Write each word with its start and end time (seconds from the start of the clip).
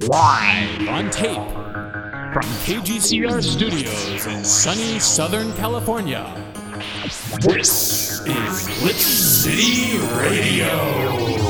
Live 0.00 0.88
on 0.88 1.10
tape 1.10 1.36
from 2.32 2.48
KGCR 2.64 3.42
Studios 3.42 4.26
in 4.26 4.42
sunny 4.42 4.98
Southern 4.98 5.52
California. 5.52 6.34
This 7.40 8.20
is 8.20 8.68
Glitch 8.80 8.94
City 8.94 9.98
Radio. 10.18 11.41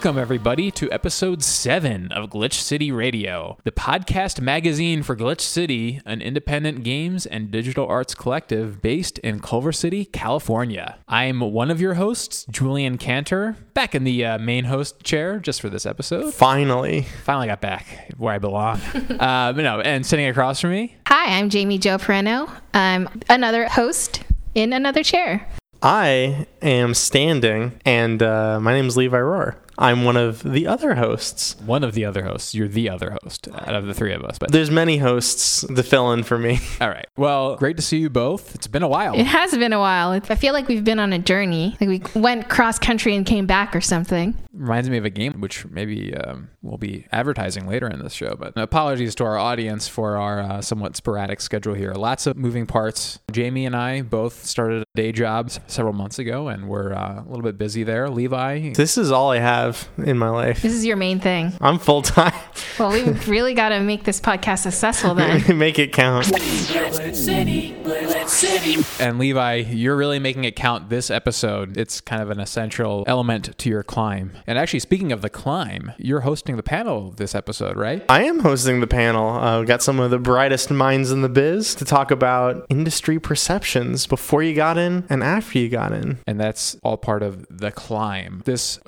Welcome, 0.00 0.16
everybody, 0.18 0.70
to 0.70 0.90
episode 0.90 1.42
7 1.42 2.10
of 2.10 2.30
Glitch 2.30 2.54
City 2.54 2.90
Radio, 2.90 3.58
the 3.64 3.70
podcast 3.70 4.40
magazine 4.40 5.02
for 5.02 5.14
Glitch 5.14 5.42
City, 5.42 6.00
an 6.06 6.22
independent 6.22 6.84
games 6.84 7.26
and 7.26 7.50
digital 7.50 7.86
arts 7.86 8.14
collective 8.14 8.80
based 8.80 9.18
in 9.18 9.40
Culver 9.40 9.72
City, 9.72 10.06
California. 10.06 10.96
I'm 11.06 11.40
one 11.40 11.70
of 11.70 11.82
your 11.82 11.94
hosts, 11.94 12.46
Julian 12.48 12.96
Cantor, 12.96 13.58
back 13.74 13.94
in 13.94 14.04
the 14.04 14.24
uh, 14.24 14.38
main 14.38 14.64
host 14.64 15.04
chair 15.04 15.38
just 15.38 15.60
for 15.60 15.68
this 15.68 15.84
episode. 15.84 16.32
Finally. 16.32 17.02
Finally 17.24 17.48
got 17.48 17.60
back 17.60 18.10
where 18.16 18.32
I 18.32 18.38
belong. 18.38 18.80
uh, 18.94 19.52
but 19.52 19.56
no, 19.56 19.82
and 19.82 20.06
sitting 20.06 20.28
across 20.28 20.62
from 20.62 20.70
me, 20.70 20.96
Hi, 21.08 21.38
I'm 21.38 21.50
Jamie 21.50 21.76
Joe 21.76 21.98
Pereno. 21.98 22.50
I'm 22.72 23.06
another 23.28 23.68
host 23.68 24.22
in 24.54 24.72
another 24.72 25.02
chair. 25.02 25.46
I 25.82 26.46
am 26.62 26.94
standing, 26.94 27.80
and 27.84 28.22
uh, 28.22 28.60
my 28.60 28.72
name 28.72 28.86
is 28.86 28.96
Levi 28.96 29.16
Rohr. 29.16 29.56
I'm 29.80 30.04
one 30.04 30.16
of 30.16 30.42
the 30.42 30.66
other 30.66 30.94
hosts. 30.94 31.56
one 31.64 31.82
of 31.82 31.94
the 31.94 32.04
other 32.04 32.24
hosts. 32.24 32.54
You're 32.54 32.68
the 32.68 32.88
other 32.90 33.16
host 33.22 33.48
out 33.52 33.74
of 33.74 33.86
the 33.86 33.94
three 33.94 34.12
of 34.12 34.22
us. 34.22 34.38
But 34.38 34.52
There's 34.52 34.70
many 34.70 34.98
hosts 34.98 35.62
to 35.62 35.82
fill 35.82 36.12
in 36.12 36.22
for 36.22 36.38
me. 36.38 36.60
all 36.80 36.88
right. 36.90 37.06
Well, 37.16 37.56
great 37.56 37.76
to 37.76 37.82
see 37.82 37.98
you 37.98 38.10
both. 38.10 38.54
It's 38.54 38.66
been 38.66 38.82
a 38.82 38.88
while. 38.88 39.14
It 39.14 39.26
has 39.26 39.56
been 39.56 39.72
a 39.72 39.78
while. 39.78 40.10
I 40.12 40.20
feel 40.34 40.52
like 40.52 40.68
we've 40.68 40.84
been 40.84 41.00
on 41.00 41.12
a 41.12 41.18
journey. 41.18 41.76
Like 41.80 41.88
we 42.14 42.20
went 42.20 42.48
cross 42.48 42.78
country 42.78 43.16
and 43.16 43.24
came 43.24 43.46
back 43.46 43.74
or 43.74 43.80
something. 43.80 44.36
reminds 44.52 44.90
me 44.90 44.98
of 44.98 45.04
a 45.04 45.10
game 45.10 45.40
which 45.40 45.64
maybe 45.66 46.14
um, 46.14 46.50
we'll 46.62 46.76
be 46.78 47.06
advertising 47.10 47.66
later 47.66 47.88
in 47.88 48.00
this 48.02 48.12
show. 48.12 48.36
But 48.38 48.52
apologies 48.56 49.14
to 49.16 49.24
our 49.24 49.38
audience 49.38 49.88
for 49.88 50.16
our 50.16 50.40
uh, 50.40 50.60
somewhat 50.60 50.96
sporadic 50.96 51.40
schedule 51.40 51.74
here. 51.74 51.92
Lots 51.94 52.26
of 52.26 52.36
moving 52.36 52.66
parts. 52.66 53.18
Jamie 53.32 53.64
and 53.64 53.74
I 53.74 54.02
both 54.02 54.44
started 54.44 54.84
day 54.94 55.12
jobs 55.12 55.58
several 55.66 55.94
months 55.94 56.18
ago, 56.18 56.48
and 56.48 56.68
we're 56.68 56.92
uh, 56.92 57.22
a 57.22 57.26
little 57.26 57.42
bit 57.42 57.56
busy 57.56 57.82
there. 57.82 58.10
Levi, 58.10 58.72
This 58.74 58.98
is 58.98 59.10
all 59.10 59.30
I 59.30 59.38
have 59.38 59.69
in 59.98 60.18
my 60.18 60.28
life. 60.30 60.62
This 60.62 60.72
is 60.72 60.84
your 60.84 60.96
main 60.96 61.20
thing. 61.20 61.52
I'm 61.60 61.78
full 61.78 62.02
time. 62.02 62.32
Well, 62.78 62.92
we've 62.92 63.28
really 63.28 63.52
got 63.52 63.70
to 63.70 63.80
make 63.80 64.04
this 64.04 64.20
podcast 64.22 64.60
successful 64.60 65.14
then. 65.14 65.58
Make 65.58 65.78
it 65.78 65.92
count. 65.92 66.26
Glitch 66.26 67.14
City, 67.14 67.74
Glitch 67.82 68.28
City. 68.28 69.04
and 69.04 69.18
Levi, 69.18 69.56
you're 69.56 69.96
really 69.96 70.18
making 70.18 70.44
it 70.44 70.56
count 70.56 70.88
this 70.88 71.10
episode. 71.10 71.76
It's 71.76 72.00
kind 72.00 72.22
of 72.22 72.30
an 72.30 72.40
essential 72.40 73.04
element 73.06 73.56
to 73.58 73.68
your 73.68 73.82
climb. 73.82 74.32
And 74.46 74.58
actually, 74.58 74.80
speaking 74.80 75.12
of 75.12 75.20
the 75.20 75.28
climb, 75.28 75.92
you're 75.98 76.20
hosting 76.20 76.56
the 76.56 76.62
panel 76.62 77.10
this 77.10 77.34
episode, 77.34 77.76
right? 77.76 78.02
I 78.08 78.24
am 78.24 78.38
hosting 78.40 78.80
the 78.80 78.86
panel. 78.86 79.28
Uh, 79.28 79.60
we 79.60 79.66
got 79.66 79.82
some 79.82 80.00
of 80.00 80.10
the 80.10 80.18
brightest 80.18 80.70
minds 80.70 81.10
in 81.10 81.20
the 81.20 81.28
biz 81.28 81.74
to 81.76 81.84
talk 81.84 82.10
about 82.10 82.64
industry 82.70 83.18
perceptions 83.18 84.06
before 84.06 84.42
you 84.42 84.54
got 84.54 84.78
in 84.78 85.04
and 85.10 85.22
after 85.22 85.58
you 85.58 85.68
got 85.68 85.92
in. 85.92 86.18
And 86.26 86.40
that's 86.40 86.76
all 86.82 86.96
part 86.96 87.22
of 87.22 87.46
the 87.50 87.70
climb, 87.72 88.40
this 88.46 88.78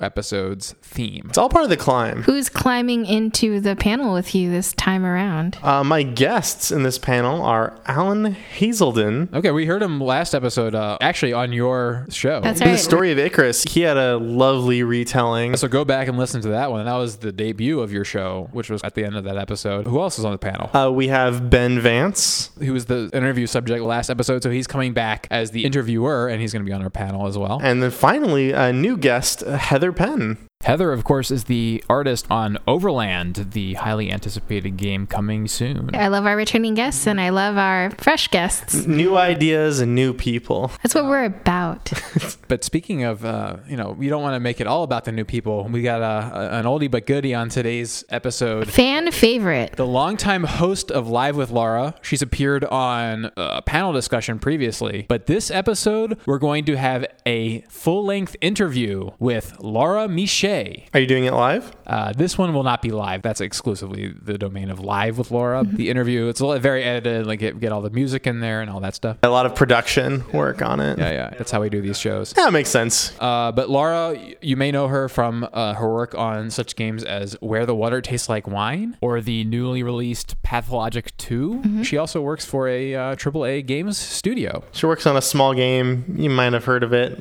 episode's 0.71 0.87
theme. 0.93 1.25
It's 1.29 1.37
all 1.37 1.49
part 1.49 1.63
of 1.63 1.69
the 1.69 1.77
climb. 1.77 2.23
Who's 2.23 2.49
climbing 2.49 3.05
into 3.05 3.59
the 3.59 3.75
panel 3.75 4.13
with 4.13 4.35
you 4.35 4.51
this 4.51 4.73
time 4.73 5.05
around? 5.05 5.57
Uh, 5.61 5.83
my 5.83 6.03
guests 6.03 6.71
in 6.71 6.83
this 6.83 6.97
panel 6.97 7.41
are 7.41 7.79
Alan 7.85 8.33
Hazelden. 8.33 9.29
Okay, 9.33 9.51
we 9.51 9.65
heard 9.65 9.81
him 9.81 9.99
last 9.99 10.33
episode, 10.33 10.75
uh, 10.75 10.97
actually 11.01 11.33
on 11.33 11.51
your 11.51 12.05
show. 12.09 12.41
That's 12.41 12.61
In 12.61 12.71
the 12.71 12.77
story 12.77 13.11
of 13.11 13.17
Icarus, 13.19 13.63
he 13.63 13.81
had 13.81 13.97
a 13.97 14.17
lovely 14.17 14.83
retelling. 14.83 15.57
So 15.57 15.67
go 15.67 15.83
back 15.83 16.07
and 16.07 16.17
listen 16.17 16.41
to 16.41 16.49
that 16.49 16.71
one. 16.71 16.85
That 16.85 16.95
was 16.95 17.17
the 17.17 17.31
debut 17.31 17.79
of 17.79 17.91
your 17.91 18.05
show, 18.05 18.49
which 18.51 18.69
was 18.69 18.81
at 18.83 18.95
the 18.95 19.03
end 19.03 19.15
of 19.15 19.23
that 19.25 19.37
episode. 19.37 19.87
Who 19.87 19.99
else 20.01 20.19
is 20.19 20.25
on 20.25 20.31
the 20.31 20.37
panel? 20.37 20.69
Uh, 20.75 20.91
we 20.91 21.07
have 21.07 21.49
Ben 21.49 21.79
Vance. 21.79 22.51
who 22.59 22.73
was 22.73 22.85
the 22.85 23.09
interview 23.13 23.47
subject 23.47 23.83
last 23.83 24.09
episode, 24.09 24.43
so 24.43 24.49
he's 24.51 24.67
coming 24.67 24.93
back 24.93 25.27
as 25.31 25.51
the 25.51 25.65
interviewer, 25.65 26.27
and 26.27 26.39
he's 26.41 26.53
going 26.53 26.63
to 26.63 26.69
be 26.69 26.73
on 26.73 26.83
our 26.83 26.89
panel 26.89 27.27
as 27.27 27.37
well. 27.37 27.59
And 27.63 27.81
then 27.81 27.91
finally, 27.91 28.51
a 28.51 28.71
new 28.71 28.97
guest, 28.97 29.41
Heather 29.41 29.91
Penn. 29.91 30.37
Heather, 30.63 30.91
of 30.91 31.03
course, 31.03 31.29
is 31.31 31.45
the 31.45 31.83
artist 31.89 32.25
on 32.29 32.57
Overland, 32.67 33.49
the 33.51 33.73
highly 33.75 34.11
anticipated 34.11 34.77
game 34.77 35.05
coming 35.07 35.47
soon. 35.47 35.89
I 35.93 36.07
love 36.07 36.25
our 36.25 36.35
returning 36.35 36.73
guests 36.73 37.05
and 37.05 37.19
I 37.19 37.29
love 37.29 37.57
our 37.57 37.91
fresh 37.91 38.27
guests. 38.29 38.85
New 38.87 39.17
ideas 39.17 39.79
and 39.79 39.93
new 39.93 40.13
people. 40.13 40.71
That's 40.81 40.95
what 40.95 41.05
we're 41.05 41.25
about. 41.25 41.91
But 42.49 42.63
speaking 42.63 43.03
of, 43.03 43.25
uh, 43.25 43.57
you 43.67 43.75
know, 43.75 43.91
we 43.91 44.09
don't 44.09 44.21
want 44.21 44.35
to 44.35 44.39
make 44.39 44.61
it 44.61 44.67
all 44.67 44.83
about 44.83 45.05
the 45.05 45.11
new 45.11 45.25
people. 45.25 45.63
We 45.63 45.81
got 45.81 46.01
a, 46.01 46.35
a- 46.37 46.59
an 46.59 46.65
oldie 46.65 46.91
but 46.91 47.07
goodie 47.07 47.33
on 47.33 47.49
today's 47.49 48.03
episode. 48.09 48.69
Fan 48.69 49.09
favorite. 49.11 49.75
The 49.75 49.87
longtime 49.87 50.43
host 50.43 50.91
of 50.91 51.07
Live 51.09 51.35
with 51.35 51.49
Laura. 51.49 51.95
She's 52.03 52.21
appeared 52.21 52.63
on 52.65 53.31
a 53.37 53.63
panel 53.63 53.91
discussion 53.91 54.37
previously, 54.37 55.05
but 55.09 55.25
this 55.25 55.49
episode 55.49 56.19
we're 56.27 56.37
going 56.37 56.65
to 56.65 56.75
have 56.77 57.07
a 57.25 57.61
full-length 57.69 58.35
interview 58.39 59.09
with 59.17 59.55
Laura 59.59 60.07
Miche. 60.53 60.83
Are 60.93 60.99
you 60.99 61.07
doing 61.07 61.25
it 61.25 61.33
live? 61.33 61.71
Uh, 61.87 62.13
this 62.13 62.37
one 62.37 62.53
will 62.53 62.63
not 62.63 62.81
be 62.81 62.91
live. 62.91 63.21
That's 63.21 63.41
exclusively 63.41 64.13
the 64.21 64.37
domain 64.37 64.69
of 64.69 64.79
Live 64.79 65.17
with 65.17 65.31
Laura. 65.31 65.63
The 65.65 65.89
interview, 65.89 66.27
it's 66.27 66.39
a 66.39 66.45
little- 66.45 66.61
very 66.61 66.83
edited, 66.83 67.25
like 67.27 67.39
get, 67.39 67.59
get 67.59 67.71
all 67.71 67.81
the 67.81 67.89
music 67.89 68.27
in 68.27 68.39
there 68.39 68.61
and 68.61 68.69
all 68.69 68.79
that 68.81 68.95
stuff. 68.95 69.17
A 69.23 69.29
lot 69.29 69.45
of 69.45 69.55
production 69.55 70.23
work 70.31 70.61
on 70.61 70.79
it. 70.79 70.97
Yeah, 70.99 71.11
yeah. 71.11 71.29
That's 71.37 71.51
how 71.51 71.61
we 71.61 71.69
do 71.69 71.81
these 71.81 71.99
shows. 71.99 72.33
Yeah, 72.37 72.45
That 72.45 72.53
makes 72.53 72.69
sense. 72.69 73.13
Uh, 73.19 73.51
but 73.51 73.69
Laura, 73.69 74.17
you 74.41 74.55
may 74.55 74.71
know 74.71 74.87
her 74.87 75.09
from 75.09 75.47
uh, 75.51 75.73
her 75.73 75.91
work 75.91 76.15
on 76.15 76.49
such 76.51 76.75
games 76.75 77.03
as 77.03 77.33
Where 77.41 77.65
the 77.65 77.75
Water 77.75 78.01
Tastes 78.01 78.29
Like 78.29 78.47
Wine 78.47 78.97
or 79.01 79.19
the 79.21 79.43
newly 79.45 79.83
released 79.83 80.41
Pathologic 80.43 81.15
2. 81.17 81.83
She 81.83 81.97
also 81.97 82.21
works 82.21 82.45
for 82.45 82.67
a 82.67 82.93
uh, 82.95 83.15
AAA 83.15 83.65
games 83.65 83.97
studio. 83.97 84.63
She 84.71 84.85
works 84.85 85.05
on 85.05 85.17
a 85.17 85.21
small 85.21 85.53
game. 85.53 86.15
You 86.17 86.29
might 86.29 86.53
have 86.53 86.65
heard 86.65 86.83
of 86.83 86.93
it. 86.93 87.19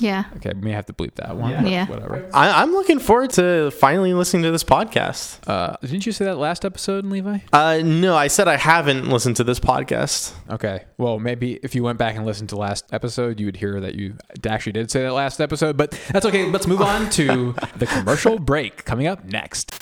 Yeah. 0.00 0.24
Okay, 0.36 0.52
we 0.54 0.60
may 0.60 0.72
have 0.72 0.86
to 0.86 0.92
bleep 0.92 1.14
that 1.16 1.36
one. 1.36 1.66
Yeah. 1.66 1.86
Whatever. 1.86 2.28
I, 2.32 2.62
I'm 2.62 2.72
looking 2.72 2.98
forward 2.98 3.30
to 3.30 3.70
finally 3.72 4.14
listening 4.14 4.42
to 4.44 4.50
this 4.50 4.64
podcast. 4.64 5.38
Uh, 5.48 5.76
didn't 5.80 6.06
you 6.06 6.12
say 6.12 6.24
that 6.26 6.36
last 6.38 6.64
episode, 6.64 7.04
Levi? 7.04 7.38
Uh, 7.52 7.80
no, 7.84 8.14
I 8.16 8.28
said 8.28 8.48
I 8.48 8.56
haven't 8.56 9.08
listened 9.08 9.36
to 9.36 9.44
this 9.44 9.58
podcast. 9.58 10.32
Okay. 10.50 10.84
Well, 10.98 11.18
maybe 11.18 11.54
if 11.62 11.74
you 11.74 11.82
went 11.82 11.98
back 11.98 12.16
and 12.16 12.24
listened 12.26 12.50
to 12.50 12.56
last 12.56 12.84
episode, 12.92 13.40
you 13.40 13.46
would 13.46 13.56
hear 13.56 13.80
that 13.80 13.94
you 13.94 14.14
actually 14.46 14.72
did 14.72 14.90
say 14.90 15.02
that 15.02 15.12
last 15.12 15.40
episode. 15.40 15.76
But 15.76 15.98
that's 16.10 16.26
okay. 16.26 16.48
Let's 16.50 16.66
move 16.66 16.82
on 16.82 17.10
to 17.10 17.54
the 17.76 17.86
commercial 17.86 18.38
break 18.38 18.84
coming 18.84 19.06
up 19.06 19.24
next. 19.24 19.74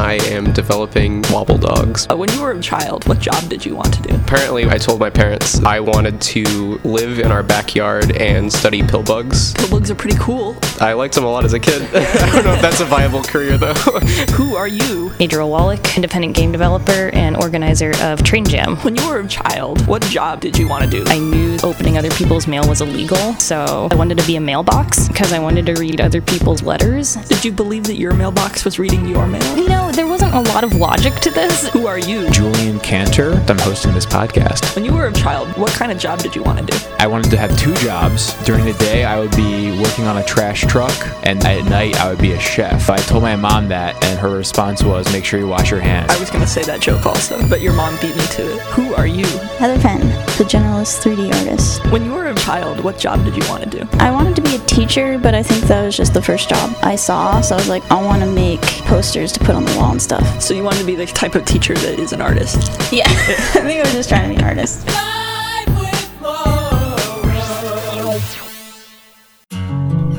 I 0.00 0.14
am 0.28 0.50
developing 0.54 1.22
Wobble 1.30 1.58
Dogs. 1.58 2.06
Uh, 2.10 2.16
when 2.16 2.32
you 2.32 2.40
were 2.40 2.52
a 2.52 2.60
child, 2.60 3.06
what 3.06 3.18
job 3.18 3.50
did 3.50 3.66
you 3.66 3.76
want 3.76 3.92
to 3.92 4.02
do? 4.02 4.14
Apparently, 4.14 4.64
I 4.64 4.78
told 4.78 4.98
my 4.98 5.10
parents 5.10 5.62
I 5.62 5.80
wanted 5.80 6.22
to 6.22 6.80
live 6.84 7.18
in 7.18 7.30
our 7.30 7.42
backyard 7.42 8.16
and 8.16 8.50
study 8.50 8.82
pill 8.82 9.02
bugs. 9.02 9.52
Pill 9.52 9.68
bugs 9.68 9.90
are 9.90 9.94
pretty 9.94 10.16
cool. 10.18 10.56
I 10.80 10.94
liked 10.94 11.14
them 11.14 11.24
a 11.24 11.30
lot 11.30 11.44
as 11.44 11.52
a 11.52 11.60
kid. 11.60 11.82
I 11.94 12.32
don't 12.32 12.44
know 12.44 12.54
if 12.54 12.62
that's 12.62 12.80
a 12.80 12.86
viable 12.86 13.22
career 13.22 13.58
though. 13.58 13.74
Who 14.32 14.56
are 14.56 14.66
you? 14.66 15.12
Adriel 15.20 15.50
Wallick, 15.50 15.94
independent 15.96 16.34
game 16.34 16.50
developer 16.50 17.10
and 17.10 17.36
organizer 17.36 17.92
of 18.00 18.22
Train 18.22 18.46
Jam. 18.46 18.76
When 18.78 18.96
you 18.96 19.06
were 19.06 19.20
a 19.20 19.28
child, 19.28 19.86
what 19.86 20.00
job 20.04 20.40
did 20.40 20.56
you 20.56 20.66
want 20.66 20.82
to 20.84 20.90
do? 20.90 21.04
I 21.08 21.18
knew 21.18 21.58
opening 21.62 21.98
other 21.98 22.10
people's 22.12 22.46
mail 22.46 22.66
was 22.66 22.80
illegal, 22.80 23.34
so 23.34 23.88
I 23.92 23.94
wanted 23.96 24.16
to 24.16 24.26
be 24.26 24.36
a 24.36 24.40
mailbox 24.40 25.08
because 25.08 25.34
I 25.34 25.38
wanted 25.40 25.66
to 25.66 25.74
read 25.74 26.00
other 26.00 26.22
people's 26.22 26.62
letters. 26.62 27.16
Did 27.16 27.44
you 27.44 27.52
believe 27.52 27.84
that 27.84 27.96
your 27.96 28.14
mailbox 28.14 28.64
was 28.64 28.78
reading 28.78 29.06
your 29.06 29.26
mail? 29.26 29.56
No, 29.68 29.89
there 29.92 30.06
wasn't 30.06 30.32
a 30.34 30.40
lot 30.52 30.62
of 30.62 30.74
logic 30.74 31.14
to 31.16 31.30
this. 31.30 31.68
Who 31.68 31.86
are 31.86 31.98
you? 31.98 32.30
Julian 32.30 32.78
Cantor. 32.80 33.32
I'm 33.48 33.58
hosting 33.58 33.92
this 33.92 34.06
podcast. 34.06 34.74
When 34.76 34.84
you 34.84 34.92
were 34.92 35.06
a 35.06 35.12
child, 35.12 35.48
what 35.56 35.72
kind 35.72 35.90
of 35.90 35.98
job 35.98 36.20
did 36.20 36.36
you 36.36 36.42
want 36.42 36.58
to 36.58 36.64
do? 36.64 36.78
I 36.98 37.06
wanted 37.06 37.30
to 37.32 37.36
have 37.36 37.56
two 37.58 37.74
jobs. 37.76 38.32
During 38.44 38.64
the 38.64 38.72
day, 38.74 39.04
I 39.04 39.18
would 39.18 39.34
be 39.34 39.76
working 39.80 40.06
on 40.06 40.18
a 40.18 40.24
trash 40.24 40.62
truck, 40.62 40.94
and 41.24 41.44
at 41.44 41.64
night, 41.64 42.00
I 42.00 42.08
would 42.08 42.20
be 42.20 42.32
a 42.32 42.40
chef. 42.40 42.88
I 42.88 42.98
told 42.98 43.22
my 43.22 43.34
mom 43.36 43.68
that, 43.68 44.02
and 44.04 44.18
her 44.18 44.30
response 44.30 44.82
was, 44.82 45.10
"Make 45.12 45.24
sure 45.24 45.40
you 45.40 45.48
wash 45.48 45.70
your 45.70 45.80
hands." 45.80 46.12
I 46.12 46.18
was 46.18 46.30
gonna 46.30 46.46
say 46.46 46.62
that 46.62 46.80
joke 46.80 47.04
also, 47.06 47.40
but 47.48 47.60
your 47.60 47.72
mom 47.72 47.96
beat 48.00 48.16
me 48.16 48.26
to 48.26 48.54
it. 48.54 48.60
Who 48.74 48.94
are 48.94 49.06
you? 49.06 49.26
Heather 49.58 49.78
Penn, 49.80 50.00
the 50.38 50.44
generalist 50.44 51.00
3D 51.00 51.32
artist. 51.32 51.84
When 51.90 52.04
you 52.04 52.12
were 52.12 52.26
a 52.26 52.34
child, 52.36 52.80
what 52.80 52.98
job 52.98 53.24
did 53.24 53.36
you 53.36 53.48
want 53.48 53.64
to 53.64 53.70
do? 53.78 53.88
I 53.98 54.10
wanted 54.10 54.36
to 54.36 54.42
be 54.42 54.54
a 54.54 54.60
teacher, 54.60 55.18
but 55.18 55.34
I 55.34 55.42
think 55.42 55.64
that 55.64 55.84
was 55.84 55.96
just 55.96 56.14
the 56.14 56.22
first 56.22 56.48
job 56.48 56.74
I 56.82 56.96
saw, 56.96 57.40
so 57.40 57.56
I 57.56 57.58
was 57.58 57.68
like, 57.68 57.82
I 57.90 58.00
want 58.00 58.22
to 58.22 58.28
make 58.28 58.60
posters 58.86 59.32
to 59.32 59.40
put 59.40 59.54
on 59.54 59.64
the 59.64 59.72
wall 59.72 59.79
and 59.88 60.00
stuff. 60.02 60.40
So 60.42 60.54
you 60.54 60.62
wanted 60.62 60.80
to 60.80 60.86
be 60.86 60.94
the 60.94 61.06
type 61.06 61.34
of 61.34 61.44
teacher 61.44 61.74
that 61.74 61.98
is 61.98 62.12
an 62.12 62.20
artist. 62.20 62.56
Yeah, 62.92 63.04
I 63.08 63.60
think 63.62 63.80
I 63.80 63.82
was 63.82 63.92
just 63.92 64.08
trying 64.08 64.28
to 64.28 64.36
be 64.36 64.36
an 64.36 64.44
artist. 64.44 64.86
Live 64.86 65.80
with 65.80 66.22
Laura. 66.22 67.00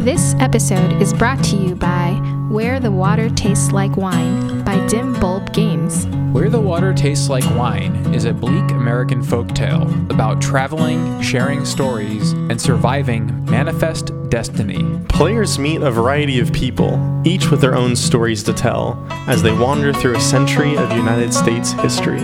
This 0.03 0.35
episode 0.39 1.01
is 1.01 1.13
brought 1.13 1.43
to 1.45 1.55
you 1.55 1.75
by 1.75 2.19
Where 2.51 2.81
the 2.81 2.91
Water 2.91 3.29
Tastes 3.29 3.71
Like 3.71 3.95
Wine 3.95 4.65
by 4.65 4.85
Dim 4.87 5.13
Bulb 5.21 5.53
Games. 5.53 6.05
Where 6.33 6.49
the 6.49 6.59
Water 6.59 6.93
Tastes 6.93 7.29
Like 7.29 7.45
Wine 7.55 8.13
is 8.13 8.25
a 8.25 8.33
bleak 8.33 8.71
American 8.71 9.23
folktale 9.23 10.11
about 10.11 10.41
traveling, 10.41 11.21
sharing 11.21 11.63
stories, 11.63 12.33
and 12.33 12.59
surviving 12.59 13.45
manifest 13.45 14.11
destiny. 14.27 14.99
Players 15.07 15.57
meet 15.59 15.81
a 15.81 15.89
variety 15.89 16.41
of 16.41 16.51
people, 16.51 16.99
each 17.23 17.49
with 17.49 17.61
their 17.61 17.73
own 17.73 17.95
stories 17.95 18.43
to 18.43 18.51
tell, 18.51 19.01
as 19.27 19.41
they 19.41 19.53
wander 19.53 19.93
through 19.93 20.17
a 20.17 20.21
century 20.21 20.75
of 20.75 20.91
United 20.91 21.33
States 21.33 21.71
history. 21.71 22.19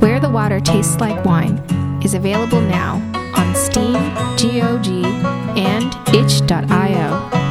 Where 0.00 0.18
the 0.18 0.30
Water 0.30 0.58
Tastes 0.58 0.98
Like 0.98 1.24
Wine 1.24 1.58
is 2.02 2.14
available 2.14 2.60
now 2.60 2.96
on 3.36 3.54
Steam, 3.54 3.92
GOG, 4.34 4.88
and 5.56 5.94
itch.io. 6.12 7.45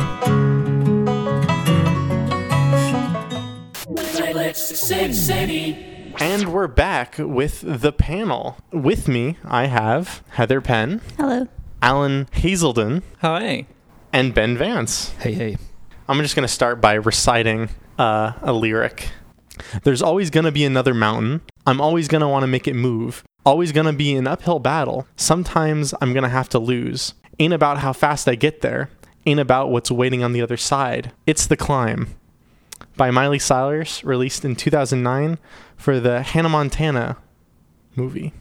Glitch 4.55 5.13
City. 5.13 6.13
And 6.17 6.53
we're 6.53 6.67
back 6.67 7.15
with 7.17 7.59
the 7.61 7.91
panel. 7.91 8.55
With 8.71 9.09
me, 9.09 9.37
I 9.43 9.65
have 9.65 10.23
Heather 10.29 10.61
Penn, 10.61 11.01
Hello. 11.17 11.49
Alan 11.81 12.29
Hazelden, 12.31 13.03
Hi. 13.19 13.67
and 14.13 14.33
Ben 14.33 14.57
Vance. 14.57 15.09
Hey, 15.19 15.33
hey. 15.33 15.57
I'm 16.07 16.21
just 16.21 16.37
going 16.37 16.47
to 16.47 16.53
start 16.53 16.79
by 16.79 16.93
reciting 16.93 17.67
uh, 17.99 18.31
a 18.41 18.53
lyric. 18.53 19.09
There's 19.83 20.01
always 20.01 20.29
going 20.29 20.45
to 20.45 20.53
be 20.53 20.63
another 20.63 20.93
mountain. 20.93 21.41
I'm 21.67 21.81
always 21.81 22.07
going 22.07 22.21
to 22.21 22.27
want 22.29 22.43
to 22.43 22.47
make 22.47 22.65
it 22.65 22.75
move. 22.75 23.25
Always 23.45 23.73
going 23.73 23.87
to 23.87 23.93
be 23.93 24.15
an 24.15 24.25
uphill 24.25 24.59
battle. 24.59 25.05
Sometimes 25.17 25.93
I'm 25.99 26.13
going 26.13 26.23
to 26.23 26.29
have 26.29 26.47
to 26.49 26.59
lose. 26.59 27.13
Ain't 27.39 27.53
about 27.53 27.79
how 27.79 27.91
fast 27.91 28.25
I 28.29 28.35
get 28.35 28.61
there. 28.61 28.89
Ain't 29.25 29.41
about 29.41 29.69
what's 29.69 29.91
waiting 29.91 30.23
on 30.23 30.31
the 30.31 30.41
other 30.41 30.55
side. 30.57 31.11
It's 31.27 31.45
the 31.45 31.57
climb. 31.57 32.15
By 32.97 33.11
Miley 33.11 33.39
Cyrus, 33.39 34.03
released 34.03 34.45
in 34.45 34.55
2009 34.55 35.37
for 35.75 35.99
the 35.99 36.21
Hannah 36.21 36.49
Montana 36.49 37.17
movie. 37.95 38.33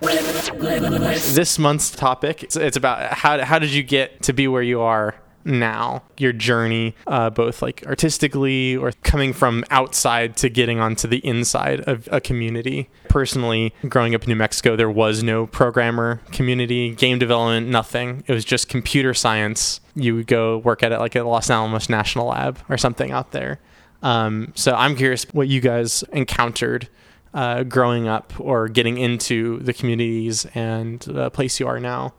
This 0.00 1.58
month's 1.58 1.90
topic 1.90 2.44
it's, 2.44 2.76
about 2.76 3.14
how 3.14 3.42
how 3.44 3.58
did 3.58 3.70
you 3.70 3.82
get 3.82 4.22
to 4.22 4.32
be 4.32 4.46
where 4.46 4.62
you 4.62 4.80
are 4.80 5.16
now 5.48 6.02
your 6.16 6.32
journey 6.32 6.94
uh, 7.06 7.30
both 7.30 7.62
like 7.62 7.84
artistically 7.86 8.76
or 8.76 8.92
coming 9.02 9.32
from 9.32 9.64
outside 9.70 10.36
to 10.36 10.48
getting 10.48 10.78
onto 10.78 11.08
the 11.08 11.18
inside 11.26 11.80
of 11.80 12.08
a 12.12 12.20
community. 12.20 12.88
Personally 13.08 13.74
growing 13.88 14.14
up 14.14 14.22
in 14.22 14.28
new 14.28 14.36
mexico 14.36 14.76
there 14.76 14.90
was 14.90 15.22
no 15.22 15.46
programmer 15.46 16.20
community 16.30 16.94
game 16.94 17.18
development 17.18 17.68
nothing. 17.68 18.22
It 18.26 18.32
was 18.32 18.44
just 18.44 18.68
computer 18.68 19.14
science. 19.14 19.80
You 19.94 20.14
would 20.16 20.26
go 20.26 20.58
work 20.58 20.82
at 20.82 20.92
it 20.92 20.98
like 20.98 21.16
at 21.16 21.26
los 21.26 21.50
alamos 21.50 21.88
national 21.88 22.26
lab 22.26 22.58
or 22.68 22.76
something 22.76 23.10
out 23.10 23.32
there. 23.32 23.60
Um, 24.02 24.52
so 24.54 24.74
i'm 24.74 24.94
curious 24.94 25.24
what 25.32 25.48
you 25.48 25.60
guys 25.60 26.04
encountered 26.12 26.88
uh, 27.34 27.62
growing 27.62 28.08
up 28.08 28.32
or 28.38 28.68
getting 28.68 28.96
into 28.96 29.58
the 29.60 29.72
communities 29.72 30.46
and 30.54 31.00
the 31.00 31.30
place 31.30 31.60
you 31.60 31.66
are 31.66 31.80
now 31.80 32.14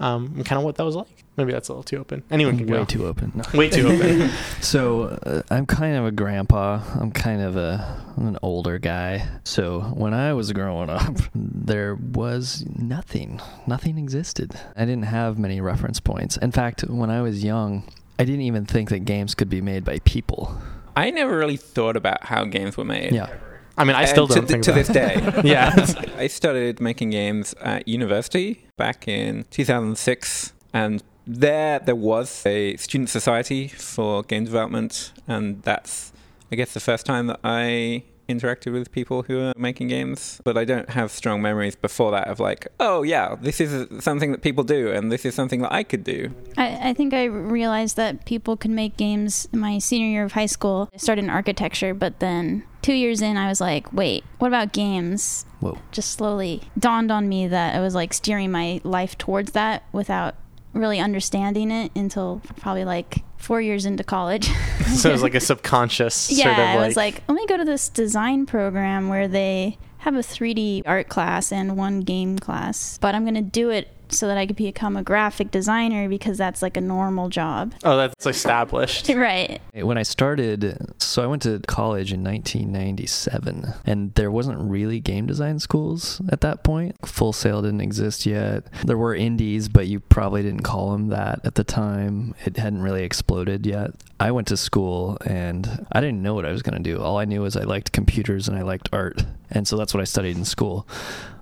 um, 0.00 0.32
and 0.36 0.46
kind 0.46 0.58
of 0.58 0.64
what 0.64 0.76
that 0.76 0.84
was 0.84 0.96
like 0.96 1.13
maybe 1.36 1.52
that's 1.52 1.68
a 1.68 1.72
little 1.72 1.82
too 1.82 1.98
open 1.98 2.22
anyone 2.30 2.56
can 2.56 2.66
Way 2.66 2.78
go 2.78 2.84
too 2.84 3.06
open. 3.06 3.32
No. 3.34 3.44
way 3.58 3.68
too 3.68 3.88
open 3.88 4.30
So 4.60 5.04
uh, 5.24 5.42
I'm 5.50 5.66
kind 5.66 5.96
of 5.96 6.06
a 6.06 6.10
grandpa. 6.12 6.80
I'm 6.94 7.10
kind 7.10 7.42
of 7.42 7.56
a 7.56 8.02
I'm 8.16 8.26
an 8.26 8.38
older 8.42 8.78
guy. 8.78 9.26
So 9.44 9.80
when 9.80 10.14
I 10.14 10.32
was 10.32 10.52
growing 10.52 10.88
up, 10.90 11.16
there 11.34 11.94
was 11.96 12.64
nothing. 12.76 13.40
Nothing 13.66 13.98
existed. 13.98 14.54
I 14.76 14.84
didn't 14.84 15.04
have 15.04 15.38
many 15.38 15.60
reference 15.60 16.00
points. 16.00 16.36
In 16.36 16.52
fact, 16.52 16.82
when 16.82 17.10
I 17.10 17.22
was 17.22 17.42
young, 17.44 17.84
I 18.18 18.24
didn't 18.24 18.42
even 18.42 18.66
think 18.66 18.90
that 18.90 19.00
games 19.00 19.34
could 19.34 19.48
be 19.50 19.60
made 19.60 19.84
by 19.84 19.98
people. 20.04 20.56
I 20.96 21.10
never 21.10 21.36
really 21.36 21.56
thought 21.56 21.96
about 21.96 22.24
how 22.24 22.44
games 22.44 22.76
were 22.76 22.84
made. 22.84 23.12
Yeah. 23.12 23.28
I 23.76 23.82
mean, 23.82 23.96
I 23.96 24.04
still 24.04 24.28
to, 24.28 24.34
don't 24.34 24.46
th- 24.46 24.64
think 24.64 24.64
to 24.64 24.72
that. 24.72 24.86
this 24.86 25.42
day. 25.42 25.42
yeah. 25.48 26.14
I 26.16 26.28
started 26.28 26.80
making 26.80 27.10
games 27.10 27.54
at 27.60 27.88
university 27.88 28.64
back 28.76 29.08
in 29.08 29.44
2006, 29.50 30.52
and 30.72 31.02
there 31.26 31.78
there 31.78 31.96
was 31.96 32.44
a 32.46 32.76
student 32.76 33.10
society 33.10 33.68
for 33.68 34.22
game 34.22 34.44
development, 34.44 35.12
and 35.26 35.62
that's 35.62 36.12
I 36.52 36.56
guess 36.56 36.74
the 36.74 36.80
first 36.80 37.06
time 37.06 37.26
that 37.28 37.40
I 37.42 38.04
interacted 38.28 38.72
with 38.72 38.90
people 38.90 39.22
who 39.22 39.40
are 39.40 39.52
making 39.56 39.88
games. 39.88 40.40
But 40.44 40.56
I 40.56 40.64
don't 40.64 40.88
have 40.90 41.10
strong 41.10 41.42
memories 41.42 41.76
before 41.76 42.10
that 42.12 42.28
of 42.28 42.40
like, 42.40 42.68
oh 42.80 43.02
yeah, 43.02 43.36
this 43.40 43.60
is 43.60 44.02
something 44.02 44.32
that 44.32 44.42
people 44.42 44.64
do, 44.64 44.90
and 44.90 45.10
this 45.10 45.24
is 45.24 45.34
something 45.34 45.62
that 45.62 45.72
I 45.72 45.82
could 45.82 46.04
do. 46.04 46.32
I, 46.56 46.90
I 46.90 46.94
think 46.94 47.14
I 47.14 47.24
realized 47.24 47.96
that 47.96 48.24
people 48.24 48.56
could 48.56 48.70
make 48.70 48.96
games 48.96 49.48
in 49.52 49.58
my 49.58 49.78
senior 49.78 50.08
year 50.08 50.24
of 50.24 50.32
high 50.32 50.46
school. 50.46 50.88
I 50.94 50.96
started 50.98 51.24
in 51.24 51.30
architecture, 51.30 51.94
but 51.94 52.20
then 52.20 52.64
two 52.82 52.94
years 52.94 53.22
in, 53.22 53.36
I 53.36 53.48
was 53.48 53.60
like, 53.60 53.92
wait, 53.92 54.24
what 54.38 54.48
about 54.48 54.72
games? 54.72 55.46
Whoa. 55.60 55.78
Just 55.90 56.12
slowly 56.12 56.62
dawned 56.78 57.10
on 57.10 57.28
me 57.28 57.48
that 57.48 57.74
I 57.74 57.80
was 57.80 57.94
like 57.94 58.12
steering 58.12 58.50
my 58.50 58.80
life 58.84 59.16
towards 59.16 59.52
that 59.52 59.84
without 59.92 60.34
really 60.74 61.00
understanding 61.00 61.70
it 61.70 61.92
until 61.94 62.42
probably 62.56 62.84
like 62.84 63.24
four 63.36 63.60
years 63.60 63.86
into 63.86 64.04
college. 64.04 64.50
so 64.86 65.08
it 65.08 65.12
was 65.12 65.22
like 65.22 65.34
a 65.34 65.40
subconscious 65.40 66.30
yeah, 66.30 66.44
sort 66.44 66.58
of 66.58 66.82
I 66.82 66.86
was 66.86 66.96
like, 66.96 67.22
let 67.28 67.34
me 67.34 67.46
go 67.46 67.56
to 67.56 67.64
this 67.64 67.88
design 67.88 68.46
program 68.46 69.08
where 69.08 69.28
they 69.28 69.78
have 69.98 70.14
a 70.14 70.18
3D 70.18 70.82
art 70.84 71.08
class 71.08 71.50
and 71.52 71.76
one 71.76 72.00
game 72.00 72.38
class, 72.38 72.98
but 72.98 73.14
I'm 73.14 73.24
going 73.24 73.36
to 73.36 73.42
do 73.42 73.70
it 73.70 73.88
so 74.08 74.26
that 74.28 74.36
I 74.38 74.46
could 74.46 74.56
become 74.56 74.96
a 74.96 75.02
graphic 75.02 75.50
designer 75.50 76.08
because 76.08 76.38
that's 76.38 76.62
like 76.62 76.76
a 76.76 76.80
normal 76.80 77.28
job. 77.28 77.74
oh, 77.84 77.96
that's 77.96 78.26
established. 78.26 79.08
Right. 79.14 79.60
When 79.72 79.96
I 79.96 80.02
started, 80.02 80.92
so 80.98 81.22
I 81.22 81.26
went 81.26 81.42
to 81.42 81.60
college 81.66 82.12
in 82.12 82.22
1997, 82.24 83.72
and 83.86 84.12
there 84.14 84.30
wasn't 84.30 84.58
really 84.58 85.00
game 85.00 85.26
design 85.26 85.58
schools 85.60 86.20
at 86.28 86.40
that 86.42 86.62
point. 86.64 86.96
Full 87.06 87.32
Sail 87.32 87.62
didn't 87.62 87.80
exist 87.80 88.26
yet. 88.26 88.64
There 88.84 88.98
were 88.98 89.14
indies, 89.14 89.68
but 89.68 89.86
you 89.86 90.00
probably 90.00 90.42
didn't 90.42 90.62
call 90.62 90.92
them 90.92 91.08
that 91.08 91.40
at 91.44 91.54
the 91.54 91.64
time. 91.64 92.34
It 92.44 92.56
hadn't 92.56 92.82
really 92.82 93.04
exploded 93.04 93.64
yet. 93.66 93.92
I 94.20 94.30
went 94.30 94.48
to 94.48 94.56
school 94.56 95.16
and 95.24 95.86
I 95.92 96.00
didn't 96.00 96.22
know 96.22 96.34
what 96.34 96.44
I 96.44 96.52
was 96.52 96.62
going 96.62 96.82
to 96.82 96.90
do. 96.90 97.00
All 97.00 97.18
I 97.18 97.24
knew 97.24 97.42
was 97.42 97.56
I 97.56 97.62
liked 97.64 97.92
computers 97.92 98.48
and 98.48 98.58
I 98.58 98.62
liked 98.62 98.88
art. 98.92 99.24
And 99.50 99.66
so 99.66 99.76
that's 99.76 99.94
what 99.94 100.00
I 100.00 100.04
studied 100.04 100.36
in 100.36 100.44
school. 100.44 100.86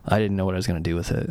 I 0.07 0.19
didn't 0.19 0.37
know 0.37 0.45
what 0.45 0.55
I 0.55 0.59
was 0.59 0.67
going 0.67 0.83
to 0.83 0.91
do 0.91 0.97
with 0.97 1.11
it. 1.11 1.31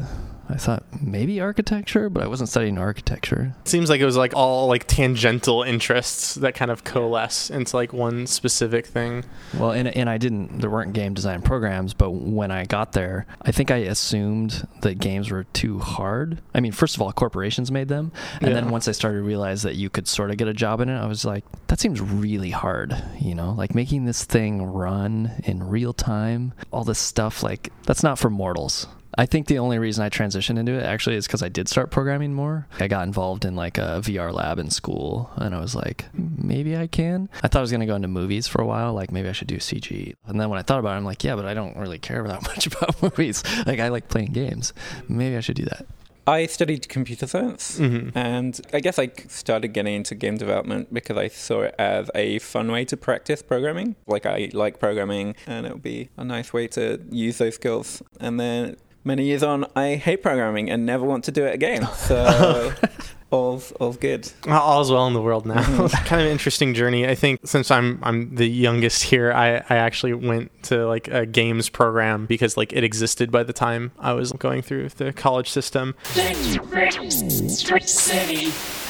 I 0.51 0.57
thought 0.57 0.83
maybe 1.01 1.39
architecture, 1.39 2.09
but 2.09 2.23
I 2.23 2.27
wasn't 2.27 2.49
studying 2.49 2.77
architecture. 2.77 3.55
It 3.61 3.67
seems 3.67 3.89
like 3.89 4.01
it 4.01 4.05
was 4.05 4.17
like 4.17 4.33
all 4.35 4.67
like 4.67 4.85
tangential 4.85 5.63
interests 5.63 6.35
that 6.35 6.55
kind 6.55 6.69
of 6.69 6.83
coalesce 6.83 7.49
into 7.49 7.75
like 7.75 7.93
one 7.93 8.27
specific 8.27 8.85
thing. 8.85 9.23
Well, 9.57 9.71
and, 9.71 9.87
and 9.87 10.09
I 10.09 10.17
didn't, 10.17 10.59
there 10.59 10.69
weren't 10.69 10.93
game 10.93 11.13
design 11.13 11.41
programs, 11.41 11.93
but 11.93 12.11
when 12.11 12.51
I 12.51 12.65
got 12.65 12.91
there, 12.91 13.25
I 13.41 13.51
think 13.51 13.71
I 13.71 13.77
assumed 13.77 14.67
that 14.81 14.99
games 14.99 15.31
were 15.31 15.45
too 15.45 15.79
hard. 15.79 16.41
I 16.53 16.59
mean, 16.59 16.71
first 16.73 16.95
of 16.95 17.01
all, 17.01 17.11
corporations 17.13 17.71
made 17.71 17.87
them. 17.87 18.11
And 18.41 18.49
Yeah. 18.49 18.55
then 18.55 18.69
once 18.69 18.87
I 18.87 18.91
started 18.91 19.17
to 19.19 19.23
realize 19.23 19.63
that 19.63 19.75
you 19.75 19.89
could 19.89 20.07
sort 20.07 20.31
of 20.31 20.37
get 20.37 20.47
a 20.47 20.53
job 20.53 20.81
in 20.81 20.89
it, 20.89 20.97
I 20.97 21.05
was 21.05 21.23
like, 21.23 21.45
that 21.67 21.79
seems 21.79 22.01
really 22.01 22.51
hard, 22.51 22.95
you 23.19 23.35
know? 23.35 23.51
Like 23.53 23.73
making 23.73 24.05
this 24.05 24.25
thing 24.25 24.61
run 24.63 25.31
in 25.45 25.63
real 25.63 25.93
time, 25.93 26.53
all 26.71 26.83
this 26.83 26.99
stuff, 26.99 27.41
like, 27.41 27.71
that's 27.85 28.03
not 28.03 28.19
for 28.19 28.29
mortals. 28.29 28.87
I 29.17 29.25
think 29.25 29.47
the 29.47 29.59
only 29.59 29.77
reason 29.77 30.03
I 30.03 30.09
transitioned 30.09 30.57
into 30.57 30.71
it 30.73 30.83
actually 30.83 31.15
is 31.17 31.27
because 31.27 31.43
I 31.43 31.49
did 31.49 31.67
start 31.67 31.91
programming 31.91 32.33
more. 32.33 32.67
I 32.79 32.87
got 32.87 33.05
involved 33.05 33.43
in 33.45 33.55
like 33.55 33.77
a 33.77 33.99
VR 34.03 34.33
lab 34.33 34.57
in 34.57 34.69
school, 34.69 35.29
and 35.35 35.53
I 35.53 35.59
was 35.59 35.75
like, 35.75 36.05
maybe 36.13 36.77
I 36.77 36.87
can. 36.87 37.29
I 37.43 37.47
thought 37.47 37.59
I 37.59 37.61
was 37.61 37.71
gonna 37.71 37.85
go 37.85 37.95
into 37.95 38.07
movies 38.07 38.47
for 38.47 38.61
a 38.61 38.65
while, 38.65 38.93
like 38.93 39.11
maybe 39.11 39.27
I 39.27 39.33
should 39.33 39.47
do 39.49 39.57
CG. 39.57 40.13
And 40.25 40.39
then 40.39 40.49
when 40.49 40.59
I 40.59 40.61
thought 40.61 40.79
about 40.79 40.93
it, 40.93 40.97
I'm 40.97 41.05
like, 41.05 41.23
yeah, 41.23 41.35
but 41.35 41.45
I 41.45 41.53
don't 41.53 41.75
really 41.75 41.99
care 41.99 42.23
that 42.27 42.43
much 42.47 42.67
about 42.67 43.01
movies. 43.01 43.43
Like 43.65 43.79
I 43.79 43.89
like 43.89 44.07
playing 44.07 44.31
games. 44.31 44.73
Maybe 45.07 45.35
I 45.35 45.41
should 45.41 45.55
do 45.57 45.65
that. 45.65 45.85
I 46.27 46.45
studied 46.45 46.87
computer 46.87 47.25
science, 47.25 47.79
Mhm. 47.79 48.11
and 48.13 48.61
I 48.71 48.79
guess 48.79 48.99
I 48.99 49.09
started 49.27 49.69
getting 49.69 49.95
into 49.95 50.13
game 50.13 50.37
development 50.37 50.93
because 50.93 51.17
I 51.17 51.27
saw 51.27 51.61
it 51.63 51.75
as 51.79 52.11
a 52.13 52.37
fun 52.39 52.71
way 52.71 52.85
to 52.85 52.95
practice 52.95 53.41
programming. 53.41 53.95
Like 54.07 54.25
I 54.27 54.49
like 54.53 54.79
programming, 54.79 55.35
and 55.47 55.65
it 55.65 55.73
would 55.73 55.81
be 55.83 56.09
a 56.17 56.23
nice 56.23 56.53
way 56.53 56.67
to 56.69 57.01
use 57.11 57.39
those 57.39 57.55
skills. 57.55 58.03
And 58.19 58.39
then 58.39 58.77
many 59.03 59.25
years 59.25 59.43
on, 59.43 59.65
I 59.75 59.95
hate 59.95 60.21
programming 60.21 60.69
and 60.69 60.85
never 60.85 61.05
want 61.05 61.23
to 61.25 61.31
do 61.31 61.45
it 61.45 61.53
again. 61.55 61.87
So 62.01 62.73
all's 63.31 63.71
all's 63.73 63.95
good. 63.97 64.29
Well, 64.45 64.59
All's 64.61 64.91
well 64.91 65.07
in 65.07 65.13
the 65.13 65.21
world 65.21 65.45
now. 65.45 65.61
Mhm. 65.63 65.89
kind 66.05 66.21
of 66.21 66.25
an 66.25 66.31
interesting 66.31 66.73
journey. 66.73 67.07
I 67.07 67.15
think 67.15 67.39
since 67.45 67.71
I'm 67.71 67.99
I'm 68.03 68.35
the 68.35 68.47
youngest 68.47 69.03
here, 69.03 69.31
I, 69.31 69.57
I 69.69 69.77
actually 69.77 70.13
went 70.13 70.51
to 70.63 70.85
like 70.87 71.07
a 71.07 71.25
games 71.25 71.69
program 71.69 72.25
because 72.25 72.57
like 72.57 72.73
it 72.73 72.83
existed 72.83 73.31
by 73.31 73.43
the 73.43 73.53
time 73.53 73.91
I 73.99 74.13
was 74.13 74.33
going 74.33 74.61
through 74.63 74.89
the 74.89 75.13
college 75.13 75.49
system. 75.49 75.95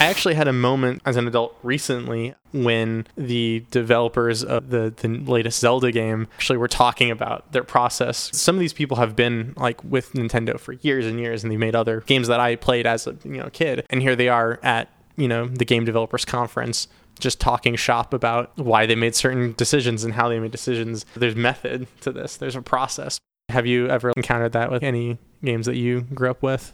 I 0.02 0.06
actually 0.06 0.34
had 0.34 0.48
a 0.48 0.54
moment 0.54 1.04
as 1.06 1.16
an 1.16 1.28
adult 1.28 1.56
recently 1.62 2.34
when 2.54 3.06
the 3.16 3.64
developers 3.70 4.44
of 4.44 4.72
the, 4.72 4.92
the 4.98 5.08
latest 5.08 5.60
Zelda 5.60 5.92
game 5.92 6.28
actually 6.38 6.58
were 6.58 6.68
talking 6.68 7.12
about 7.12 7.52
their 7.52 7.64
process. 7.64 8.32
Some 8.34 8.56
of 8.56 8.62
these 8.62 8.74
people 8.74 8.98
have 8.98 9.16
been 9.16 9.54
like 9.58 9.84
with 9.84 10.14
Nintendo 10.14 10.60
for 10.60 10.74
years 10.74 11.06
and 11.06 11.20
years 11.20 11.44
and 11.44 11.52
they 11.52 11.58
made 11.58 11.76
other 11.76 12.02
games 12.02 12.28
that 12.30 12.40
I 12.40 12.56
played 12.56 12.88
as 12.88 13.06
a 13.06 13.16
you 13.24 13.38
know 13.38 13.52
kid. 13.54 13.86
And 13.92 14.02
here 14.02 14.16
they 14.16 14.28
are 14.28 14.60
at, 14.64 14.90
you 15.18 15.28
know, 15.28 15.46
the 15.46 15.66
game 15.66 15.86
developers 15.86 16.26
conference 16.26 16.88
just 17.20 17.40
talking 17.40 17.76
shop 17.76 18.12
about 18.12 18.58
why 18.58 18.88
they 18.88 18.96
made 18.96 19.14
certain 19.14 19.54
decisions 19.54 20.04
and 20.04 20.16
how 20.16 20.30
they 20.30 20.40
made 20.40 20.52
decisions. 20.52 21.06
There's 21.16 21.36
method 21.36 21.86
to 22.02 22.12
this. 22.12 22.38
There's 22.38 22.56
a 22.56 22.64
process. 22.64 23.20
Have 23.50 23.68
you 23.68 23.88
ever 23.88 24.14
encountered 24.18 24.54
that 24.54 24.72
with 24.72 24.82
any 24.82 25.20
games 25.44 25.68
that 25.68 25.76
you 25.76 26.02
grew 26.02 26.32
up 26.32 26.42
with? 26.42 26.74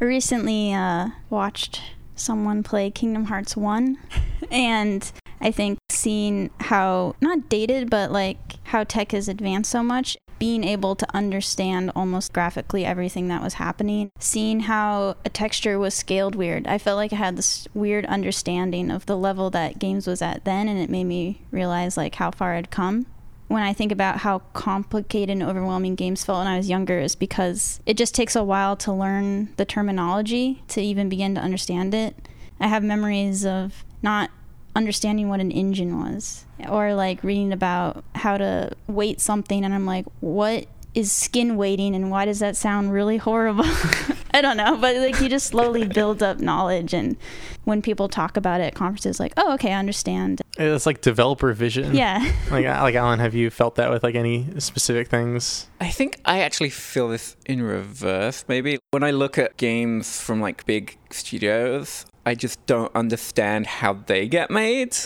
I 0.00 0.04
recently 0.04 0.72
uh, 0.72 1.08
watched 1.30 1.82
someone 2.20 2.62
play 2.62 2.90
Kingdom 2.90 3.26
Hearts 3.26 3.56
1, 3.56 3.98
and 4.50 5.10
I 5.40 5.50
think 5.50 5.78
seeing 5.90 6.50
how, 6.60 7.16
not 7.20 7.48
dated, 7.48 7.90
but 7.90 8.12
like 8.12 8.56
how 8.64 8.84
tech 8.84 9.12
has 9.12 9.28
advanced 9.28 9.70
so 9.70 9.82
much, 9.82 10.16
being 10.38 10.64
able 10.64 10.96
to 10.96 11.06
understand 11.14 11.92
almost 11.94 12.32
graphically 12.32 12.84
everything 12.84 13.28
that 13.28 13.42
was 13.42 13.54
happening, 13.54 14.10
seeing 14.18 14.60
how 14.60 15.16
a 15.24 15.28
texture 15.28 15.78
was 15.78 15.94
scaled 15.94 16.34
weird. 16.34 16.66
I 16.66 16.78
felt 16.78 16.96
like 16.96 17.12
I 17.12 17.16
had 17.16 17.36
this 17.36 17.68
weird 17.74 18.06
understanding 18.06 18.90
of 18.90 19.06
the 19.06 19.16
level 19.16 19.50
that 19.50 19.78
games 19.78 20.06
was 20.06 20.22
at 20.22 20.44
then, 20.44 20.68
and 20.68 20.78
it 20.78 20.90
made 20.90 21.04
me 21.04 21.42
realize 21.50 21.96
like 21.96 22.14
how 22.14 22.30
far 22.30 22.54
I'd 22.54 22.70
come 22.70 23.06
when 23.50 23.64
I 23.64 23.72
think 23.72 23.90
about 23.90 24.18
how 24.18 24.38
complicated 24.52 25.30
and 25.30 25.42
overwhelming 25.42 25.96
games 25.96 26.24
felt 26.24 26.38
when 26.38 26.46
I 26.46 26.56
was 26.56 26.70
younger 26.70 27.00
is 27.00 27.16
because 27.16 27.80
it 27.84 27.96
just 27.96 28.14
takes 28.14 28.36
a 28.36 28.44
while 28.44 28.76
to 28.76 28.92
learn 28.92 29.52
the 29.56 29.64
terminology 29.64 30.62
to 30.68 30.80
even 30.80 31.08
begin 31.08 31.34
to 31.34 31.40
understand 31.40 31.92
it. 31.92 32.14
I 32.60 32.68
have 32.68 32.84
memories 32.84 33.44
of 33.44 33.84
not 34.02 34.30
understanding 34.76 35.28
what 35.28 35.40
an 35.40 35.50
engine 35.50 35.98
was 35.98 36.44
or 36.68 36.94
like 36.94 37.24
reading 37.24 37.52
about 37.52 38.04
how 38.14 38.38
to 38.38 38.70
weight 38.86 39.20
something 39.20 39.64
and 39.64 39.74
I'm 39.74 39.84
like 39.84 40.06
what 40.20 40.66
is 40.94 41.12
skin 41.12 41.56
weighting 41.56 41.94
and 41.94 42.10
why 42.10 42.24
does 42.24 42.38
that 42.40 42.56
sound 42.56 42.92
really 42.92 43.16
horrible? 43.16 43.64
I 44.32 44.40
don't 44.40 44.56
know, 44.56 44.76
but 44.76 44.96
like 44.96 45.20
you 45.20 45.28
just 45.28 45.46
slowly 45.46 45.86
build 45.86 46.22
up 46.22 46.38
knowledge 46.38 46.94
and 46.94 47.16
when 47.64 47.82
people 47.82 48.08
talk 48.08 48.36
about 48.36 48.60
it 48.60 48.64
at 48.64 48.74
conferences 48.74 49.20
like, 49.20 49.32
"Oh, 49.36 49.54
okay, 49.54 49.72
I 49.72 49.78
understand." 49.78 50.40
It's 50.58 50.86
like 50.86 51.00
developer 51.00 51.52
vision. 51.52 51.94
Yeah. 51.94 52.18
like 52.50 52.64
like 52.64 52.94
Alan, 52.94 53.18
have 53.18 53.34
you 53.34 53.50
felt 53.50 53.76
that 53.76 53.90
with 53.90 54.02
like 54.02 54.14
any 54.14 54.46
specific 54.58 55.08
things? 55.08 55.68
I 55.80 55.88
think 55.88 56.20
I 56.24 56.40
actually 56.40 56.70
feel 56.70 57.08
this 57.08 57.36
in 57.46 57.62
reverse, 57.62 58.44
maybe. 58.48 58.78
When 58.90 59.02
I 59.02 59.10
look 59.10 59.38
at 59.38 59.56
games 59.56 60.20
from 60.20 60.40
like 60.40 60.64
big 60.66 60.98
studios, 61.10 62.06
I 62.24 62.34
just 62.34 62.64
don't 62.66 62.94
understand 62.94 63.66
how 63.66 63.94
they 63.94 64.28
get 64.28 64.50
made. 64.50 64.96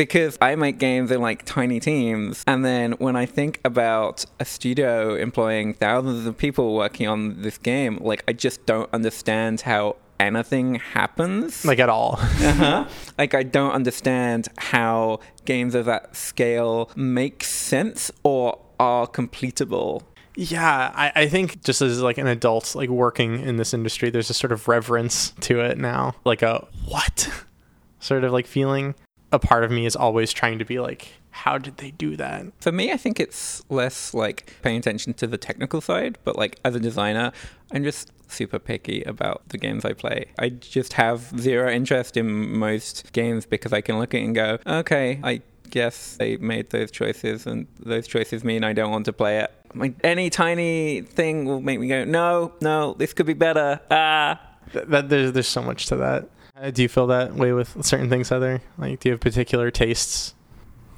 Because 0.00 0.38
I 0.40 0.54
make 0.54 0.78
games 0.78 1.10
in 1.10 1.20
like 1.20 1.44
tiny 1.44 1.78
teams, 1.78 2.42
and 2.46 2.64
then 2.64 2.92
when 2.92 3.16
I 3.16 3.26
think 3.26 3.60
about 3.66 4.24
a 4.38 4.46
studio 4.46 5.14
employing 5.14 5.74
thousands 5.74 6.24
of 6.24 6.38
people 6.38 6.74
working 6.74 7.06
on 7.06 7.42
this 7.42 7.58
game, 7.58 7.98
like 8.00 8.24
I 8.26 8.32
just 8.32 8.64
don't 8.64 8.88
understand 8.94 9.60
how 9.60 9.96
anything 10.18 10.76
happens. 10.76 11.66
Like 11.66 11.80
at 11.80 11.90
all. 11.90 12.14
uh-huh. 12.18 12.86
Like 13.18 13.34
I 13.34 13.42
don't 13.42 13.72
understand 13.72 14.48
how 14.56 15.20
games 15.44 15.74
of 15.74 15.84
that 15.84 16.16
scale 16.16 16.90
make 16.96 17.44
sense 17.44 18.10
or 18.22 18.58
are 18.78 19.06
completable. 19.06 20.00
Yeah, 20.34 20.92
I, 20.94 21.12
I 21.14 21.28
think 21.28 21.62
just 21.62 21.82
as 21.82 22.00
like 22.00 22.16
an 22.16 22.26
adult, 22.26 22.74
like 22.74 22.88
working 22.88 23.38
in 23.40 23.56
this 23.56 23.74
industry, 23.74 24.08
there's 24.08 24.30
a 24.30 24.34
sort 24.34 24.52
of 24.52 24.66
reverence 24.66 25.34
to 25.40 25.60
it 25.60 25.76
now, 25.76 26.14
like 26.24 26.40
a 26.40 26.66
what 26.86 27.28
sort 28.00 28.24
of 28.24 28.32
like 28.32 28.46
feeling. 28.46 28.94
A 29.32 29.38
part 29.38 29.64
of 29.64 29.70
me 29.70 29.86
is 29.86 29.94
always 29.94 30.32
trying 30.32 30.58
to 30.58 30.64
be 30.64 30.80
like, 30.80 31.12
how 31.30 31.56
did 31.58 31.76
they 31.76 31.92
do 31.92 32.16
that? 32.16 32.46
For 32.60 32.72
me, 32.72 32.92
I 32.92 32.96
think 32.96 33.20
it's 33.20 33.62
less 33.70 34.12
like 34.12 34.52
paying 34.62 34.78
attention 34.78 35.14
to 35.14 35.26
the 35.26 35.38
technical 35.38 35.80
side, 35.80 36.18
but 36.24 36.36
like 36.36 36.58
as 36.64 36.74
a 36.74 36.80
designer, 36.80 37.32
I'm 37.70 37.84
just 37.84 38.10
super 38.28 38.58
picky 38.58 39.02
about 39.02 39.48
the 39.48 39.58
games 39.58 39.84
I 39.84 39.92
play. 39.92 40.26
I 40.38 40.48
just 40.48 40.94
have 40.94 41.32
zero 41.38 41.70
interest 41.70 42.16
in 42.16 42.58
most 42.58 43.12
games 43.12 43.46
because 43.46 43.72
I 43.72 43.80
can 43.80 43.98
look 43.98 44.14
at 44.14 44.20
it 44.20 44.24
and 44.24 44.34
go, 44.34 44.58
okay, 44.66 45.20
I 45.22 45.42
guess 45.70 46.16
they 46.16 46.36
made 46.36 46.70
those 46.70 46.90
choices, 46.90 47.46
and 47.46 47.66
those 47.78 48.06
choices 48.08 48.42
mean 48.44 48.64
I 48.64 48.72
don't 48.72 48.90
want 48.90 49.04
to 49.06 49.12
play 49.12 49.38
it. 49.38 49.52
Like 49.74 49.94
any 50.02 50.30
tiny 50.30 51.02
thing 51.02 51.44
will 51.44 51.60
make 51.60 51.78
me 51.78 51.86
go, 51.86 52.04
no, 52.04 52.52
no, 52.60 52.94
this 52.94 53.12
could 53.12 53.26
be 53.26 53.34
better. 53.34 53.80
Ah. 53.90 54.40
Th- 54.72 54.86
that 54.86 55.08
there's 55.08 55.32
there's 55.32 55.48
so 55.48 55.62
much 55.62 55.86
to 55.86 55.96
that. 55.96 56.28
Uh, 56.60 56.70
do 56.70 56.82
you 56.82 56.88
feel 56.88 57.06
that 57.06 57.34
way 57.34 57.52
with 57.52 57.82
certain 57.84 58.10
things, 58.10 58.28
Heather? 58.28 58.60
Like, 58.76 59.00
do 59.00 59.08
you 59.08 59.12
have 59.12 59.20
particular 59.20 59.70
tastes? 59.70 60.34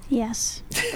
Yes. 0.09 0.63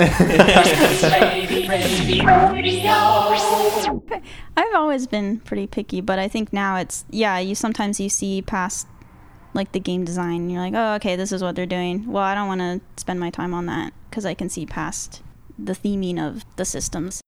I've 4.56 4.74
always 4.74 5.06
been 5.06 5.38
pretty 5.40 5.68
picky, 5.68 6.00
but 6.00 6.18
I 6.18 6.26
think 6.26 6.52
now 6.52 6.76
it's 6.76 7.04
yeah. 7.10 7.38
You 7.38 7.54
sometimes 7.54 8.00
you 8.00 8.08
see 8.08 8.42
past 8.42 8.88
like 9.54 9.72
the 9.72 9.80
game 9.80 10.04
design, 10.04 10.42
and 10.42 10.52
you're 10.52 10.60
like, 10.60 10.74
oh, 10.74 10.94
okay, 10.96 11.14
this 11.16 11.32
is 11.32 11.42
what 11.42 11.54
they're 11.54 11.64
doing. 11.64 12.10
Well, 12.10 12.24
I 12.24 12.34
don't 12.34 12.48
want 12.48 12.60
to 12.60 12.80
spend 13.00 13.20
my 13.20 13.30
time 13.30 13.54
on 13.54 13.66
that 13.66 13.92
because 14.10 14.26
I 14.26 14.34
can 14.34 14.48
see 14.48 14.66
past 14.66 15.22
the 15.58 15.72
theming 15.72 16.18
of 16.18 16.44
the 16.56 16.64
systems. 16.64 17.22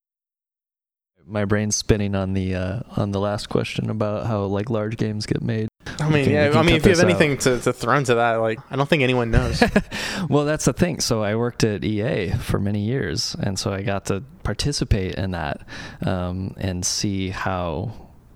My 1.29 1.45
brain's 1.45 1.75
spinning 1.75 2.15
on 2.15 2.33
the 2.33 2.55
uh, 2.55 2.79
on 2.97 3.11
the 3.11 3.19
last 3.19 3.49
question 3.49 3.89
about 3.89 4.25
how 4.25 4.43
like 4.45 4.69
large 4.69 4.97
games 4.97 5.25
get 5.25 5.41
made. 5.41 5.69
I 5.99 6.09
mean, 6.09 6.25
can- 6.25 6.33
yeah. 6.33 6.59
I 6.59 6.63
mean, 6.63 6.75
if 6.75 6.85
you 6.85 6.91
have 6.91 6.99
out. 6.99 7.05
anything 7.05 7.37
to, 7.39 7.59
to 7.59 7.73
throw 7.73 7.97
into 7.97 8.15
that, 8.15 8.35
like, 8.35 8.59
I 8.69 8.75
don't 8.75 8.89
think 8.89 9.03
anyone 9.03 9.31
knows. 9.31 9.61
well, 10.29 10.45
that's 10.45 10.65
the 10.65 10.73
thing. 10.73 10.99
So 10.99 11.23
I 11.23 11.35
worked 11.35 11.63
at 11.63 11.83
EA 11.83 12.31
for 12.31 12.59
many 12.59 12.81
years, 12.81 13.35
and 13.39 13.57
so 13.57 13.71
I 13.71 13.81
got 13.81 14.05
to 14.05 14.23
participate 14.43 15.15
in 15.15 15.31
that 15.31 15.61
um, 16.05 16.55
and 16.57 16.85
see 16.85 17.29
how 17.29 17.93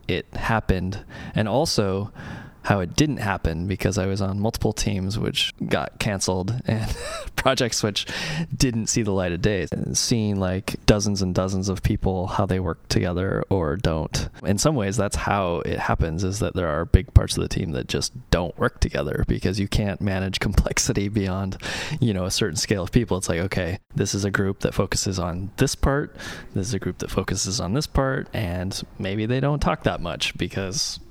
it 0.08 0.26
happened, 0.36 1.04
and 1.36 1.48
also 1.48 2.12
how 2.64 2.80
it 2.80 2.96
didn't 2.96 3.18
happen 3.18 3.68
because 3.68 3.98
I 3.98 4.06
was 4.06 4.22
on 4.22 4.40
multiple 4.40 4.72
teams 4.72 5.20
which 5.20 5.54
got 5.68 6.00
canceled 6.00 6.62
and 6.66 6.96
projects 7.44 7.84
which 7.84 8.08
didn't 8.56 8.88
see 8.88 9.02
the 9.02 9.12
light 9.12 9.34
of 9.34 9.42
day. 9.42 9.68
Seeing 9.92 10.40
like 10.40 10.78
dozens 10.86 11.22
and 11.22 11.36
dozens 11.36 11.68
of 11.68 11.84
people 11.84 12.28
how 12.28 12.46
they 12.46 12.60
work 12.62 12.88
together 12.88 13.44
or 13.50 13.76
don't. 13.76 14.30
In 14.46 14.58
some 14.58 14.76
ways 14.76 14.96
that's 14.96 15.18
how 15.18 15.58
it 15.66 15.78
happens 15.78 16.24
is 16.24 16.40
that 16.40 16.54
there 16.56 16.70
are 16.70 16.86
big 16.86 17.14
parts 17.14 17.36
of 17.36 17.44
the 17.44 17.50
team 17.50 17.72
that 17.72 17.88
just 17.88 18.14
don't 18.32 18.58
work 18.58 18.80
together 18.80 19.26
because 19.28 19.60
you 19.60 19.68
can't 19.68 20.00
manage 20.00 20.40
complexity 20.40 21.10
beyond, 21.10 21.58
you 22.00 22.14
know, 22.14 22.24
a 22.24 22.32
certain 22.32 22.56
scale 22.56 22.84
of 22.84 22.94
people. 22.94 23.18
It's 23.18 23.28
like, 23.28 23.42
okay, 23.42 23.80
this 23.94 24.16
is 24.16 24.24
a 24.24 24.32
group 24.32 24.62
that 24.62 24.74
focuses 24.74 25.20
on 25.20 25.52
this 25.58 25.76
part, 25.76 26.16
this 26.54 26.68
is 26.68 26.74
a 26.74 26.80
group 26.80 27.00
that 27.00 27.12
focuses 27.12 27.60
on 27.60 27.74
this 27.74 27.88
part 27.88 28.30
and 28.34 28.82
maybe 28.98 29.26
they 29.26 29.42
don't 29.42 29.60
talk 29.60 29.84
that 29.84 30.00
much 30.00 30.38
because 30.38 31.02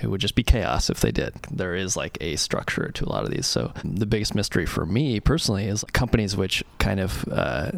it 0.00 0.08
would 0.08 0.20
just 0.20 0.34
be 0.34 0.42
chaos 0.42 0.90
if 0.90 1.00
they 1.00 1.12
did. 1.12 1.34
There 1.50 1.74
is 1.74 1.96
like 1.96 2.18
a 2.20 2.36
structure 2.36 2.90
to 2.92 3.04
a 3.04 3.08
lot 3.08 3.24
of 3.24 3.30
these. 3.30 3.46
So 3.46 3.72
the 3.84 4.06
biggest 4.06 4.34
mystery 4.34 4.66
for 4.66 4.86
me 4.86 5.20
personally 5.20 5.66
is 5.66 5.84
companies 5.92 6.36
which 6.36 6.64
kind 6.78 7.00
of 7.00 7.26
uh, 7.30 7.72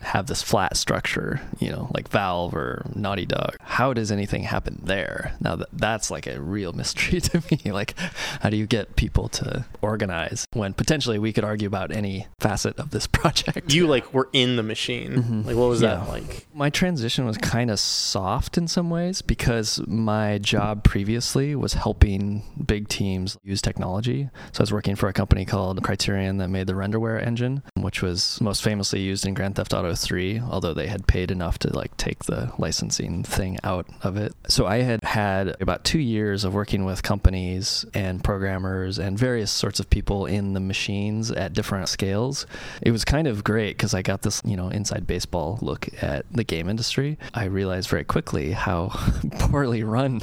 have 0.00 0.26
this 0.26 0.42
flat 0.42 0.76
structure, 0.76 1.40
you 1.58 1.70
know, 1.70 1.90
like 1.94 2.08
Valve 2.08 2.54
or 2.54 2.86
Naughty 2.94 3.26
Dog. 3.26 3.56
How 3.60 3.92
does 3.92 4.10
anything 4.10 4.42
happen 4.44 4.80
there? 4.82 5.34
Now 5.40 5.56
that 5.56 5.68
that's 5.72 6.10
like 6.10 6.26
a 6.26 6.40
real 6.40 6.72
mystery 6.72 7.20
to 7.30 7.42
me. 7.50 7.70
Like, 7.72 7.94
how 8.40 8.50
do 8.50 8.56
you 8.56 8.66
get 8.66 8.96
people 8.96 9.28
to 9.30 9.64
organize 9.82 10.46
when 10.52 10.72
potentially 10.74 11.18
we 11.18 11.32
could 11.32 11.44
argue 11.44 11.66
about 11.68 11.90
any 11.94 12.26
facet 12.38 12.78
of 12.78 12.90
this 12.90 13.06
project? 13.18 13.72
you 13.74 13.86
like 13.86 14.12
were 14.14 14.28
in 14.32 14.56
the 14.56 14.62
machine. 14.62 15.12
Mhm. 15.22 15.46
Like, 15.46 15.56
what 15.56 15.68
was 15.68 15.82
Yeah. 15.82 15.96
that 15.96 16.08
like? 16.08 16.46
My 16.54 16.70
transition 16.70 17.24
was 17.26 17.36
kind 17.38 17.70
of 17.70 17.78
soft 17.78 18.56
in 18.58 18.68
some 18.68 18.90
ways 18.90 19.22
because 19.22 19.80
my 19.86 20.38
job 20.38 20.82
previously 20.84 21.54
was 21.54 21.74
helping 21.74 22.42
big 22.66 22.88
teams 22.88 23.36
use 23.42 23.60
technology. 23.62 24.28
So 24.52 24.60
I 24.60 24.62
was 24.62 24.72
working 24.72 24.96
for 24.96 25.08
a 25.08 25.12
company 25.12 25.44
called 25.44 25.82
Criterion 25.82 26.38
that 26.38 26.48
made 26.48 26.66
the 26.66 26.72
Renderware 26.74 27.24
engine, 27.24 27.62
which 27.76 28.02
was 28.02 28.40
most 28.40 28.62
famously 28.62 29.00
used 29.00 29.26
in 29.26 29.34
Grand 29.34 29.56
Theft 29.56 29.72
Auto 29.74 29.89
3, 29.94 30.40
although 30.40 30.74
they 30.74 30.86
had 30.86 31.06
paid 31.06 31.30
enough 31.30 31.58
to 31.60 31.76
like 31.76 31.96
take 31.96 32.24
the 32.24 32.52
licensing 32.58 33.22
thing 33.22 33.58
out 33.64 33.86
of 34.02 34.16
it. 34.16 34.34
So 34.48 34.66
I 34.66 34.78
had 34.78 35.02
had 35.04 35.56
about 35.60 35.84
two 35.84 35.98
years 35.98 36.44
of 36.44 36.54
working 36.54 36.84
with 36.84 37.02
companies 37.02 37.84
and 37.94 38.22
programmers 38.22 38.98
and 38.98 39.18
various 39.18 39.50
sorts 39.50 39.80
of 39.80 39.90
people 39.90 40.26
in 40.26 40.54
the 40.54 40.60
machines 40.60 41.30
at 41.30 41.52
different 41.52 41.88
scales. 41.88 42.46
It 42.82 42.90
was 42.90 43.04
kind 43.04 43.26
of 43.26 43.44
great 43.44 43.76
because 43.76 43.94
I 43.94 44.02
got 44.02 44.22
this, 44.22 44.40
you 44.44 44.56
know, 44.56 44.68
inside 44.68 45.06
baseball 45.06 45.58
look 45.62 45.88
at 46.02 46.26
the 46.30 46.44
game 46.44 46.68
industry. 46.68 47.18
I 47.34 47.44
realized 47.44 47.88
very 47.88 48.04
quickly 48.04 48.52
how 48.52 48.88
poorly 49.38 49.82
run 49.82 50.20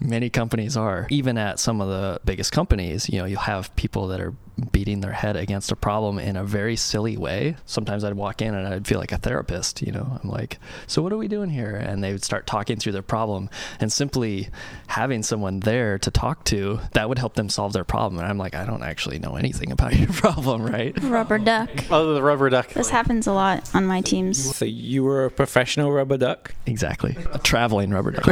many 0.00 0.30
companies 0.30 0.76
are. 0.76 1.06
Even 1.10 1.38
at 1.38 1.58
some 1.58 1.80
of 1.80 1.88
the 1.88 2.20
biggest 2.24 2.52
companies, 2.52 3.08
you 3.08 3.18
know, 3.18 3.24
you'll 3.24 3.40
have 3.40 3.74
people 3.76 4.08
that 4.08 4.20
are 4.20 4.34
beating 4.70 5.00
their 5.00 5.12
head 5.12 5.36
against 5.36 5.72
a 5.72 5.76
problem 5.76 6.18
in 6.18 6.36
a 6.36 6.44
very 6.44 6.76
silly 6.76 7.16
way. 7.16 7.56
Sometimes 7.64 8.04
I'd 8.04 8.14
walk 8.14 8.42
in 8.42 8.54
and 8.54 8.66
I'd 8.66 8.86
feel 8.86 8.98
like 9.02 9.12
a 9.12 9.18
therapist, 9.18 9.82
you 9.82 9.90
know. 9.90 10.18
I'm 10.22 10.30
like, 10.30 10.58
"So 10.86 11.02
what 11.02 11.12
are 11.12 11.16
we 11.16 11.26
doing 11.26 11.50
here?" 11.50 11.74
And 11.74 12.04
they 12.04 12.12
would 12.12 12.22
start 12.24 12.46
talking 12.46 12.76
through 12.76 12.92
their 12.92 13.02
problem 13.02 13.50
and 13.80 13.92
simply 13.92 14.48
having 14.86 15.24
someone 15.24 15.60
there 15.60 15.98
to 15.98 16.10
talk 16.10 16.44
to 16.44 16.78
that 16.92 17.08
would 17.08 17.18
help 17.18 17.34
them 17.34 17.48
solve 17.48 17.72
their 17.72 17.84
problem. 17.84 18.20
And 18.20 18.28
I'm 18.28 18.38
like, 18.38 18.54
"I 18.54 18.64
don't 18.64 18.84
actually 18.84 19.18
know 19.18 19.34
anything 19.34 19.72
about 19.76 19.96
your 19.96 20.12
problem, 20.12 20.62
right?" 20.62 20.94
Rubber 21.02 21.38
duck. 21.38 21.68
Oh, 21.90 22.14
the 22.14 22.22
rubber 22.22 22.48
duck. 22.48 22.68
This 22.68 22.90
happens 22.90 23.26
a 23.26 23.32
lot 23.32 23.68
on 23.74 23.86
my 23.86 24.00
teams. 24.00 24.56
So 24.56 24.64
you 24.64 25.02
were 25.02 25.24
a 25.24 25.30
professional 25.30 25.90
rubber 25.90 26.16
duck? 26.16 26.54
Exactly. 26.66 27.16
A 27.32 27.38
traveling 27.40 27.90
rubber 27.90 28.12
duck. 28.12 28.28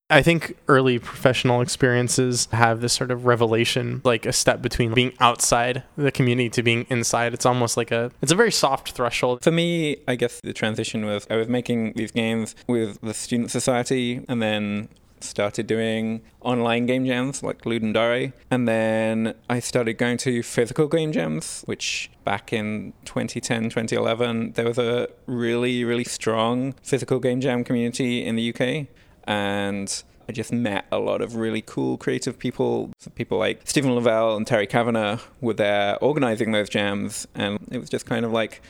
I 0.10 0.22
think 0.22 0.56
early 0.68 1.00
professional 1.00 1.60
experiences 1.60 2.46
have 2.52 2.80
this 2.80 2.92
sort 2.92 3.10
of 3.10 3.26
revelation, 3.26 4.00
like 4.04 4.26
a 4.26 4.32
step 4.32 4.62
between 4.62 4.94
being 4.94 5.12
outside 5.18 5.82
the 5.96 6.12
community 6.12 6.50
to 6.50 6.62
being 6.62 6.86
inside. 6.88 7.34
It's 7.34 7.46
almost 7.46 7.76
like 7.76 7.90
a 7.90 8.12
it's 8.22 8.30
a 8.30 8.36
very 8.36 8.52
soft 8.52 8.92
threshold. 8.92 9.42
For 9.42 9.50
me, 9.50 9.96
I 10.06 10.16
guess 10.16 10.40
the 10.40 10.52
transition 10.52 11.04
was 11.06 11.26
I 11.30 11.36
was 11.36 11.48
making 11.48 11.94
these 11.94 12.10
games 12.10 12.54
with 12.66 13.00
the 13.00 13.14
student 13.14 13.50
society 13.50 14.24
and 14.28 14.42
then 14.42 14.88
started 15.24 15.66
doing 15.66 16.20
online 16.40 16.86
game 16.86 17.06
jams 17.06 17.42
like 17.42 17.62
Ludum 17.62 17.92
Dare. 17.92 18.32
And 18.50 18.68
then 18.68 19.34
I 19.48 19.60
started 19.60 19.94
going 19.94 20.18
to 20.18 20.42
physical 20.42 20.86
game 20.86 21.12
jams, 21.12 21.62
which 21.66 22.10
back 22.24 22.52
in 22.52 22.92
2010, 23.04 23.64
2011, 23.64 24.52
there 24.52 24.66
was 24.66 24.78
a 24.78 25.08
really, 25.26 25.84
really 25.84 26.04
strong 26.04 26.74
physical 26.82 27.18
game 27.18 27.40
jam 27.40 27.64
community 27.64 28.24
in 28.24 28.36
the 28.36 28.54
UK. 28.54 28.86
And 29.24 30.02
I 30.28 30.32
just 30.32 30.52
met 30.52 30.86
a 30.92 30.98
lot 30.98 31.20
of 31.20 31.36
really 31.36 31.62
cool 31.62 31.96
creative 31.96 32.38
people. 32.38 32.90
People 33.14 33.38
like 33.38 33.60
Stephen 33.64 33.94
Lavelle 33.94 34.36
and 34.36 34.46
Terry 34.46 34.66
Cavanagh 34.66 35.18
were 35.40 35.54
there 35.54 36.02
organizing 36.02 36.52
those 36.52 36.68
jams. 36.68 37.26
And 37.34 37.58
it 37.70 37.78
was 37.78 37.90
just 37.90 38.06
kind 38.06 38.24
of 38.24 38.32
like 38.32 38.62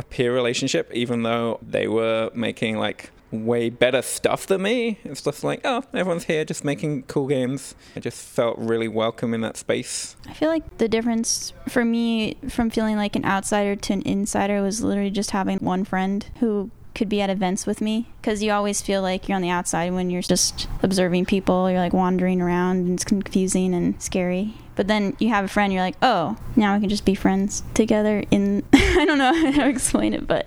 a 0.00 0.02
peer 0.02 0.34
relationship, 0.34 0.90
even 0.92 1.22
though 1.22 1.60
they 1.62 1.86
were 1.86 2.30
making 2.34 2.78
like 2.78 3.10
way 3.30 3.70
better 3.70 4.02
stuff 4.02 4.46
than 4.46 4.62
me. 4.62 4.98
It's 5.04 5.22
just 5.22 5.44
like, 5.44 5.60
oh, 5.64 5.84
everyone's 5.94 6.24
here 6.24 6.44
just 6.44 6.64
making 6.64 7.04
cool 7.04 7.28
games. 7.28 7.74
I 7.94 8.00
just 8.00 8.18
felt 8.18 8.58
really 8.58 8.88
welcome 8.88 9.34
in 9.34 9.42
that 9.42 9.56
space. 9.56 10.16
I 10.28 10.32
feel 10.32 10.48
like 10.48 10.78
the 10.78 10.88
difference 10.88 11.52
for 11.68 11.84
me 11.84 12.38
from 12.48 12.70
feeling 12.70 12.96
like 12.96 13.14
an 13.14 13.24
outsider 13.24 13.76
to 13.76 13.92
an 13.92 14.02
insider 14.02 14.62
was 14.62 14.82
literally 14.82 15.10
just 15.10 15.30
having 15.30 15.58
one 15.58 15.84
friend 15.84 16.26
who 16.40 16.70
could 16.94 17.08
be 17.08 17.20
at 17.20 17.30
events 17.30 17.66
with 17.66 17.80
me 17.80 18.08
because 18.20 18.42
you 18.42 18.50
always 18.50 18.82
feel 18.82 19.00
like 19.00 19.28
you're 19.28 19.36
on 19.36 19.42
the 19.42 19.48
outside 19.48 19.92
when 19.92 20.10
you're 20.10 20.20
just 20.20 20.66
observing 20.82 21.24
people 21.24 21.70
you're 21.70 21.78
like 21.78 21.92
wandering 21.92 22.42
around 22.42 22.78
and 22.78 22.94
it's 22.94 23.04
confusing 23.04 23.72
and 23.72 24.02
scary 24.02 24.52
but 24.80 24.86
then 24.86 25.14
you 25.18 25.28
have 25.28 25.44
a 25.44 25.48
friend 25.48 25.74
you're 25.74 25.82
like 25.82 25.96
oh 26.00 26.34
now 26.56 26.72
we 26.74 26.80
can 26.80 26.88
just 26.88 27.04
be 27.04 27.14
friends 27.14 27.62
together 27.74 28.24
in 28.30 28.62
i 28.72 29.04
don't 29.04 29.18
know 29.18 29.34
how 29.52 29.64
to 29.64 29.68
explain 29.68 30.14
it 30.14 30.26
but 30.26 30.46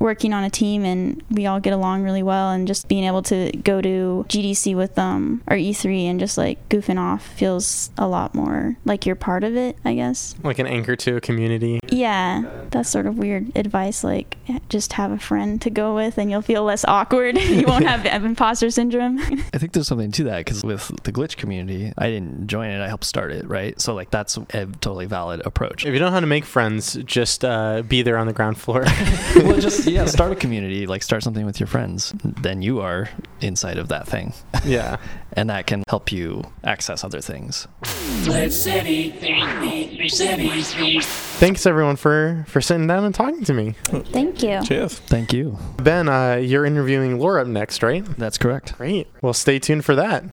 working 0.00 0.32
on 0.32 0.42
a 0.44 0.48
team 0.48 0.82
and 0.82 1.22
we 1.30 1.44
all 1.44 1.60
get 1.60 1.74
along 1.74 2.02
really 2.02 2.22
well 2.22 2.50
and 2.52 2.66
just 2.66 2.88
being 2.88 3.04
able 3.04 3.20
to 3.20 3.52
go 3.64 3.82
to 3.82 4.24
gdc 4.30 4.74
with 4.74 4.94
them 4.94 5.42
or 5.46 5.58
e3 5.58 6.04
and 6.04 6.18
just 6.18 6.38
like 6.38 6.66
goofing 6.70 6.98
off 6.98 7.26
feels 7.26 7.90
a 7.98 8.08
lot 8.08 8.34
more 8.34 8.76
like 8.86 9.04
you're 9.04 9.14
part 9.14 9.44
of 9.44 9.54
it 9.54 9.76
i 9.84 9.94
guess 9.94 10.34
Like 10.42 10.58
an 10.58 10.66
anchor 10.66 10.96
to 10.96 11.16
a 11.16 11.20
community. 11.20 11.78
yeah, 11.90 12.44
that's 12.70 12.88
sort 12.88 13.06
of 13.06 13.18
weird 13.18 13.54
advice. 13.56 14.02
Like, 14.04 14.36
just 14.68 14.92
have 14.94 15.10
a 15.10 15.18
friend 15.18 15.60
to 15.62 15.70
go 15.70 15.94
with, 15.94 16.18
and 16.18 16.30
you'll 16.30 16.42
feel 16.42 16.62
less 16.64 16.84
awkward. 16.84 17.36
you 17.40 17.66
won't 17.66 17.86
have 17.86 18.24
imposter 18.24 18.70
syndrome. 18.70 19.18
I 19.18 19.58
think 19.58 19.72
there's 19.72 19.88
something 19.88 20.12
to 20.12 20.24
that 20.24 20.38
because 20.38 20.62
with 20.62 20.88
the 21.02 21.12
glitch 21.12 21.36
community, 21.36 21.92
I 21.98 22.08
didn't 22.10 22.46
join 22.46 22.70
it, 22.70 22.80
I 22.80 22.88
helped 22.88 23.04
start 23.04 23.32
it, 23.32 23.46
right? 23.48 23.65
So, 23.76 23.94
like, 23.94 24.10
that's 24.10 24.36
a 24.36 24.66
totally 24.66 25.06
valid 25.06 25.42
approach. 25.44 25.84
If 25.84 25.92
you 25.92 25.98
don't 25.98 26.08
know 26.08 26.14
how 26.14 26.20
to 26.20 26.26
make 26.26 26.44
friends, 26.44 26.94
just 27.04 27.44
uh, 27.44 27.82
be 27.82 28.02
there 28.02 28.16
on 28.18 28.26
the 28.26 28.32
ground 28.32 28.58
floor. 28.58 28.82
well, 29.36 29.58
just, 29.60 29.86
yeah, 29.88 30.04
start 30.06 30.32
a 30.32 30.36
community, 30.36 30.86
like, 30.86 31.02
start 31.02 31.22
something 31.22 31.44
with 31.46 31.60
your 31.60 31.66
friends. 31.66 32.12
Then 32.24 32.62
you 32.62 32.80
are 32.80 33.08
inside 33.40 33.78
of 33.78 33.88
that 33.88 34.06
thing. 34.06 34.32
yeah. 34.64 34.96
And 35.38 35.50
that 35.50 35.66
can 35.66 35.82
help 35.90 36.12
you 36.12 36.44
access 36.64 37.04
other 37.04 37.20
things. 37.20 37.68
Glitch 37.82 38.52
City, 38.52 39.12
Glitch 39.12 40.10
City. 40.10 41.00
Thanks 41.02 41.66
everyone 41.66 41.96
for 41.96 42.46
for 42.48 42.62
sitting 42.62 42.86
down 42.86 43.04
and 43.04 43.14
talking 43.14 43.44
to 43.44 43.52
me. 43.52 43.74
Thank 43.84 44.42
you. 44.42 44.64
Cheers. 44.64 44.98
Thank 44.98 45.34
you. 45.34 45.58
Ben, 45.76 46.08
uh, 46.08 46.36
you're 46.36 46.64
interviewing 46.64 47.18
Laura 47.18 47.42
up 47.42 47.48
next, 47.48 47.82
right? 47.82 48.02
That's 48.16 48.38
correct. 48.38 48.78
Great. 48.78 49.08
Well, 49.20 49.34
stay 49.34 49.58
tuned 49.58 49.84
for 49.84 49.94
that. 49.96 50.24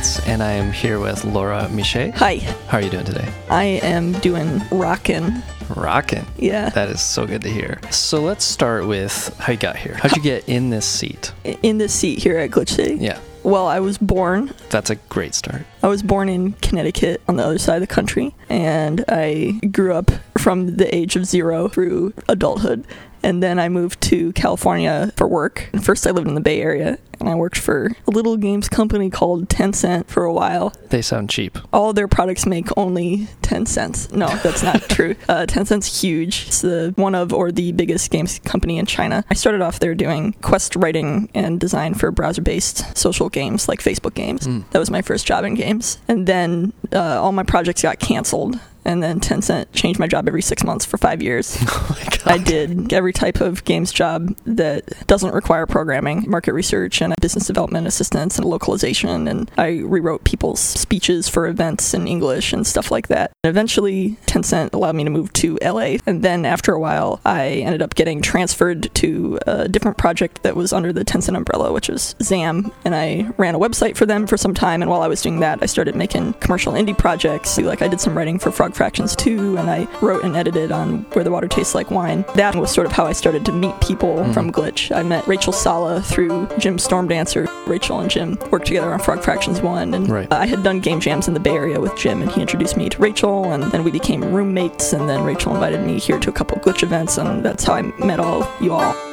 And 0.00 0.42
I 0.42 0.52
am 0.52 0.72
here 0.72 0.98
with 0.98 1.24
Laura 1.26 1.68
Miche. 1.70 2.10
Hi, 2.14 2.36
How 2.68 2.78
are 2.78 2.80
you 2.80 2.88
doing 2.88 3.04
today? 3.04 3.28
I 3.50 3.64
am 3.82 4.12
doing 4.20 4.62
rockin'. 4.70 5.42
Rockin'. 5.76 6.24
Yeah. 6.38 6.70
That 6.70 6.88
is 6.88 7.02
so 7.02 7.26
good 7.26 7.42
to 7.42 7.50
hear. 7.50 7.78
So 7.90 8.22
let's 8.22 8.44
start 8.44 8.86
with 8.86 9.34
how 9.38 9.52
you 9.52 9.58
got 9.58 9.76
here. 9.76 9.94
How'd 9.94 10.16
you 10.16 10.22
get 10.22 10.48
in 10.48 10.70
this 10.70 10.86
seat? 10.86 11.32
in 11.44 11.76
this 11.78 11.92
seat 11.92 12.18
here 12.22 12.38
at 12.38 12.50
Glitch 12.50 12.70
City. 12.70 12.94
Yeah, 12.96 13.18
Well, 13.42 13.66
I 13.66 13.80
was 13.80 13.98
born. 13.98 14.52
that's 14.70 14.88
a 14.88 14.94
great 14.96 15.34
start. 15.34 15.62
I 15.82 15.88
was 15.88 16.02
born 16.02 16.30
in 16.30 16.52
Connecticut 16.54 17.20
on 17.28 17.36
the 17.36 17.44
other 17.44 17.58
side 17.58 17.74
of 17.76 17.80
the 17.86 17.94
country, 17.94 18.34
and 18.48 19.04
I 19.06 19.60
grew 19.70 19.92
up 19.94 20.10
from 20.38 20.76
the 20.78 20.92
age 20.94 21.14
of 21.16 21.26
zero 21.26 21.68
through 21.68 22.14
adulthood. 22.26 22.86
And 23.22 23.42
then 23.42 23.58
I 23.58 23.68
moved 23.68 24.00
to 24.02 24.32
California 24.32 25.12
for 25.16 25.26
work. 25.28 25.68
First, 25.82 26.06
I 26.06 26.10
lived 26.10 26.28
in 26.28 26.34
the 26.34 26.40
Bay 26.40 26.60
Area, 26.60 26.98
and 27.18 27.28
I 27.28 27.34
worked 27.34 27.58
for 27.58 27.92
a 28.06 28.10
little 28.10 28.36
games 28.36 28.68
company 28.68 29.10
called 29.10 29.48
Tencent 29.48 30.06
for 30.08 30.24
a 30.24 30.32
while. 30.32 30.72
They 30.88 31.02
sound 31.02 31.28
cheap. 31.30 31.58
all 31.72 31.92
their 31.92 32.08
products 32.08 32.46
make 32.46 32.68
only 32.76 33.28
10 33.42 33.66
cents. 33.66 34.10
No, 34.12 34.28
that's 34.38 34.62
not 34.62 34.82
true. 34.88 35.14
Uh, 35.28 35.44
Tencent's 35.46 36.00
huge. 36.00 36.46
It's 36.48 36.60
the 36.62 36.92
one 36.96 37.14
of 37.14 37.32
or 37.32 37.52
the 37.52 37.72
biggest 37.72 38.10
games 38.10 38.38
company 38.40 38.78
in 38.78 38.86
China. 38.86 39.24
I 39.30 39.34
started 39.34 39.60
off 39.60 39.80
there 39.80 39.94
doing 39.94 40.32
quest 40.40 40.74
writing 40.76 41.28
and 41.34 41.60
design 41.60 41.94
for 41.94 42.10
browser-based 42.10 42.96
social 42.96 43.28
games 43.28 43.68
like 43.68 43.80
Facebook 43.80 44.14
games. 44.14 44.46
That 44.70 44.78
was 44.78 44.90
my 44.90 45.02
first 45.02 45.26
job 45.26 45.44
in 45.44 45.54
games. 45.54 45.98
And 46.08 46.26
then 46.26 46.72
uh, 46.92 47.20
all 47.22 47.32
my 47.32 47.42
projects 47.44 47.82
got 47.82 47.98
canceled. 47.98 48.58
And 48.84 49.02
then 49.02 49.20
Tencent 49.20 49.66
changed 49.72 50.00
my 50.00 50.06
job 50.06 50.26
every 50.28 50.42
six 50.42 50.64
months 50.64 50.84
for 50.84 50.98
five 50.98 51.22
years. 51.22 51.56
Oh 51.80 51.96
I 52.26 52.38
did 52.38 52.92
every 52.92 53.12
type 53.12 53.40
of 53.40 53.64
games 53.64 53.92
job 53.92 54.36
that 54.44 55.06
doesn't 55.06 55.32
require 55.32 55.66
programming, 55.66 56.24
market 56.28 56.52
research, 56.52 57.00
and 57.00 57.14
business 57.20 57.46
development 57.46 57.86
assistance 57.86 58.38
and 58.38 58.46
localization. 58.46 59.26
And 59.26 59.50
I 59.56 59.78
rewrote 59.78 60.24
people's 60.24 60.60
speeches 60.60 61.28
for 61.28 61.46
events 61.46 61.94
in 61.94 62.06
English 62.06 62.52
and 62.52 62.66
stuff 62.66 62.90
like 62.90 63.08
that. 63.08 63.32
And 63.42 63.50
eventually, 63.50 64.16
Tencent 64.26 64.74
allowed 64.74 64.96
me 64.96 65.04
to 65.04 65.10
move 65.10 65.32
to 65.34 65.58
LA. 65.62 65.96
And 66.06 66.22
then 66.22 66.44
after 66.44 66.72
a 66.72 66.80
while, 66.80 67.20
I 67.24 67.46
ended 67.48 67.80
up 67.80 67.94
getting 67.94 68.20
transferred 68.20 68.94
to 68.96 69.38
a 69.46 69.68
different 69.68 69.96
project 69.96 70.42
that 70.42 70.56
was 70.56 70.72
under 70.72 70.92
the 70.92 71.04
Tencent 71.04 71.36
umbrella, 71.36 71.72
which 71.72 71.88
was 71.88 72.14
ZAM. 72.22 72.70
And 72.84 72.94
I 72.94 73.30
ran 73.38 73.54
a 73.54 73.58
website 73.58 73.96
for 73.96 74.06
them 74.06 74.26
for 74.26 74.36
some 74.36 74.54
time. 74.54 74.82
And 74.82 74.90
while 74.90 75.02
I 75.02 75.08
was 75.08 75.22
doing 75.22 75.40
that, 75.40 75.62
I 75.62 75.66
started 75.66 75.96
making 75.96 76.34
commercial 76.34 76.74
indie 76.74 76.96
projects. 76.96 77.58
Like 77.58 77.82
I 77.82 77.88
did 77.88 78.00
some 78.00 78.16
writing 78.16 78.38
for 78.38 78.50
Frog 78.50 78.69
Fractions 78.72 79.16
2, 79.16 79.56
and 79.56 79.70
I 79.70 79.86
wrote 80.00 80.24
and 80.24 80.36
edited 80.36 80.72
on 80.72 81.02
Where 81.12 81.24
the 81.24 81.30
Water 81.30 81.48
Tastes 81.48 81.74
Like 81.74 81.90
Wine. 81.90 82.24
That 82.34 82.54
was 82.54 82.70
sort 82.70 82.86
of 82.86 82.92
how 82.92 83.06
I 83.06 83.12
started 83.12 83.44
to 83.46 83.52
meet 83.52 83.78
people 83.80 84.16
mm-hmm. 84.16 84.32
from 84.32 84.52
Glitch. 84.52 84.94
I 84.94 85.02
met 85.02 85.26
Rachel 85.26 85.52
Sala 85.52 86.02
through 86.02 86.48
Jim 86.58 86.76
Stormdancer. 86.76 87.48
Rachel 87.66 88.00
and 88.00 88.10
Jim 88.10 88.38
worked 88.50 88.66
together 88.66 88.92
on 88.92 89.00
Frog 89.00 89.22
Fractions 89.22 89.60
1, 89.60 89.94
and 89.94 90.08
Right. 90.08 90.32
I 90.32 90.46
had 90.46 90.62
done 90.62 90.80
game 90.80 91.00
jams 91.00 91.28
in 91.28 91.34
the 91.34 91.40
Bay 91.40 91.54
Area 91.54 91.80
with 91.80 91.96
Jim, 91.96 92.22
and 92.22 92.30
he 92.30 92.40
introduced 92.40 92.76
me 92.76 92.88
to 92.88 92.98
Rachel, 92.98 93.52
and 93.52 93.64
then 93.64 93.84
we 93.84 93.90
became 93.90 94.22
roommates, 94.24 94.92
and 94.92 95.08
then 95.08 95.22
Rachel 95.24 95.54
invited 95.54 95.84
me 95.84 95.98
here 95.98 96.18
to 96.18 96.30
a 96.30 96.32
couple 96.32 96.58
Glitch 96.58 96.82
events, 96.82 97.18
and 97.18 97.44
that's 97.44 97.64
how 97.64 97.74
I 97.74 97.82
met 97.82 98.20
all 98.20 98.50
you 98.60 98.72
all. 98.72 99.09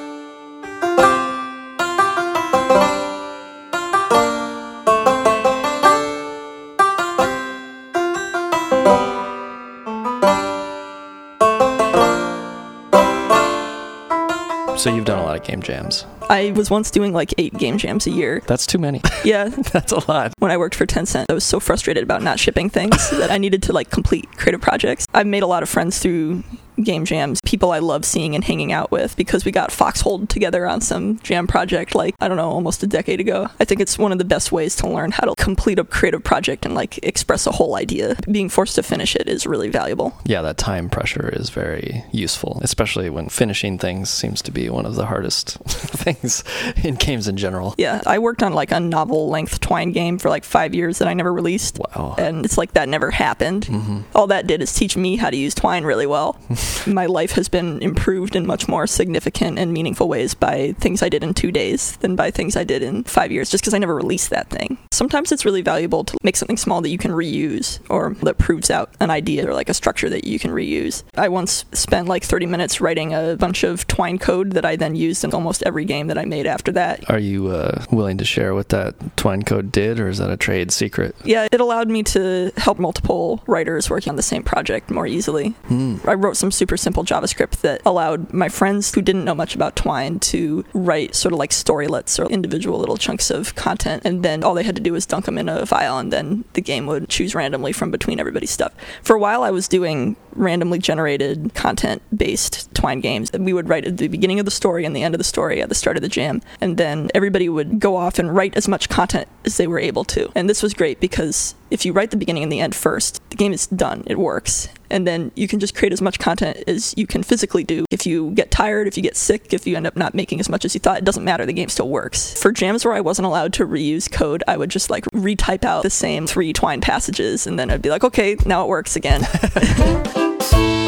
So 14.87 14.95
you've 14.95 15.03
done 15.03 15.19
a 15.19 15.23
lot 15.23 15.35
of 15.37 15.43
game 15.43 15.61
jams. 15.61 16.05
I 16.29 16.51
was 16.51 16.71
once 16.71 16.89
doing 16.91 17.11
like 17.11 17.33
eight 17.37 17.53
game 17.57 17.77
jams 17.77 18.07
a 18.07 18.09
year. 18.09 18.41
That's 18.47 18.65
too 18.65 18.77
many. 18.77 19.01
Yeah, 19.25 19.49
That's 19.73 19.91
a 19.91 20.09
lot. 20.09 20.31
when 20.39 20.49
I 20.49 20.55
worked 20.55 20.75
for 20.75 20.85
Tencent, 20.85 21.25
I 21.27 21.33
was 21.33 21.43
so 21.43 21.59
frustrated 21.59 22.03
about 22.03 22.23
not 22.23 22.39
shipping 22.39 22.69
things 22.69 23.09
that 23.19 23.29
I 23.29 23.37
needed 23.37 23.63
to 23.63 23.73
like 23.73 23.89
complete 23.89 24.31
creative 24.37 24.61
projects. 24.61 25.05
I've 25.13 25.27
made 25.27 25.43
a 25.43 25.47
lot 25.47 25.61
of 25.61 25.67
friends 25.67 25.99
through 25.99 26.43
game 26.83 27.05
jams, 27.05 27.41
people 27.41 27.71
I 27.71 27.79
love 27.79 28.05
seeing 28.05 28.35
and 28.35 28.43
hanging 28.43 28.71
out 28.71 28.91
with 28.91 29.15
because 29.17 29.45
we 29.45 29.51
got 29.51 29.69
Foxhold 29.71 30.29
together 30.29 30.67
on 30.67 30.81
some 30.81 31.19
jam 31.19 31.47
project 31.47 31.95
like, 31.95 32.15
I 32.19 32.27
don't 32.27 32.37
know, 32.37 32.49
almost 32.51 32.83
a 32.83 32.87
decade 32.87 33.19
ago. 33.19 33.47
I 33.59 33.65
think 33.65 33.81
it's 33.81 33.97
one 33.97 34.11
of 34.11 34.17
the 34.17 34.25
best 34.25 34.51
ways 34.51 34.75
to 34.77 34.87
learn 34.87 35.11
how 35.11 35.25
to 35.25 35.35
complete 35.37 35.79
a 35.79 35.83
creative 35.83 36.23
project 36.23 36.65
and 36.65 36.75
like 36.75 36.99
express 37.03 37.47
a 37.47 37.51
whole 37.51 37.75
idea. 37.75 38.15
Being 38.29 38.49
forced 38.49 38.75
to 38.75 38.83
finish 38.83 39.15
it 39.15 39.27
is 39.27 39.45
really 39.45 39.69
valuable. 39.69 40.13
Yeah, 40.25 40.41
that 40.43 40.57
time 40.57 40.89
pressure 40.89 41.29
is 41.29 41.49
very 41.49 42.03
useful, 42.11 42.59
especially 42.61 43.09
when 43.09 43.29
finishing 43.29 43.77
things 43.77 44.09
seems 44.09 44.41
to 44.43 44.51
be 44.51 44.69
one 44.69 44.85
of 44.85 44.95
the 44.95 45.05
hardest 45.07 45.49
things 45.67 46.43
in 46.83 46.95
games 46.95 47.27
in 47.27 47.37
general. 47.37 47.73
Yeah, 47.77 48.01
I 48.05 48.19
worked 48.19 48.43
on 48.43 48.53
like 48.53 48.71
a 48.71 48.79
novel 48.79 49.29
length 49.29 49.59
Twine 49.59 49.91
game 49.91 50.17
for 50.19 50.29
like 50.29 50.43
five 50.43 50.73
years 50.75 50.99
that 50.99 51.07
I 51.07 51.13
never 51.13 51.33
released. 51.33 51.79
Wow. 51.79 52.15
And 52.17 52.45
it's 52.45 52.57
like 52.57 52.73
that 52.73 52.87
never 52.89 53.11
happened. 53.11 53.65
Mhm. 53.65 54.03
All 54.13 54.27
that 54.27 54.47
did 54.47 54.61
is 54.61 54.73
teach 54.73 54.95
me 54.97 55.15
how 55.15 55.29
to 55.29 55.37
use 55.37 55.53
Twine 55.55 55.83
really 55.83 56.05
well. 56.05 56.39
My 56.87 57.05
life 57.05 57.33
has 57.33 57.49
been 57.49 57.81
improved 57.81 58.35
in 58.35 58.45
much 58.45 58.67
more 58.67 58.87
significant 58.87 59.59
and 59.59 59.73
meaningful 59.73 60.07
ways 60.07 60.33
by 60.33 60.73
things 60.79 61.03
I 61.03 61.09
did 61.09 61.23
in 61.23 61.33
two 61.33 61.51
days 61.51 61.97
than 61.97 62.15
by 62.15 62.31
things 62.31 62.55
I 62.55 62.63
did 62.63 62.81
in 62.81 63.03
five 63.03 63.31
years, 63.31 63.49
just 63.49 63.63
because 63.63 63.73
I 63.73 63.77
never 63.77 63.95
released 63.95 64.29
that 64.29 64.49
thing. 64.49 64.77
Sometimes 64.91 65.31
it's 65.31 65.45
really 65.45 65.61
valuable 65.61 66.03
to 66.05 66.17
make 66.23 66.35
something 66.35 66.57
small 66.57 66.81
that 66.81 66.89
you 66.89 66.97
can 66.97 67.11
reuse 67.11 67.79
or 67.89 68.15
that 68.23 68.37
proves 68.37 68.71
out 68.71 68.91
an 68.99 69.09
idea 69.09 69.47
or 69.47 69.53
like 69.53 69.69
a 69.69 69.73
structure 69.73 70.09
that 70.09 70.25
you 70.25 70.39
can 70.39 70.51
reuse. 70.51 71.03
I 71.15 71.29
once 71.29 71.65
spent 71.73 72.07
like 72.07 72.23
30 72.23 72.45
minutes 72.45 72.81
writing 72.81 73.13
a 73.13 73.35
bunch 73.37 73.63
of 73.63 73.85
Twine 73.87 74.17
code 74.17 74.53
that 74.53 74.65
I 74.65 74.75
then 74.75 74.95
used 74.95 75.23
in 75.23 75.33
almost 75.33 75.63
every 75.65 75.85
game 75.85 76.07
that 76.07 76.17
I 76.17 76.25
made 76.25 76.47
after 76.47 76.71
that. 76.73 77.09
Are 77.09 77.19
you 77.19 77.47
uh, 77.47 77.83
willing 77.91 78.17
to 78.17 78.25
share 78.25 78.53
what 78.53 78.69
that 78.69 78.95
Twine 79.17 79.43
code 79.43 79.71
did, 79.71 79.99
or 79.99 80.07
is 80.07 80.17
that 80.17 80.29
a 80.29 80.37
trade 80.37 80.71
secret? 80.71 81.15
Yeah, 81.23 81.47
it 81.51 81.59
allowed 81.59 81.89
me 81.89 82.03
to 82.03 82.51
help 82.57 82.79
multiple 82.79 83.43
writers 83.47 83.89
working 83.89 84.11
on 84.11 84.15
the 84.15 84.23
same 84.23 84.43
project 84.43 84.89
more 84.89 85.07
easily. 85.07 85.49
Hmm. 85.67 85.97
I 86.05 86.13
wrote 86.13 86.37
some 86.37 86.51
super 86.57 86.77
simple 86.77 87.03
JavaScript 87.03 87.61
that 87.61 87.81
allowed 87.85 88.33
my 88.33 88.49
friends 88.49 88.93
who 88.93 89.01
didn't 89.01 89.25
know 89.25 89.35
much 89.35 89.55
about 89.55 89.75
Twine 89.75 90.19
to 90.19 90.65
write 90.73 91.15
sort 91.15 91.33
of 91.33 91.39
like 91.39 91.51
storylets 91.51 92.19
or 92.19 92.29
individual 92.31 92.79
little 92.79 92.97
chunks 92.97 93.29
of 93.29 93.55
content. 93.55 94.03
And 94.05 94.23
then 94.23 94.43
all 94.43 94.53
they 94.53 94.63
had 94.63 94.75
to 94.75 94.81
do 94.81 94.93
was 94.93 95.05
dunk 95.05 95.25
them 95.25 95.37
in 95.37 95.47
a 95.47 95.65
file, 95.65 95.99
and 95.99 96.11
then 96.11 96.43
the 96.53 96.61
game 96.61 96.87
would 96.87 97.09
choose 97.09 97.35
randomly 97.35 97.71
from 97.71 97.91
between 97.91 98.19
everybody's 98.19 98.51
stuff. 98.51 98.73
For 99.03 99.15
a 99.15 99.19
while, 99.19 99.43
I 99.43 99.51
was 99.51 99.67
doing 99.67 100.17
randomly 100.33 100.79
generated 100.79 101.53
content 101.53 102.01
based 102.15 102.73
Twine 102.73 103.01
games. 103.01 103.31
We 103.31 103.53
would 103.53 103.69
write 103.69 103.85
at 103.85 103.97
the 103.97 104.07
beginning 104.07 104.39
of 104.39 104.45
the 104.45 104.51
story 104.51 104.85
and 104.85 104.95
the 104.95 105.03
end 105.03 105.13
of 105.15 105.19
the 105.19 105.23
story 105.23 105.61
at 105.61 105.69
the 105.69 105.75
start 105.75 105.97
of 105.97 106.01
the 106.01 106.09
jam. 106.09 106.41
And 106.61 106.77
then 106.77 107.09
everybody 107.13 107.49
would 107.49 107.79
go 107.79 107.95
off 107.95 108.19
and 108.19 108.35
write 108.35 108.55
as 108.55 108.67
much 108.67 108.89
content 108.89 109.27
as 109.45 109.57
they 109.57 109.67
were 109.67 109.79
able 109.79 110.03
to. 110.05 110.31
And 110.35 110.49
this 110.49 110.63
was 110.63 110.73
great 110.73 110.99
because 110.99 111.55
if 111.71 111.85
you 111.85 111.93
write 111.93 112.11
the 112.11 112.17
beginning 112.17 112.43
and 112.43 112.51
the 112.51 112.59
end 112.59 112.75
first, 112.75 113.21
the 113.29 113.35
game 113.35 113.53
is 113.53 113.67
done. 113.67 114.03
It 114.07 114.19
works. 114.19 114.69
And 114.89 115.07
then 115.07 115.31
you 115.35 115.47
can 115.47 115.59
just 115.59 115.75
create 115.75 115.93
as 115.93 116.01
much 116.01 116.19
content 116.19 116.63
as 116.67 116.93
you 116.97 117.07
can 117.07 117.23
physically 117.23 117.63
do. 117.63 117.85
If 117.91 118.05
you 118.05 118.31
get 118.31 118.51
tired, 118.51 118.87
if 118.87 118.97
you 118.97 119.03
get 119.03 119.15
sick, 119.15 119.53
if 119.53 119.67
you 119.67 119.75
end 119.75 119.87
up 119.87 119.95
not 119.95 120.13
making 120.13 120.39
as 120.39 120.49
much 120.49 120.65
as 120.65 120.73
you 120.73 120.79
thought, 120.79 120.97
it 120.97 121.05
doesn't 121.05 121.23
matter. 121.23 121.45
The 121.45 121.53
game 121.53 121.69
still 121.69 121.89
works. 121.89 122.39
For 122.41 122.51
jams 122.51 122.85
where 122.85 122.93
I 122.93 123.01
wasn't 123.01 123.25
allowed 123.25 123.53
to 123.53 123.65
reuse 123.65 124.11
code, 124.11 124.43
I 124.47 124.57
would 124.57 124.69
just 124.69 124.89
like 124.89 125.05
retype 125.05 125.63
out 125.63 125.83
the 125.83 125.89
same 125.89 126.27
three 126.27 126.53
twine 126.53 126.81
passages 126.81 127.47
and 127.47 127.59
then 127.59 127.69
I'd 127.69 127.81
be 127.81 127.89
like, 127.89 128.03
okay, 128.03 128.37
now 128.45 128.63
it 128.63 128.67
works 128.67 128.95
again. 128.95 129.27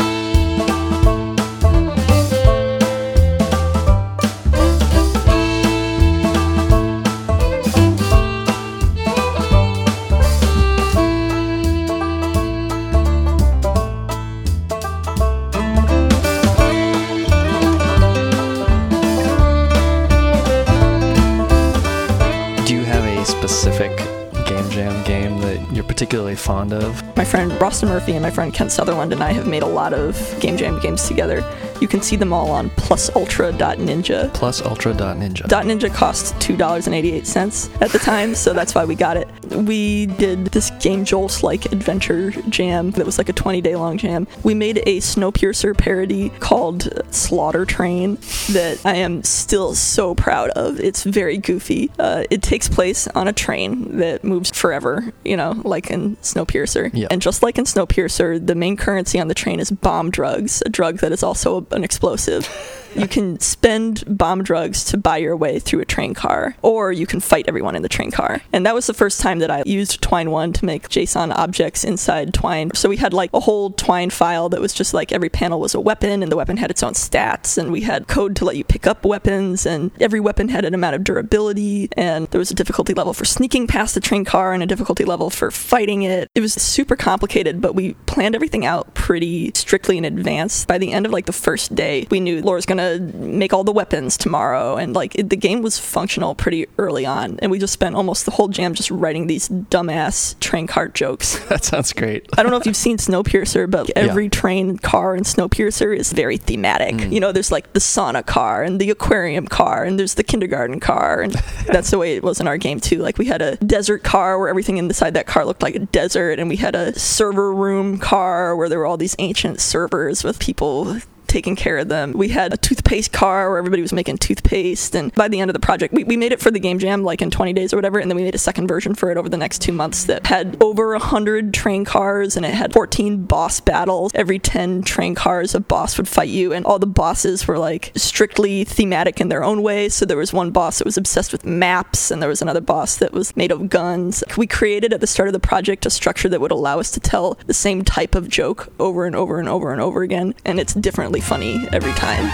particularly 25.99 26.33
fond 26.33 26.71
of? 26.71 27.03
My 27.17 27.25
friend 27.25 27.51
Roston 27.59 27.89
Murphy 27.89 28.13
and 28.13 28.23
my 28.23 28.31
friend 28.31 28.53
Kent 28.53 28.71
Sutherland 28.71 29.11
and 29.11 29.21
I 29.21 29.33
have 29.33 29.45
made 29.45 29.63
a 29.63 29.67
lot 29.67 29.93
of 29.93 30.15
Game 30.39 30.55
Jam 30.55 30.79
games 30.79 31.05
together. 31.05 31.41
You 31.81 31.87
can 31.87 32.01
see 32.01 32.15
them 32.15 32.33
all 32.33 32.51
on 32.51 32.69
plusultra.ninja. 32.71 34.29
Plusultra.ninja. 34.31 35.47
Dot 35.47 35.65
Ninja 35.65 35.93
cost 35.93 36.35
$2.88 36.35 37.81
at 37.81 37.91
the 37.91 37.99
time, 37.99 38.35
so 38.35 38.53
that's 38.53 38.75
why 38.75 38.85
we 38.85 38.95
got 38.95 39.17
it. 39.17 39.27
We 39.49 40.07
did 40.07 40.47
this 40.47 40.71
Game 40.79 41.05
Jolt's 41.05 41.43
like 41.43 41.65
adventure 41.67 42.31
jam 42.49 42.91
that 42.91 43.05
was 43.05 43.17
like 43.17 43.29
a 43.29 43.33
20 43.33 43.61
day 43.61 43.75
long 43.75 43.97
jam. 43.97 44.27
We 44.43 44.53
made 44.53 44.79
a 44.79 44.97
Snowpiercer 44.99 45.77
parody 45.77 46.29
called 46.39 46.89
Slaughter 47.13 47.65
Train 47.65 48.15
that 48.51 48.81
I 48.85 48.95
am 48.95 49.23
still 49.23 49.73
so 49.75 50.15
proud 50.15 50.49
of. 50.51 50.79
It's 50.79 51.03
very 51.03 51.37
goofy. 51.37 51.91
Uh, 51.97 52.23
it 52.29 52.41
takes 52.41 52.67
place 52.67 53.07
on 53.09 53.27
a 53.27 53.33
train 53.33 53.97
that 53.97 54.23
moves 54.23 54.51
forever, 54.51 55.13
you 55.23 55.37
know, 55.37 55.61
like 55.63 55.89
in 55.89 56.15
Snowpiercer. 56.17 56.91
Yeah. 56.93 57.07
And 57.09 57.21
just 57.21 57.41
like 57.43 57.57
in 57.57 57.65
Snowpiercer, 57.65 58.45
the 58.45 58.55
main 58.55 58.75
currency 58.75 59.19
on 59.19 59.27
the 59.27 59.33
train 59.33 59.59
is 59.59 59.71
bomb 59.71 60.11
drugs, 60.11 60.61
a 60.65 60.69
drug 60.69 60.97
that 60.99 61.11
is 61.11 61.23
also 61.23 61.61
an 61.71 61.83
explosive. 61.83 62.47
You 62.95 63.07
can 63.07 63.39
spend 63.39 64.03
bomb 64.07 64.43
drugs 64.43 64.83
to 64.85 64.97
buy 64.97 65.17
your 65.17 65.37
way 65.37 65.59
through 65.59 65.81
a 65.81 65.85
train 65.85 66.13
car, 66.13 66.55
or 66.61 66.91
you 66.91 67.05
can 67.05 67.19
fight 67.19 67.45
everyone 67.47 67.75
in 67.75 67.81
the 67.81 67.89
train 67.89 68.11
car. 68.11 68.41
And 68.51 68.65
that 68.65 68.75
was 68.75 68.87
the 68.87 68.93
first 68.93 69.21
time 69.21 69.39
that 69.39 69.51
I 69.51 69.63
used 69.65 70.01
Twine 70.01 70.31
1 70.31 70.53
to 70.53 70.65
make 70.65 70.89
JSON 70.89 71.31
objects 71.35 71.83
inside 71.83 72.33
Twine. 72.33 72.71
So 72.73 72.89
we 72.89 72.97
had 72.97 73.13
like 73.13 73.29
a 73.33 73.39
whole 73.39 73.71
Twine 73.71 74.09
file 74.09 74.49
that 74.49 74.61
was 74.61 74.73
just 74.73 74.93
like 74.93 75.11
every 75.11 75.29
panel 75.29 75.59
was 75.59 75.75
a 75.75 75.79
weapon, 75.79 76.23
and 76.23 76.31
the 76.31 76.37
weapon 76.37 76.57
had 76.57 76.71
its 76.71 76.83
own 76.83 76.93
stats, 76.93 77.57
and 77.57 77.71
we 77.71 77.81
had 77.81 78.07
code 78.07 78.35
to 78.37 78.45
let 78.45 78.57
you 78.57 78.63
pick 78.63 78.87
up 78.87 79.05
weapons, 79.05 79.65
and 79.65 79.91
every 80.01 80.19
weapon 80.19 80.49
had 80.49 80.65
an 80.65 80.73
amount 80.73 80.95
of 80.95 81.03
durability, 81.03 81.89
and 81.95 82.27
there 82.27 82.39
was 82.39 82.51
a 82.51 82.55
difficulty 82.55 82.93
level 82.93 83.13
for 83.13 83.25
sneaking 83.25 83.67
past 83.67 83.95
the 83.95 84.01
train 84.01 84.25
car 84.25 84.53
and 84.53 84.63
a 84.63 84.65
difficulty 84.65 85.05
level 85.05 85.29
for 85.29 85.51
fighting 85.51 86.03
it. 86.03 86.27
It 86.35 86.41
was 86.41 86.53
super 86.53 86.95
complicated, 86.95 87.61
but 87.61 87.75
we 87.75 87.93
planned 88.05 88.35
everything 88.35 88.65
out 88.65 88.93
pretty 88.93 89.51
strictly 89.53 89.97
in 89.97 90.05
advance. 90.05 90.65
By 90.65 90.77
the 90.77 90.91
end 90.91 91.05
of 91.05 91.11
like 91.11 91.25
the 91.25 91.33
first 91.33 91.75
day, 91.75 92.07
we 92.09 92.19
knew 92.19 92.41
Laura's 92.41 92.65
gonna 92.79 92.99
make 92.99 93.53
all 93.53 93.63
the 93.63 93.71
weapons 93.71 94.17
tomorrow, 94.17 94.77
and 94.77 94.93
like 94.93 95.15
it, 95.15 95.29
the 95.29 95.35
game 95.35 95.61
was 95.61 95.77
functional 95.77 96.35
pretty 96.35 96.67
early 96.77 97.05
on, 97.05 97.39
and 97.41 97.51
we 97.51 97.59
just 97.59 97.73
spent 97.73 97.95
almost 97.95 98.25
the 98.25 98.31
whole 98.31 98.47
jam 98.47 98.73
just 98.73 98.91
writing 98.91 99.27
these 99.27 99.49
dumbass 99.49 100.39
train 100.39 100.67
cart 100.67 100.93
jokes. 100.93 101.39
That 101.49 101.63
sounds 101.63 101.93
great. 101.93 102.27
I 102.37 102.43
don't 102.43 102.51
know 102.51 102.57
if 102.57 102.67
you've 102.67 102.75
seen 102.75 102.97
Snowpiercer, 102.97 103.69
but 103.69 103.89
every 103.95 104.29
train 104.29 104.77
car 104.77 105.15
in 105.15 105.23
Snowpiercer 105.23 105.97
is 105.97 106.13
very 106.13 106.37
thematic. 106.37 106.95
Mm. 106.95 107.11
You 107.11 107.19
know, 107.19 107.31
there's 107.31 107.51
like 107.51 107.73
the 107.73 107.79
sauna 107.79 108.23
car 108.23 108.61
and 108.61 108.79
the 108.79 108.91
aquarium 108.91 109.47
car, 109.47 109.83
and 109.83 109.97
there's 109.97 110.13
the 110.13 110.23
kindergarten 110.23 110.79
car, 110.79 111.21
and 111.21 111.33
that's 111.65 111.89
the 111.89 111.97
way 111.97 112.15
it 112.15 112.23
was 112.23 112.39
in 112.39 112.47
our 112.47 112.57
game 112.57 112.79
too. 112.79 112.99
Like 112.99 113.17
we 113.17 113.25
had 113.25 113.41
a 113.41 113.55
desert 113.57 114.03
car 114.03 114.37
where 114.37 114.47
everything 114.47 114.77
inside 114.77 115.15
that 115.15 115.25
car 115.25 115.43
looked 115.43 115.63
like 115.63 115.75
a 115.75 115.79
desert, 115.79 116.39
and 116.39 116.49
we 116.49 116.57
had 116.57 116.75
a 116.75 116.97
server 116.97 117.51
room 117.51 117.97
car 117.97 118.55
where 118.55 118.69
there 118.69 118.77
were 118.77 118.85
all 118.85 118.97
these 118.97 119.15
ancient 119.17 119.59
servers 119.59 120.23
with 120.23 120.37
people 120.39 120.99
taking 121.29 121.55
care 121.55 121.77
of 121.77 121.87
them. 121.87 122.13
We 122.13 122.29
had 122.29 122.53
a 122.53 122.57
toothpaste 122.57 123.13
car 123.13 123.49
where 123.49 123.59
everybody 123.59 123.81
was 123.81 123.93
making 123.93 124.17
toothpaste. 124.17 124.95
And 124.95 125.13
by 125.15 125.27
the 125.27 125.39
end 125.39 125.49
of 125.49 125.53
the 125.53 125.59
project, 125.59 125.93
we, 125.93 126.03
we 126.03 126.17
made 126.17 126.31
it 126.31 126.41
for 126.41 126.51
the 126.51 126.59
game 126.59 126.79
jam 126.79 127.03
like 127.03 127.21
in 127.21 127.31
20 127.31 127.53
days 127.53 127.71
or 127.71 127.77
whatever. 127.77 127.99
And 127.99 128.09
then 128.09 128.17
we 128.17 128.23
made 128.23 128.35
a 128.35 128.39
second 128.39 128.67
version 128.67 128.95
for 128.95 129.11
it 129.11 129.17
over 129.17 129.29
the 129.29 129.37
next 129.37 129.61
two 129.61 129.71
months 129.71 130.05
that 130.05 130.27
had 130.27 130.57
over 130.61 130.91
100 130.91 131.53
train 131.53 131.85
cars 131.85 132.35
and 132.35 132.45
it 132.45 132.53
had 132.53 132.73
14 132.73 133.25
boss 133.25 133.59
battles. 133.59 134.11
Every 134.15 134.39
10 134.39 134.81
train 134.81 135.15
cars, 135.15 135.55
a 135.55 135.59
boss 135.59 135.97
would 135.97 136.07
fight 136.07 136.29
you. 136.29 136.51
And 136.51 136.65
all 136.65 136.79
the 136.79 136.87
bosses 136.87 137.47
were 137.47 137.59
like 137.59 137.91
strictly 137.95 138.63
thematic 138.63 139.21
in 139.21 139.29
their 139.29 139.43
own 139.43 139.61
way. 139.61 139.89
So 139.89 140.05
there 140.05 140.17
was 140.17 140.33
one 140.33 140.51
boss 140.51 140.79
that 140.79 140.85
was 140.85 140.97
obsessed 140.97 141.31
with 141.31 141.45
maps 141.45 142.11
and 142.11 142.21
there 142.21 142.29
was 142.29 142.41
another 142.41 142.61
boss 142.61 142.97
that 142.97 143.13
was 143.13 143.37
made 143.37 143.51
of 143.51 143.69
guns. 143.69 144.23
We 144.35 144.47
created 144.47 144.93
at 144.93 144.99
the 144.99 145.07
start 145.07 145.29
of 145.29 145.33
the 145.33 145.39
project 145.39 145.85
a 145.85 145.89
structure 145.89 146.29
that 146.29 146.41
would 146.41 146.51
allow 146.51 146.79
us 146.79 146.91
to 146.91 146.99
tell 146.99 147.37
the 147.45 147.53
same 147.53 147.83
type 147.83 148.15
of 148.15 148.27
joke 148.27 148.73
over 148.79 149.05
and 149.05 149.15
over 149.15 149.39
and 149.39 149.47
over 149.47 149.71
and 149.71 149.81
over 149.81 150.01
again. 150.01 150.33
And 150.43 150.59
it's 150.59 150.73
differently 150.73 151.18
funny 151.19 151.67
every 151.71 151.93
time. 151.93 152.29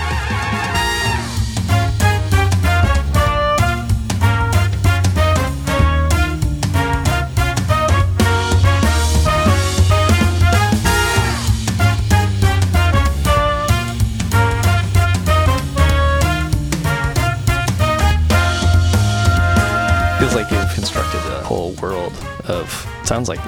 Feels 20.19 20.35
like 20.35 20.51
you've 20.51 20.73
constructed 20.73 21.19
a 21.31 21.43
whole 21.43 21.71
world 21.73 22.13
of 22.47 22.69
sounds 23.03 23.29
like 23.29 23.39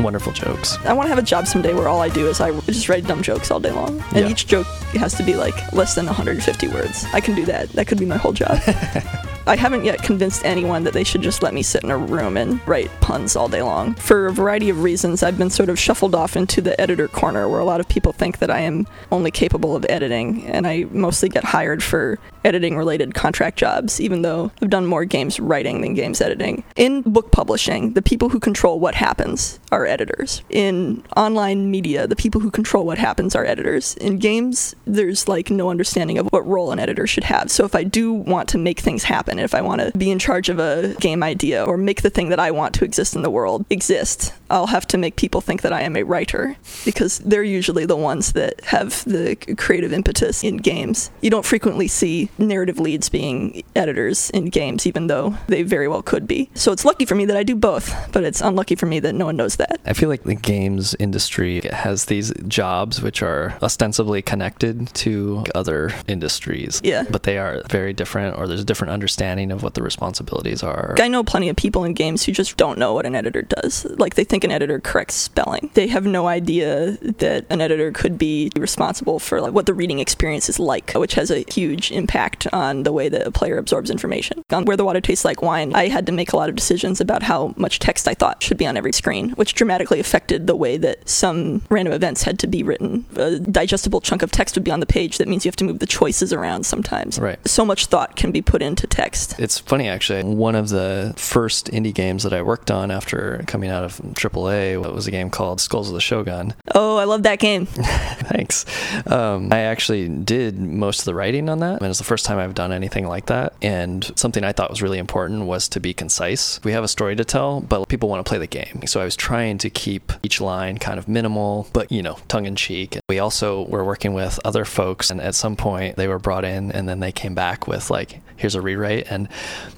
wonderful 0.00 0.32
jokes. 0.32 0.76
I 0.84 0.92
want 0.92 1.06
to 1.06 1.08
have 1.10 1.18
a 1.18 1.22
job 1.26 1.46
someday 1.46 1.72
where 1.74 1.88
all 1.88 2.00
I 2.00 2.08
do 2.08 2.26
is 2.28 2.40
I 2.40 2.52
just 2.62 2.88
write 2.88 3.06
dumb 3.06 3.22
jokes 3.22 3.50
all 3.50 3.60
day 3.60 3.70
long. 3.70 4.00
And 4.10 4.16
Yeah. 4.24 4.28
each 4.28 4.46
joke 4.46 4.66
has 4.94 5.14
to 5.14 5.22
be 5.22 5.34
like 5.34 5.72
less 5.72 5.94
than 5.94 6.06
150 6.06 6.68
words. 6.68 7.04
I 7.12 7.20
can 7.20 7.34
do 7.34 7.44
that. 7.46 7.70
That 7.72 7.86
could 7.86 7.98
be 7.98 8.06
my 8.06 8.16
whole 8.16 8.32
job. 8.32 8.58
I 9.46 9.56
haven't 9.56 9.84
yet 9.84 10.02
convinced 10.02 10.44
anyone 10.44 10.84
that 10.84 10.94
they 10.94 11.04
should 11.04 11.20
just 11.20 11.42
let 11.42 11.52
me 11.52 11.62
sit 11.62 11.84
in 11.84 11.90
a 11.90 11.98
room 11.98 12.36
and 12.36 12.66
write 12.66 12.90
puns 13.00 13.36
all 13.36 13.48
day 13.48 13.62
long. 13.62 13.94
For 13.94 14.26
a 14.26 14.32
variety 14.32 14.70
of 14.70 14.82
reasons, 14.82 15.22
I've 15.22 15.36
been 15.36 15.50
sort 15.50 15.68
of 15.68 15.78
shuffled 15.78 16.14
off 16.14 16.34
into 16.34 16.62
the 16.62 16.80
editor 16.80 17.08
corner 17.08 17.48
where 17.48 17.60
a 17.60 17.64
lot 17.64 17.80
of 17.80 17.88
people 17.88 18.12
think 18.12 18.38
that 18.38 18.50
I 18.50 18.60
am 18.60 18.86
only 19.12 19.30
capable 19.30 19.76
of 19.76 19.84
editing, 19.88 20.46
and 20.46 20.66
I 20.66 20.84
mostly 20.90 21.28
get 21.28 21.44
hired 21.44 21.82
for 21.82 22.18
editing 22.44 22.76
related 22.76 23.14
contract 23.14 23.58
jobs, 23.58 24.00
even 24.00 24.22
though 24.22 24.50
I've 24.62 24.70
done 24.70 24.86
more 24.86 25.04
games 25.04 25.40
writing 25.40 25.80
than 25.80 25.94
games 25.94 26.20
editing. 26.20 26.64
In 26.76 27.02
book 27.02 27.30
publishing, 27.30 27.94
the 27.94 28.02
people 28.02 28.28
who 28.30 28.40
control 28.40 28.80
what 28.80 28.94
happens 28.94 29.60
are 29.72 29.86
editors. 29.86 30.42
In 30.50 31.04
online 31.16 31.70
media, 31.70 32.06
the 32.06 32.16
people 32.16 32.40
who 32.40 32.50
control 32.50 32.84
what 32.84 32.98
happens 32.98 33.34
are 33.34 33.44
editors. 33.44 33.94
In 33.96 34.18
games, 34.18 34.74
there's 34.86 35.28
like 35.28 35.50
no 35.50 35.70
understanding 35.70 36.18
of 36.18 36.26
what 36.28 36.46
role 36.46 36.70
an 36.72 36.78
editor 36.78 37.06
should 37.06 37.24
have. 37.24 37.50
So 37.50 37.64
if 37.64 37.74
I 37.74 37.84
do 37.84 38.12
want 38.12 38.48
to 38.50 38.58
make 38.58 38.80
things 38.80 39.04
happen, 39.04 39.33
if 39.38 39.54
I 39.54 39.60
want 39.60 39.80
to 39.80 39.96
be 39.96 40.10
in 40.10 40.18
charge 40.18 40.48
of 40.48 40.58
a 40.58 40.94
game 41.00 41.22
idea 41.22 41.64
or 41.64 41.76
make 41.76 42.02
the 42.02 42.10
thing 42.10 42.28
that 42.30 42.40
I 42.40 42.50
want 42.50 42.74
to 42.76 42.84
exist 42.84 43.14
in 43.14 43.22
the 43.22 43.30
world 43.30 43.64
exist, 43.70 44.32
I'll 44.54 44.68
have 44.68 44.86
to 44.88 44.98
make 44.98 45.16
people 45.16 45.40
think 45.40 45.62
that 45.62 45.72
I 45.72 45.80
am 45.80 45.96
a 45.96 46.04
writer 46.04 46.56
because 46.84 47.18
they're 47.18 47.42
usually 47.42 47.86
the 47.86 47.96
ones 47.96 48.34
that 48.34 48.64
have 48.66 49.04
the 49.04 49.34
creative 49.58 49.92
impetus 49.92 50.44
in 50.44 50.58
games. 50.58 51.10
You 51.22 51.30
don't 51.30 51.44
frequently 51.44 51.88
see 51.88 52.28
narrative 52.38 52.78
leads 52.78 53.08
being 53.08 53.64
editors 53.74 54.30
in 54.30 54.50
games, 54.50 54.86
even 54.86 55.08
though 55.08 55.36
they 55.48 55.64
very 55.64 55.88
well 55.88 56.02
could 56.02 56.28
be. 56.28 56.50
So 56.54 56.70
it's 56.70 56.84
lucky 56.84 57.04
for 57.04 57.16
me 57.16 57.24
that 57.24 57.36
I 57.36 57.42
do 57.42 57.56
both, 57.56 58.12
but 58.12 58.22
it's 58.22 58.40
unlucky 58.40 58.76
for 58.76 58.86
me 58.86 59.00
that 59.00 59.16
no 59.16 59.24
one 59.24 59.36
knows 59.36 59.56
that. 59.56 59.80
I 59.84 59.92
feel 59.92 60.08
like 60.08 60.22
the 60.22 60.36
games 60.36 60.94
industry 61.00 61.62
has 61.72 62.04
these 62.04 62.32
jobs 62.46 63.02
which 63.02 63.22
are 63.22 63.58
ostensibly 63.60 64.22
connected 64.22 64.94
to 64.94 65.42
other 65.56 65.90
industries. 66.06 66.80
Yeah. 66.84 67.02
But 67.10 67.24
they 67.24 67.38
are 67.38 67.60
very 67.70 67.92
different, 67.92 68.38
or 68.38 68.46
there's 68.46 68.60
a 68.60 68.64
different 68.64 68.92
understanding 68.92 69.50
of 69.50 69.64
what 69.64 69.74
the 69.74 69.82
responsibilities 69.82 70.62
are. 70.62 70.94
I 71.00 71.08
know 71.08 71.24
plenty 71.24 71.48
of 71.48 71.56
people 71.56 71.82
in 71.82 71.94
games 71.94 72.22
who 72.22 72.30
just 72.30 72.56
don't 72.56 72.78
know 72.78 72.94
what 72.94 73.04
an 73.04 73.16
editor 73.16 73.42
does. 73.42 73.84
Like 73.98 74.14
they 74.14 74.22
think 74.22 74.43
an 74.44 74.52
editor 74.52 74.80
corrects 74.80 75.14
spelling. 75.14 75.70
They 75.74 75.88
have 75.88 76.06
no 76.06 76.26
idea 76.26 76.92
that 77.00 77.46
an 77.50 77.60
editor 77.60 77.92
could 77.92 78.18
be 78.18 78.50
responsible 78.56 79.18
for 79.18 79.40
like 79.40 79.52
what 79.52 79.66
the 79.66 79.74
reading 79.74 79.98
experience 79.98 80.48
is 80.48 80.58
like, 80.58 80.92
which 80.92 81.14
has 81.14 81.30
a 81.30 81.44
huge 81.50 81.90
impact 81.90 82.46
on 82.52 82.82
the 82.82 82.92
way 82.92 83.08
that 83.08 83.26
a 83.26 83.30
player 83.30 83.58
absorbs 83.58 83.90
information. 83.90 84.42
On 84.50 84.64
Where 84.64 84.76
the 84.76 84.84
Water 84.84 85.00
Tastes 85.00 85.24
Like 85.24 85.42
Wine, 85.42 85.74
I 85.74 85.88
had 85.88 86.06
to 86.06 86.12
make 86.12 86.32
a 86.32 86.36
lot 86.36 86.48
of 86.48 86.54
decisions 86.54 87.00
about 87.00 87.22
how 87.22 87.54
much 87.56 87.78
text 87.78 88.06
I 88.06 88.14
thought 88.14 88.42
should 88.42 88.58
be 88.58 88.66
on 88.66 88.76
every 88.76 88.92
screen, 88.92 89.30
which 89.30 89.54
dramatically 89.54 90.00
affected 90.00 90.46
the 90.46 90.56
way 90.56 90.76
that 90.76 91.08
some 91.08 91.62
random 91.70 91.94
events 91.94 92.22
had 92.22 92.38
to 92.40 92.46
be 92.46 92.62
written. 92.62 93.06
A 93.16 93.38
digestible 93.38 94.00
chunk 94.00 94.22
of 94.22 94.30
text 94.30 94.54
would 94.54 94.64
be 94.64 94.70
on 94.70 94.80
the 94.80 94.86
page. 94.86 95.18
That 95.18 95.28
means 95.28 95.44
you 95.44 95.48
have 95.48 95.56
to 95.56 95.64
move 95.64 95.78
the 95.78 95.86
choices 95.86 96.32
around 96.32 96.66
sometimes. 96.66 97.18
Right. 97.18 97.38
So 97.48 97.64
much 97.64 97.86
thought 97.86 98.16
can 98.16 98.32
be 98.32 98.42
put 98.42 98.62
into 98.62 98.86
text. 98.86 99.38
It's 99.38 99.58
funny 99.58 99.88
actually. 99.88 100.22
One 100.24 100.54
of 100.54 100.68
the 100.68 101.14
first 101.16 101.70
indie 101.70 101.94
games 101.94 102.22
that 102.22 102.32
I 102.32 102.42
worked 102.42 102.70
on 102.70 102.90
after 102.90 103.42
coming 103.46 103.70
out 103.70 103.84
of 103.84 104.14
AAA 104.30 104.92
was 104.92 105.06
a 105.06 105.10
game 105.10 105.30
called 105.30 105.60
Skulls 105.60 105.88
of 105.88 105.94
the 105.94 106.00
Shogun. 106.00 106.54
Oh, 106.76 106.96
I 106.96 107.04
love 107.04 107.22
that 107.22 107.38
game. 107.38 107.66
Thanks. 107.66 108.64
Um, 109.06 109.52
I 109.52 109.60
actually 109.60 110.08
did 110.08 110.58
most 110.58 111.00
of 111.00 111.04
the 111.04 111.14
writing 111.14 111.48
on 111.48 111.60
that, 111.60 111.80
and 111.80 111.88
it's 111.88 111.98
the 111.98 112.04
first 112.04 112.24
time 112.24 112.38
I've 112.38 112.54
done 112.54 112.72
anything 112.72 113.06
like 113.06 113.26
that. 113.26 113.52
And 113.62 114.10
something 114.16 114.42
I 114.42 114.50
thought 114.52 114.70
was 114.70 114.82
really 114.82 114.98
important 114.98 115.44
was 115.44 115.68
to 115.68 115.80
be 115.80 115.94
concise. 115.94 116.60
We 116.64 116.72
have 116.72 116.82
a 116.82 116.88
story 116.88 117.14
to 117.14 117.24
tell, 117.24 117.60
but 117.60 117.86
people 117.88 118.08
want 118.08 118.24
to 118.24 118.28
play 118.28 118.38
the 118.38 118.48
game. 118.48 118.86
So 118.86 119.00
I 119.00 119.04
was 119.04 119.14
trying 119.14 119.58
to 119.58 119.70
keep 119.70 120.12
each 120.24 120.40
line 120.40 120.78
kind 120.78 120.98
of 120.98 121.06
minimal, 121.06 121.68
but 121.72 121.92
you 121.92 122.02
know, 122.02 122.18
tongue 122.26 122.46
in 122.46 122.56
cheek. 122.56 122.98
We 123.08 123.20
also 123.20 123.66
were 123.66 123.84
working 123.84 124.14
with 124.14 124.40
other 124.44 124.64
folks, 124.64 125.12
and 125.12 125.20
at 125.20 125.36
some 125.36 125.54
point 125.54 125.94
they 125.94 126.08
were 126.08 126.18
brought 126.18 126.44
in, 126.44 126.72
and 126.72 126.88
then 126.88 126.98
they 126.98 127.12
came 127.12 127.36
back 127.36 127.68
with 127.68 127.88
like, 127.88 128.20
here's 128.36 128.54
a 128.54 128.60
rewrite. 128.60 129.06
And 129.10 129.28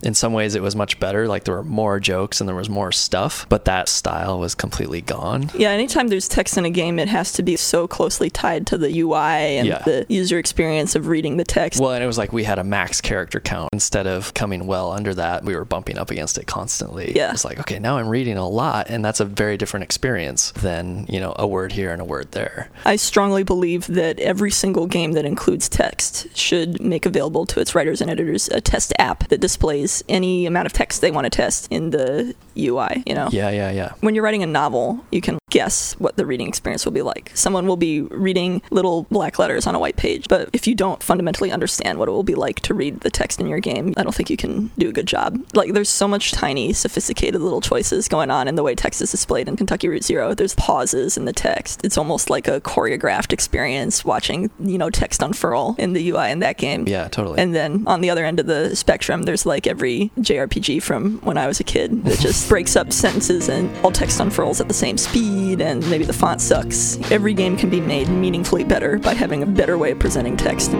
in 0.02 0.14
some 0.14 0.32
ways, 0.32 0.54
it 0.54 0.62
was 0.62 0.74
much 0.74 0.98
better. 0.98 1.28
Like 1.28 1.44
there 1.44 1.54
were 1.54 1.64
more 1.64 2.00
jokes 2.00 2.40
and 2.40 2.48
there 2.48 2.56
was 2.56 2.70
more 2.70 2.92
stuff, 2.92 3.46
but 3.48 3.66
that 3.66 3.88
style 3.88 4.36
was 4.38 4.55
completely 4.55 5.01
gone. 5.01 5.51
Yeah, 5.57 5.70
anytime 5.70 6.09
there's 6.09 6.29
text 6.29 6.57
in 6.59 6.64
a 6.64 6.70
game, 6.70 6.99
it 6.99 7.09
has 7.09 7.33
to 7.35 7.42
be 7.42 7.57
so 7.57 7.87
closely 7.87 8.31
tied 8.31 8.66
to 8.68 8.79
the 8.79 8.90
UI 9.01 9.59
and 9.59 9.66
Yeah. 9.68 9.83
the 9.85 10.07
user 10.09 10.38
experience 10.38 10.94
of 10.94 11.07
reading 11.09 11.37
the 11.37 11.44
text. 11.44 11.81
Well, 11.81 11.92
and 11.92 12.03
it 12.03 12.07
was 12.07 12.18
like 12.18 12.33
we 12.33 12.44
had 12.44 12.59
a 12.59 12.64
max 12.64 13.01
character 13.01 13.40
count. 13.40 13.70
Instead 13.72 14.07
of 14.07 14.35
coming 14.35 14.66
well 14.66 14.92
under 14.92 15.14
that, 15.14 15.44
we 15.44 15.55
were 15.55 15.64
bumping 15.64 15.99
up 15.99 16.11
against 16.11 16.38
it 16.38 16.46
constantly. 16.46 17.12
Yeah. 17.14 17.33
It's 17.33 17.44
like, 17.44 17.59
okay, 17.61 17.79
now 17.79 17.99
I'm 17.99 18.09
reading 18.09 18.37
a 18.37 18.49
lot, 18.49 18.88
and 18.88 19.05
that's 19.05 19.20
a 19.20 19.25
very 19.25 19.57
different 19.57 19.85
experience 19.85 20.53
than, 20.53 21.07
you 21.09 21.20
know, 21.20 21.35
a 21.38 21.46
word 21.46 21.72
here 21.72 21.92
and 21.92 22.01
a 22.01 22.05
word 22.05 22.33
there. 22.33 22.68
I 22.85 22.96
strongly 22.96 23.42
believe 23.42 23.87
that 23.88 24.18
every 24.20 24.51
single 24.51 24.87
game 24.87 25.12
that 25.12 25.25
includes 25.25 25.68
text 25.68 26.27
should 26.37 26.81
make 26.81 27.07
available 27.07 27.46
to 27.46 27.61
its 27.61 27.75
writers 27.75 28.01
and 28.01 28.11
editors 28.11 28.49
a 28.49 28.61
test 28.61 28.92
app 28.99 29.29
that 29.29 29.40
displays 29.40 30.03
any 30.09 30.46
amount 30.46 30.66
of 30.66 30.72
text 30.72 31.01
they 31.01 31.11
want 31.11 31.25
to 31.25 31.31
test 31.31 31.68
in 31.70 31.90
the 31.90 32.35
UI, 32.57 33.03
you 33.07 33.14
know? 33.14 33.29
Yeah, 33.31 33.51
yeah, 33.51 33.70
yeah. 33.70 33.92
When 34.01 34.14
you're 34.14 34.25
writing 34.27 34.43
a 34.43 34.47
novel, 34.47 35.05
you 35.12 35.21
can 35.21 35.39
guess 35.51 35.93
what 36.01 36.17
the 36.17 36.27
reading 36.27 36.49
experience 36.49 36.85
will 36.85 36.93
be 36.93 37.03
like. 37.03 37.31
Someone 37.33 37.69
will 37.69 37.77
be 37.77 38.01
reading 38.01 38.61
little 38.71 39.05
black 39.05 39.39
letters 39.39 39.69
on 39.69 39.77
a 39.77 39.79
white 39.79 39.97
page, 39.97 40.27
but 40.29 40.51
if 40.53 40.67
you 40.67 40.75
don't 40.75 41.01
fundamentally 41.01 41.53
understand 41.53 42.01
what 42.01 42.09
it 42.09 42.11
will 42.11 42.25
be 42.25 42.35
like 42.35 42.59
to 42.61 42.75
read 42.75 43.01
the 43.01 43.11
text 43.11 43.41
in 43.41 43.47
your 43.47 43.61
game, 43.61 43.95
I 43.97 44.03
don't 44.03 44.15
think 44.15 44.29
you 44.29 44.37
can 44.37 44.73
do 44.77 44.89
a 44.89 44.93
good 44.93 45.07
job. 45.07 45.41
Like, 45.55 45.73
there's 45.73 45.89
so 45.89 46.09
much 46.09 46.33
tiny, 46.33 46.73
sophisticated 46.73 47.41
little 47.41 47.61
choices 47.61 48.09
going 48.09 48.29
on 48.29 48.49
in 48.49 48.57
the 48.57 48.65
way 48.65 48.75
text 48.75 49.01
is 49.01 49.12
displayed 49.12 49.47
in 49.47 49.57
Kentucky 49.57 49.89
Route 49.89 50.03
Zero. 50.03 50.35
There's 50.35 50.55
pauses 50.57 51.17
in 51.17 51.25
the 51.25 51.33
text. 51.33 51.85
It's 51.85 51.97
almost 51.97 52.29
like 52.29 52.49
a 52.49 52.61
choreographed 52.61 53.33
experience 53.33 54.05
watching, 54.05 54.51
you 54.59 54.79
know, 54.79 54.91
text 54.91 55.23
unfurl 55.23 55.77
in 55.79 55.93
the 55.93 56.11
UI 56.11 56.33
in 56.33 56.41
that 56.41 56.59
game. 56.59 56.89
Yeah, 56.89 57.07
totally. 57.07 57.41
And 57.41 57.55
then 57.55 57.85
on 57.87 58.01
the 58.01 58.11
other 58.11 58.25
end 58.25 58.41
of 58.41 58.47
the 58.47 58.75
spectrum, 58.75 59.23
there's 59.23 59.47
like 59.47 59.69
every 59.69 60.11
JRPG 60.19 60.83
from 60.83 61.19
when 61.21 61.39
I 61.39 61.47
was 61.47 61.61
a 61.61 61.65
kid 61.65 62.05
that 62.05 62.19
just 62.19 62.49
breaks 62.49 62.75
up 62.75 62.93
sentences 62.93 63.49
and 63.49 63.75
all 63.85 63.93
text 63.93 64.15
unfurls 64.20 64.61
at 64.61 64.68
the 64.68 64.74
same 64.74 64.98
speed, 64.98 65.61
and 65.61 65.88
maybe 65.90 66.05
the 66.05 66.12
font 66.12 66.40
sucks. 66.40 66.98
Every 67.11 67.35
game 67.35 67.57
can 67.57 67.70
be 67.70 67.81
made 67.81 68.09
meaningfully 68.09 68.64
better 68.64 68.98
by 68.98 69.14
having 69.14 69.42
a 69.42 69.46
better 69.46 69.79
way 69.79 69.92
of 69.92 69.98
presenting 69.98 70.37
text. 70.37 70.72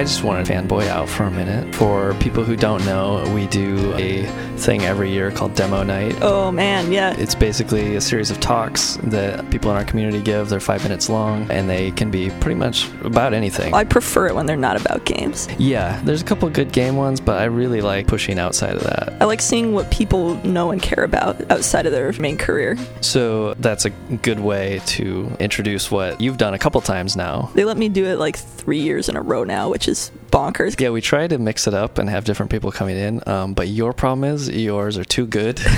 I 0.00 0.04
just 0.04 0.24
want 0.24 0.46
to 0.46 0.50
fanboy 0.50 0.88
out 0.88 1.10
for 1.10 1.24
a 1.24 1.30
minute. 1.30 1.74
For 1.74 2.14
people 2.14 2.42
who 2.42 2.56
don't 2.56 2.82
know, 2.86 3.30
we 3.34 3.46
do 3.48 3.92
a 3.98 4.24
thing 4.60 4.82
every 4.82 5.10
year 5.10 5.30
called 5.30 5.54
Demo 5.54 5.82
Night. 5.82 6.16
Oh 6.22 6.52
man, 6.52 6.92
yeah. 6.92 7.14
It's 7.18 7.34
basically 7.34 7.96
a 7.96 8.00
series 8.00 8.30
of 8.30 8.40
talks 8.40 8.98
that 9.04 9.48
people 9.50 9.70
in 9.70 9.76
our 9.76 9.84
community 9.84 10.20
give. 10.22 10.48
They're 10.48 10.60
five 10.60 10.82
minutes 10.82 11.08
long, 11.08 11.50
and 11.50 11.68
they 11.68 11.90
can 11.92 12.10
be 12.10 12.30
pretty 12.40 12.56
much 12.56 12.88
about 13.02 13.34
anything. 13.34 13.74
I 13.74 13.84
prefer 13.84 14.28
it 14.28 14.34
when 14.34 14.46
they're 14.46 14.56
not 14.56 14.80
about 14.80 15.04
games. 15.04 15.48
Yeah, 15.58 16.00
there's 16.04 16.22
a 16.22 16.24
couple 16.24 16.48
good 16.50 16.72
game 16.72 16.96
ones, 16.96 17.20
but 17.20 17.40
I 17.40 17.44
really 17.44 17.80
like 17.80 18.06
pushing 18.06 18.38
outside 18.38 18.76
of 18.76 18.82
that. 18.84 19.16
I 19.20 19.24
like 19.24 19.40
seeing 19.40 19.72
what 19.72 19.90
people 19.90 20.34
know 20.44 20.70
and 20.70 20.82
care 20.82 21.04
about 21.04 21.50
outside 21.50 21.86
of 21.86 21.92
their 21.92 22.12
main 22.14 22.36
career. 22.36 22.76
So 23.00 23.54
that's 23.54 23.84
a 23.84 23.90
good 23.90 24.40
way 24.40 24.80
to 24.86 25.30
introduce 25.40 25.90
what 25.90 26.20
you've 26.20 26.38
done 26.38 26.54
a 26.54 26.58
couple 26.58 26.80
times 26.80 27.16
now. 27.16 27.50
They 27.54 27.64
let 27.64 27.76
me 27.76 27.88
do 27.88 28.06
it 28.06 28.18
like 28.18 28.36
three 28.36 28.80
years 28.80 29.08
in 29.08 29.16
a 29.16 29.22
row 29.22 29.44
now, 29.44 29.70
which 29.70 29.88
is 29.88 30.10
bonkers. 30.30 30.80
Yeah, 30.80 30.90
we 30.90 31.00
try 31.00 31.26
to 31.26 31.38
mix 31.38 31.66
it 31.66 31.74
up 31.74 31.98
and 31.98 32.08
have 32.08 32.24
different 32.24 32.50
people 32.50 32.70
coming 32.72 32.96
in, 32.96 33.22
um, 33.28 33.54
but 33.54 33.68
your 33.68 33.92
problem 33.92 34.24
is 34.24 34.48
yours 34.48 34.96
are 34.98 35.04
too 35.04 35.26
good. 35.26 35.58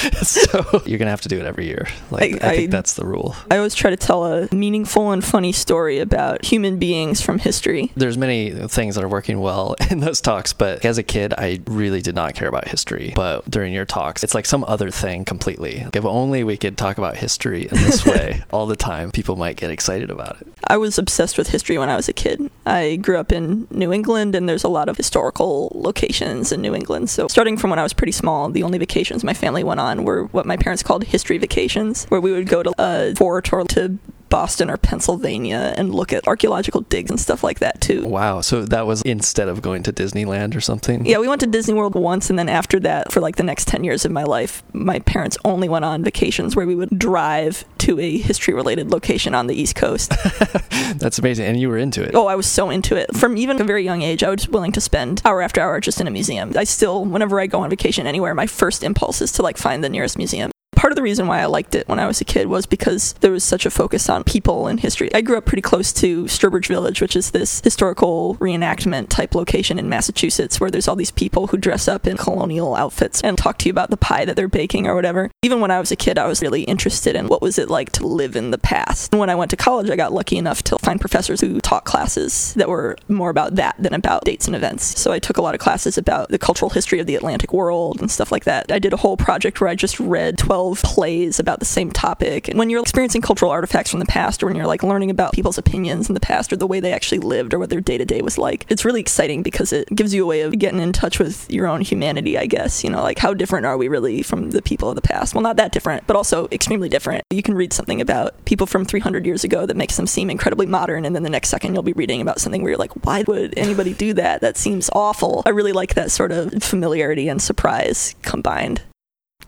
so 0.22 0.82
you're 0.86 0.98
gonna 0.98 1.10
have 1.10 1.20
to 1.22 1.28
do 1.28 1.38
it 1.38 1.46
every 1.46 1.66
year. 1.66 1.86
Like 2.10 2.42
I, 2.42 2.50
I- 2.50 2.56
think 2.56 2.70
that's 2.70 2.94
the 2.94 3.04
rule. 3.04 3.36
I 3.50 3.56
always 3.56 3.74
try 3.74 3.90
to 3.90 3.96
tell 3.96 4.24
a 4.24 4.48
meaningful 4.54 5.10
and 5.10 5.24
funny 5.24 5.52
story 5.52 5.98
about 5.98 6.44
human 6.44 6.78
beings 6.78 7.20
from 7.20 7.38
history. 7.38 7.92
There's 7.96 8.16
many 8.18 8.50
things 8.68 8.94
that 8.94 9.04
are 9.04 9.08
working 9.08 9.40
well 9.40 9.76
in 9.90 10.00
those 10.00 10.20
talks, 10.20 10.52
but 10.52 10.84
as 10.84 10.98
a 10.98 11.02
kid, 11.02 11.34
I 11.36 11.60
really 11.66 12.00
did 12.00 12.14
not 12.14 12.34
care 12.34 12.48
about 12.48 12.68
history. 12.68 13.12
But 13.14 13.50
during 13.50 13.72
your 13.72 13.84
talks, 13.84 14.24
it's 14.24 14.34
like 14.34 14.46
some 14.46 14.64
other 14.64 14.90
thing 14.90 15.24
completely. 15.24 15.86
If 15.92 16.04
only 16.04 16.44
we 16.44 16.56
could 16.56 16.78
talk 16.78 16.98
about 16.98 17.16
history 17.16 17.62
in 17.62 17.76
this 17.76 18.04
way 18.06 18.42
all 18.52 18.66
the 18.66 18.76
time, 18.76 19.10
people 19.10 19.36
might 19.36 19.56
get 19.56 19.70
excited 19.70 20.10
about 20.10 20.40
it. 20.40 20.46
I 20.66 20.76
was 20.76 20.98
obsessed 20.98 21.36
with 21.36 21.48
history 21.48 21.78
when 21.78 21.88
I 21.88 21.96
was 21.96 22.08
a 22.08 22.12
kid. 22.12 22.50
I 22.66 22.96
grew 22.96 23.18
up 23.18 23.32
in 23.32 23.66
New 23.70 23.92
England, 23.92 24.34
and 24.34 24.48
there's 24.48 24.64
a 24.64 24.68
lot 24.68 24.88
of 24.88 24.96
historical 24.96 25.70
locations 25.74 26.52
in 26.52 26.60
New 26.60 26.74
England. 26.74 27.10
So, 27.10 27.28
starting 27.28 27.56
from 27.56 27.70
when 27.70 27.78
I 27.78 27.82
was 27.82 27.92
pretty 27.92 28.12
small, 28.12 28.48
the 28.50 28.62
only 28.62 28.78
vacations 28.78 29.24
my 29.24 29.34
family 29.34 29.64
went 29.64 29.80
on 29.80 30.04
were 30.04 30.24
what 30.26 30.46
my 30.46 30.56
parents 30.56 30.82
called 30.82 31.04
history 31.04 31.38
vacations, 31.38 32.04
where 32.06 32.20
we 32.20 32.32
would 32.32 32.48
go 32.48 32.62
to 32.62 32.72
a 32.78 33.14
fort 33.14 33.52
or 33.52 33.64
to 33.64 33.98
Boston 34.30 34.70
or 34.70 34.76
Pennsylvania 34.76 35.74
and 35.76 35.94
look 35.94 36.12
at 36.12 36.26
archaeological 36.26 36.80
digs 36.82 37.10
and 37.10 37.20
stuff 37.20 37.44
like 37.44 37.58
that 37.58 37.80
too. 37.80 38.04
Wow. 38.04 38.40
So 38.40 38.64
that 38.64 38.86
was 38.86 39.02
instead 39.02 39.48
of 39.48 39.60
going 39.60 39.82
to 39.82 39.92
Disneyland 39.92 40.56
or 40.56 40.60
something? 40.60 41.04
Yeah, 41.04 41.18
we 41.18 41.28
went 41.28 41.40
to 41.42 41.46
Disney 41.46 41.74
World 41.74 41.94
once, 41.94 42.30
and 42.30 42.38
then 42.38 42.48
after 42.48 42.80
that, 42.80 43.12
for 43.12 43.20
like 43.20 43.36
the 43.36 43.42
next 43.42 43.68
10 43.68 43.84
years 43.84 44.04
of 44.04 44.12
my 44.12 44.24
life, 44.24 44.62
my 44.72 45.00
parents 45.00 45.36
only 45.44 45.68
went 45.68 45.84
on 45.84 46.02
vacations 46.02 46.56
where 46.56 46.66
we 46.66 46.74
would 46.74 46.98
drive 46.98 47.64
to 47.78 47.98
a 47.98 48.18
history 48.18 48.54
related 48.54 48.90
location 48.90 49.34
on 49.34 49.46
the 49.46 49.54
East 49.54 49.74
Coast. 49.74 50.10
That's 50.96 51.18
amazing. 51.18 51.46
And 51.46 51.60
you 51.60 51.68
were 51.68 51.78
into 51.78 52.02
it. 52.02 52.14
Oh, 52.14 52.26
I 52.26 52.36
was 52.36 52.46
so 52.46 52.70
into 52.70 52.96
it. 52.96 53.14
From 53.16 53.36
even 53.36 53.60
a 53.60 53.64
very 53.64 53.84
young 53.84 54.02
age, 54.02 54.22
I 54.22 54.30
was 54.30 54.48
willing 54.48 54.72
to 54.72 54.80
spend 54.80 55.22
hour 55.24 55.42
after 55.42 55.60
hour 55.60 55.80
just 55.80 56.00
in 56.00 56.06
a 56.06 56.10
museum. 56.10 56.52
I 56.56 56.64
still, 56.64 57.04
whenever 57.04 57.40
I 57.40 57.46
go 57.46 57.60
on 57.60 57.70
vacation 57.70 58.06
anywhere, 58.06 58.34
my 58.34 58.46
first 58.46 58.82
impulse 58.82 59.20
is 59.20 59.32
to 59.32 59.42
like 59.42 59.56
find 59.56 59.82
the 59.82 59.88
nearest 59.88 60.16
museum. 60.16 60.50
Part 60.80 60.92
of 60.92 60.96
the 60.96 61.02
reason 61.02 61.26
why 61.26 61.40
I 61.40 61.44
liked 61.44 61.74
it 61.74 61.86
when 61.88 61.98
I 61.98 62.06
was 62.06 62.22
a 62.22 62.24
kid 62.24 62.46
was 62.46 62.64
because 62.64 63.12
there 63.20 63.30
was 63.32 63.44
such 63.44 63.66
a 63.66 63.70
focus 63.70 64.08
on 64.08 64.24
people 64.24 64.66
and 64.66 64.80
history. 64.80 65.14
I 65.14 65.20
grew 65.20 65.36
up 65.36 65.44
pretty 65.44 65.60
close 65.60 65.92
to 65.92 66.24
Sturbridge 66.24 66.68
Village, 66.68 67.02
which 67.02 67.14
is 67.14 67.32
this 67.32 67.60
historical 67.60 68.36
reenactment 68.36 69.10
type 69.10 69.34
location 69.34 69.78
in 69.78 69.90
Massachusetts 69.90 70.58
where 70.58 70.70
there's 70.70 70.88
all 70.88 70.96
these 70.96 71.10
people 71.10 71.48
who 71.48 71.58
dress 71.58 71.86
up 71.86 72.06
in 72.06 72.16
colonial 72.16 72.74
outfits 72.74 73.20
and 73.20 73.36
talk 73.36 73.58
to 73.58 73.66
you 73.68 73.72
about 73.72 73.90
the 73.90 73.98
pie 73.98 74.24
that 74.24 74.36
they're 74.36 74.48
baking 74.48 74.86
or 74.86 74.94
whatever. 74.94 75.30
Even 75.42 75.60
when 75.60 75.70
I 75.70 75.80
was 75.80 75.92
a 75.92 75.96
kid, 75.96 76.16
I 76.16 76.26
was 76.26 76.40
really 76.40 76.62
interested 76.62 77.14
in 77.14 77.28
what 77.28 77.42
was 77.42 77.58
it 77.58 77.68
like 77.68 77.90
to 77.92 78.06
live 78.06 78.34
in 78.34 78.50
the 78.50 78.56
past. 78.56 79.12
And 79.12 79.20
when 79.20 79.28
I 79.28 79.34
went 79.34 79.50
to 79.50 79.58
college, 79.58 79.90
I 79.90 79.96
got 79.96 80.14
lucky 80.14 80.38
enough 80.38 80.62
to 80.62 80.78
find 80.78 80.98
professors 80.98 81.42
who 81.42 81.60
taught 81.60 81.84
classes 81.84 82.54
that 82.54 82.70
were 82.70 82.96
more 83.06 83.28
about 83.28 83.56
that 83.56 83.76
than 83.78 83.92
about 83.92 84.24
dates 84.24 84.46
and 84.46 84.56
events. 84.56 84.98
So 84.98 85.12
I 85.12 85.18
took 85.18 85.36
a 85.36 85.42
lot 85.42 85.54
of 85.54 85.60
classes 85.60 85.98
about 85.98 86.30
the 86.30 86.38
cultural 86.38 86.70
history 86.70 87.00
of 87.00 87.06
the 87.06 87.16
Atlantic 87.16 87.52
world 87.52 88.00
and 88.00 88.10
stuff 88.10 88.32
like 88.32 88.44
that. 88.44 88.72
I 88.72 88.78
did 88.78 88.94
a 88.94 88.98
whole 88.98 89.18
project 89.18 89.60
where 89.60 89.68
I 89.68 89.74
just 89.74 90.00
read 90.00 90.38
12 90.38 90.59
plays 90.82 91.38
about 91.38 91.58
the 91.58 91.64
same 91.64 91.90
topic. 91.90 92.48
And 92.48 92.58
when 92.58 92.70
you're 92.70 92.82
experiencing 92.82 93.22
cultural 93.22 93.50
artifacts 93.50 93.90
from 93.90 94.00
the 94.00 94.06
past, 94.06 94.42
or 94.42 94.46
when 94.46 94.56
you're 94.56 94.66
like 94.66 94.82
learning 94.82 95.10
about 95.10 95.32
people's 95.32 95.58
opinions 95.58 96.08
in 96.08 96.14
the 96.14 96.20
past, 96.20 96.52
or 96.52 96.56
the 96.56 96.66
way 96.66 96.80
they 96.80 96.92
actually 96.92 97.18
lived, 97.18 97.54
or 97.54 97.58
what 97.58 97.70
their 97.70 97.80
day 97.80 97.98
to 97.98 98.04
day 98.04 98.22
was 98.22 98.38
like, 98.38 98.66
it's 98.68 98.84
really 98.84 99.00
exciting 99.00 99.42
because 99.42 99.72
it 99.72 99.88
gives 99.94 100.14
you 100.14 100.24
a 100.24 100.26
way 100.26 100.42
of 100.42 100.58
getting 100.58 100.80
in 100.80 100.92
touch 100.92 101.18
with 101.18 101.50
your 101.50 101.66
own 101.66 101.80
humanity, 101.80 102.38
I 102.38 102.46
guess. 102.46 102.84
You 102.84 102.90
know, 102.90 103.02
like 103.02 103.18
how 103.18 103.34
different 103.34 103.66
are 103.66 103.76
we 103.76 103.88
really 103.88 104.22
from 104.22 104.50
the 104.50 104.62
people 104.62 104.88
of 104.88 104.96
the 104.96 105.02
past? 105.02 105.34
Well, 105.34 105.42
not 105.42 105.56
that 105.56 105.72
different, 105.72 106.06
but 106.06 106.16
also 106.16 106.48
extremely 106.52 106.88
different. 106.88 107.24
You 107.30 107.42
can 107.42 107.54
read 107.54 107.72
something 107.72 108.00
about 108.00 108.44
people 108.44 108.66
from 108.66 108.84
300 108.84 109.26
years 109.26 109.44
ago 109.44 109.66
that 109.66 109.76
makes 109.76 109.96
them 109.96 110.06
seem 110.06 110.30
incredibly 110.30 110.66
modern, 110.66 111.04
and 111.04 111.14
then 111.14 111.22
the 111.22 111.30
next 111.30 111.48
second 111.48 111.74
you'll 111.74 111.82
be 111.82 111.92
reading 111.92 112.20
about 112.20 112.40
something 112.40 112.62
where 112.62 112.70
you're 112.70 112.78
like, 112.78 113.04
why 113.04 113.22
would 113.26 113.54
anybody 113.56 113.94
do 113.94 114.12
that? 114.14 114.40
That 114.40 114.56
seems 114.56 114.90
awful. 114.92 115.42
I 115.46 115.50
really 115.50 115.72
like 115.72 115.94
that 115.94 116.10
sort 116.10 116.32
of 116.32 116.62
familiarity 116.62 117.28
and 117.28 117.40
surprise 117.40 118.14
combined. 118.22 118.82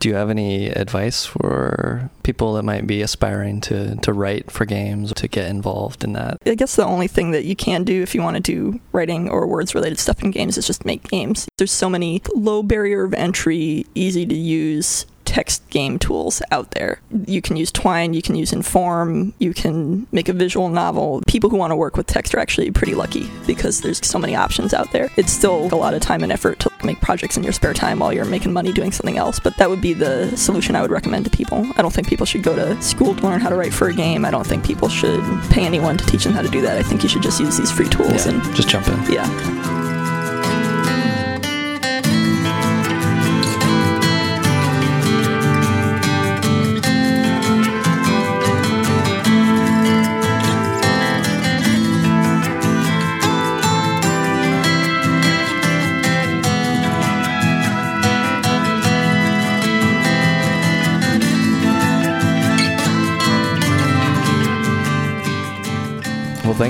Do 0.02 0.08
you 0.08 0.16
have 0.16 0.30
any 0.30 0.66
advice 0.66 1.24
for 1.24 2.10
people 2.24 2.54
that 2.54 2.64
might 2.64 2.88
be 2.88 3.02
aspiring 3.02 3.60
to, 3.60 3.94
to 3.94 4.12
write 4.12 4.50
for 4.50 4.64
games, 4.64 5.12
to 5.12 5.28
get 5.28 5.48
involved 5.48 6.02
in 6.02 6.14
that? 6.14 6.38
I 6.44 6.56
guess 6.56 6.74
the 6.74 6.84
only 6.84 7.06
thing 7.06 7.30
that 7.30 7.44
you 7.44 7.54
can 7.54 7.84
do 7.84 8.02
if 8.02 8.12
you 8.12 8.20
want 8.20 8.34
to 8.34 8.42
do 8.42 8.80
writing 8.90 9.28
or 9.28 9.46
words 9.46 9.76
related 9.76 10.00
stuff 10.00 10.20
in 10.20 10.32
games 10.32 10.58
is 10.58 10.66
just 10.66 10.84
make 10.84 11.04
games. 11.04 11.46
There's 11.56 11.70
so 11.70 11.88
many 11.88 12.20
low 12.34 12.64
barrier 12.64 13.04
of 13.04 13.14
entry, 13.14 13.86
easy 13.94 14.26
to 14.26 14.34
use 14.34 15.06
text 15.32 15.68
game 15.70 15.98
tools 15.98 16.42
out 16.50 16.72
there. 16.72 17.00
You 17.26 17.40
can 17.40 17.56
use 17.56 17.72
Twine, 17.72 18.12
you 18.12 18.20
can 18.20 18.34
use 18.34 18.52
Inform, 18.52 19.32
you 19.38 19.54
can 19.54 20.06
make 20.12 20.28
a 20.28 20.34
visual 20.34 20.68
novel. 20.68 21.22
People 21.26 21.48
who 21.48 21.56
want 21.56 21.70
to 21.70 21.76
work 21.76 21.96
with 21.96 22.06
text 22.06 22.34
are 22.34 22.38
actually 22.38 22.70
pretty 22.70 22.94
lucky 22.94 23.30
because 23.46 23.80
there's 23.80 24.06
so 24.06 24.18
many 24.18 24.36
options 24.36 24.74
out 24.74 24.92
there. 24.92 25.08
It's 25.16 25.32
still 25.32 25.68
a 25.72 25.76
lot 25.84 25.94
of 25.94 26.02
time 26.02 26.22
and 26.22 26.30
effort 26.30 26.58
to 26.60 26.70
make 26.84 27.00
projects 27.00 27.38
in 27.38 27.42
your 27.44 27.54
spare 27.54 27.72
time 27.72 28.00
while 28.00 28.12
you're 28.12 28.26
making 28.26 28.52
money 28.52 28.72
doing 28.72 28.92
something 28.92 29.16
else, 29.16 29.40
but 29.40 29.56
that 29.56 29.70
would 29.70 29.80
be 29.80 29.94
the 29.94 30.36
solution 30.36 30.76
I 30.76 30.82
would 30.82 30.90
recommend 30.90 31.24
to 31.24 31.30
people. 31.30 31.66
I 31.76 31.82
don't 31.82 31.92
think 31.94 32.08
people 32.08 32.26
should 32.26 32.42
go 32.42 32.54
to 32.54 32.80
school 32.82 33.14
to 33.14 33.22
learn 33.22 33.40
how 33.40 33.48
to 33.48 33.56
write 33.56 33.72
for 33.72 33.88
a 33.88 33.94
game. 33.94 34.26
I 34.26 34.30
don't 34.30 34.46
think 34.46 34.64
people 34.66 34.88
should 34.90 35.22
pay 35.50 35.64
anyone 35.64 35.96
to 35.96 36.04
teach 36.04 36.24
them 36.24 36.34
how 36.34 36.42
to 36.42 36.48
do 36.48 36.60
that. 36.60 36.76
I 36.76 36.82
think 36.82 37.02
you 37.02 37.08
should 37.08 37.22
just 37.22 37.40
use 37.40 37.56
these 37.56 37.70
free 37.70 37.88
tools 37.88 38.26
Yeah, 38.26 38.32
and 38.34 38.54
just 38.54 38.68
jump 38.68 38.86
in. 38.88 39.12
yeah. 39.12 39.71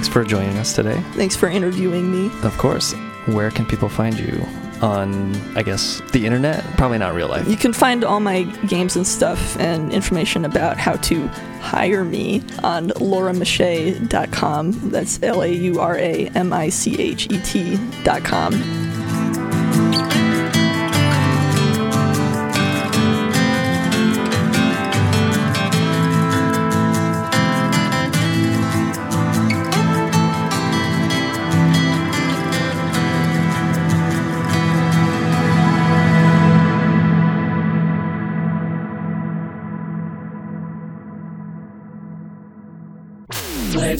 Thanks 0.02 0.12
for 0.12 0.24
joining 0.24 0.58
us 0.58 0.72
today. 0.72 1.00
Thanks 1.12 1.36
for 1.36 1.48
interviewing 1.48 2.10
me. 2.10 2.26
Of 2.42 2.58
course. 2.58 2.92
Where 3.26 3.52
can 3.52 3.64
people 3.64 3.88
find 3.88 4.18
you? 4.18 4.44
On, 4.80 5.32
I 5.56 5.62
guess, 5.62 6.02
the 6.10 6.26
internet? 6.26 6.64
Probably 6.76 6.98
not 6.98 7.14
real 7.14 7.28
life. 7.28 7.46
You 7.46 7.56
can 7.56 7.72
find 7.72 8.02
all 8.02 8.18
my 8.18 8.42
games 8.66 8.96
and 8.96 9.06
stuff 9.06 9.56
and 9.60 9.92
information 9.92 10.44
about 10.44 10.76
how 10.76 10.96
to 10.96 11.28
hire 11.60 12.04
me 12.04 12.42
on 12.64 12.88
lauramichet.com. 12.88 14.90
That's 14.90 15.22
L 15.22 15.44
A 15.44 15.46
U 15.46 15.78
R 15.78 15.96
A 15.96 16.26
M 16.34 16.52
I 16.52 16.68
C 16.68 17.00
H 17.00 17.30
E 17.30 17.40
T.com. 17.40 18.81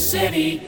City. 0.01 0.61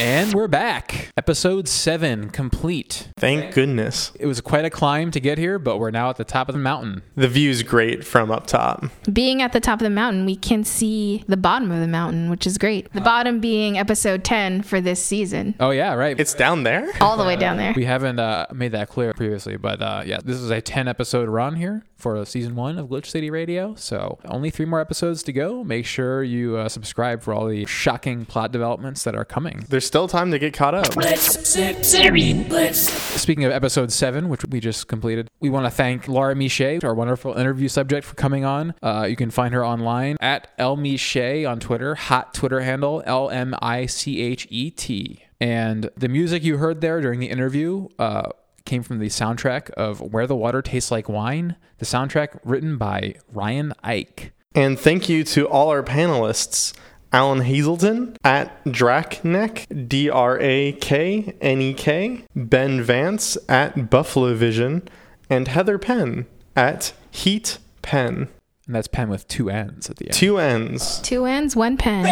And 0.00 0.34
we're 0.34 0.48
back. 0.48 1.07
Episode 1.18 1.66
7 1.66 2.30
complete. 2.30 3.08
Thank 3.18 3.52
goodness. 3.52 4.12
It 4.20 4.26
was 4.26 4.40
quite 4.40 4.64
a 4.64 4.70
climb 4.70 5.10
to 5.10 5.18
get 5.18 5.36
here, 5.36 5.58
but 5.58 5.78
we're 5.78 5.90
now 5.90 6.10
at 6.10 6.16
the 6.16 6.22
top 6.22 6.48
of 6.48 6.52
the 6.52 6.60
mountain. 6.60 7.02
The 7.16 7.26
view's 7.26 7.64
great 7.64 8.04
from 8.04 8.30
up 8.30 8.46
top. 8.46 8.84
Being 9.12 9.42
at 9.42 9.52
the 9.52 9.58
top 9.58 9.80
of 9.80 9.84
the 9.84 9.90
mountain, 9.90 10.26
we 10.26 10.36
can 10.36 10.62
see 10.62 11.24
the 11.26 11.36
bottom 11.36 11.72
of 11.72 11.80
the 11.80 11.88
mountain, 11.88 12.30
which 12.30 12.46
is 12.46 12.56
great. 12.56 12.92
The 12.92 13.00
bottom 13.00 13.40
being 13.40 13.76
episode 13.76 14.22
10 14.22 14.62
for 14.62 14.80
this 14.80 15.02
season. 15.02 15.56
Oh, 15.58 15.70
yeah, 15.70 15.94
right. 15.94 16.18
It's 16.20 16.34
down 16.34 16.62
there? 16.62 16.88
All 17.00 17.16
the 17.16 17.24
way 17.24 17.34
down 17.34 17.56
there. 17.56 17.72
We 17.74 17.84
haven't 17.84 18.20
uh, 18.20 18.46
made 18.54 18.70
that 18.70 18.88
clear 18.88 19.12
previously, 19.12 19.56
but 19.56 19.82
uh, 19.82 20.04
yeah, 20.06 20.20
this 20.24 20.36
is 20.36 20.50
a 20.50 20.60
10 20.60 20.86
episode 20.86 21.28
run 21.28 21.56
here 21.56 21.82
for 21.98 22.24
season 22.24 22.54
one 22.54 22.78
of 22.78 22.86
Glitch 22.88 23.06
City 23.06 23.28
Radio. 23.28 23.74
So 23.74 24.18
only 24.24 24.50
three 24.50 24.66
more 24.66 24.80
episodes 24.80 25.24
to 25.24 25.32
go. 25.32 25.64
Make 25.64 25.84
sure 25.84 26.22
you 26.22 26.56
uh, 26.56 26.68
subscribe 26.68 27.22
for 27.22 27.34
all 27.34 27.46
the 27.46 27.66
shocking 27.66 28.24
plot 28.24 28.52
developments 28.52 29.02
that 29.02 29.16
are 29.16 29.24
coming. 29.24 29.66
There's 29.68 29.84
still 29.84 30.06
time 30.06 30.30
to 30.30 30.38
get 30.38 30.54
caught 30.54 30.74
up. 30.74 30.96
Glitch 31.08 31.84
City, 31.84 32.34
Glitch. 32.34 33.16
Speaking 33.16 33.46
of 33.46 33.50
episode 33.50 33.90
seven, 33.90 34.28
which 34.28 34.44
we 34.44 34.60
just 34.60 34.88
completed, 34.88 35.30
we 35.40 35.48
want 35.48 35.64
to 35.64 35.70
thank 35.70 36.06
Laura 36.06 36.36
Michet, 36.36 36.84
our 36.84 36.94
wonderful 36.94 37.32
interview 37.32 37.66
subject, 37.66 38.06
for 38.06 38.14
coming 38.14 38.44
on. 38.44 38.74
Uh, 38.82 39.06
you 39.08 39.16
can 39.16 39.30
find 39.30 39.54
her 39.54 39.64
online 39.64 40.18
at 40.20 40.48
L 40.58 40.76
Michet 40.76 41.46
on 41.46 41.60
Twitter, 41.60 41.94
hot 41.94 42.34
Twitter 42.34 42.60
handle 42.60 43.02
L 43.06 43.30
M 43.30 43.54
I 43.62 43.86
C 43.86 44.20
H 44.20 44.46
E 44.50 44.70
T. 44.70 45.22
And 45.40 45.88
the 45.96 46.10
music 46.10 46.42
you 46.44 46.58
heard 46.58 46.82
there 46.82 47.00
during 47.00 47.20
the 47.20 47.30
interview 47.30 47.88
uh, 47.98 48.28
came 48.66 48.82
from 48.82 48.98
the 48.98 49.06
soundtrack 49.06 49.70
of 49.70 50.02
Where 50.02 50.26
the 50.26 50.36
Water 50.36 50.60
Tastes 50.60 50.90
Like 50.90 51.08
Wine, 51.08 51.56
the 51.78 51.86
soundtrack 51.86 52.38
written 52.44 52.76
by 52.76 53.14
Ryan 53.32 53.72
Ike. 53.82 54.32
And 54.54 54.78
thank 54.78 55.08
you 55.08 55.24
to 55.24 55.48
all 55.48 55.70
our 55.70 55.82
panelists. 55.82 56.74
Alan 57.12 57.40
Hazelden 57.40 58.16
at 58.22 58.64
Draknek, 58.64 59.88
D 59.88 60.10
R 60.10 60.38
A 60.40 60.72
K 60.72 61.34
N 61.40 61.60
E 61.60 61.74
K, 61.74 62.24
Ben 62.34 62.82
Vance 62.82 63.38
at 63.48 63.90
Buffalo 63.90 64.34
Vision, 64.34 64.88
and 65.30 65.48
Heather 65.48 65.78
Penn 65.78 66.26
at 66.54 66.92
Heat 67.10 67.58
Pen. 67.82 68.28
And 68.68 68.76
that's 68.76 68.86
pen 68.86 69.08
with 69.08 69.26
two 69.28 69.48
N's 69.48 69.88
at 69.88 69.96
the 69.96 70.08
end. 70.08 70.14
Two 70.14 70.38
N's. 70.38 71.00
Two 71.00 71.24
ends, 71.24 71.56
one 71.56 71.78
pen. 71.78 72.04
A- 72.04 72.10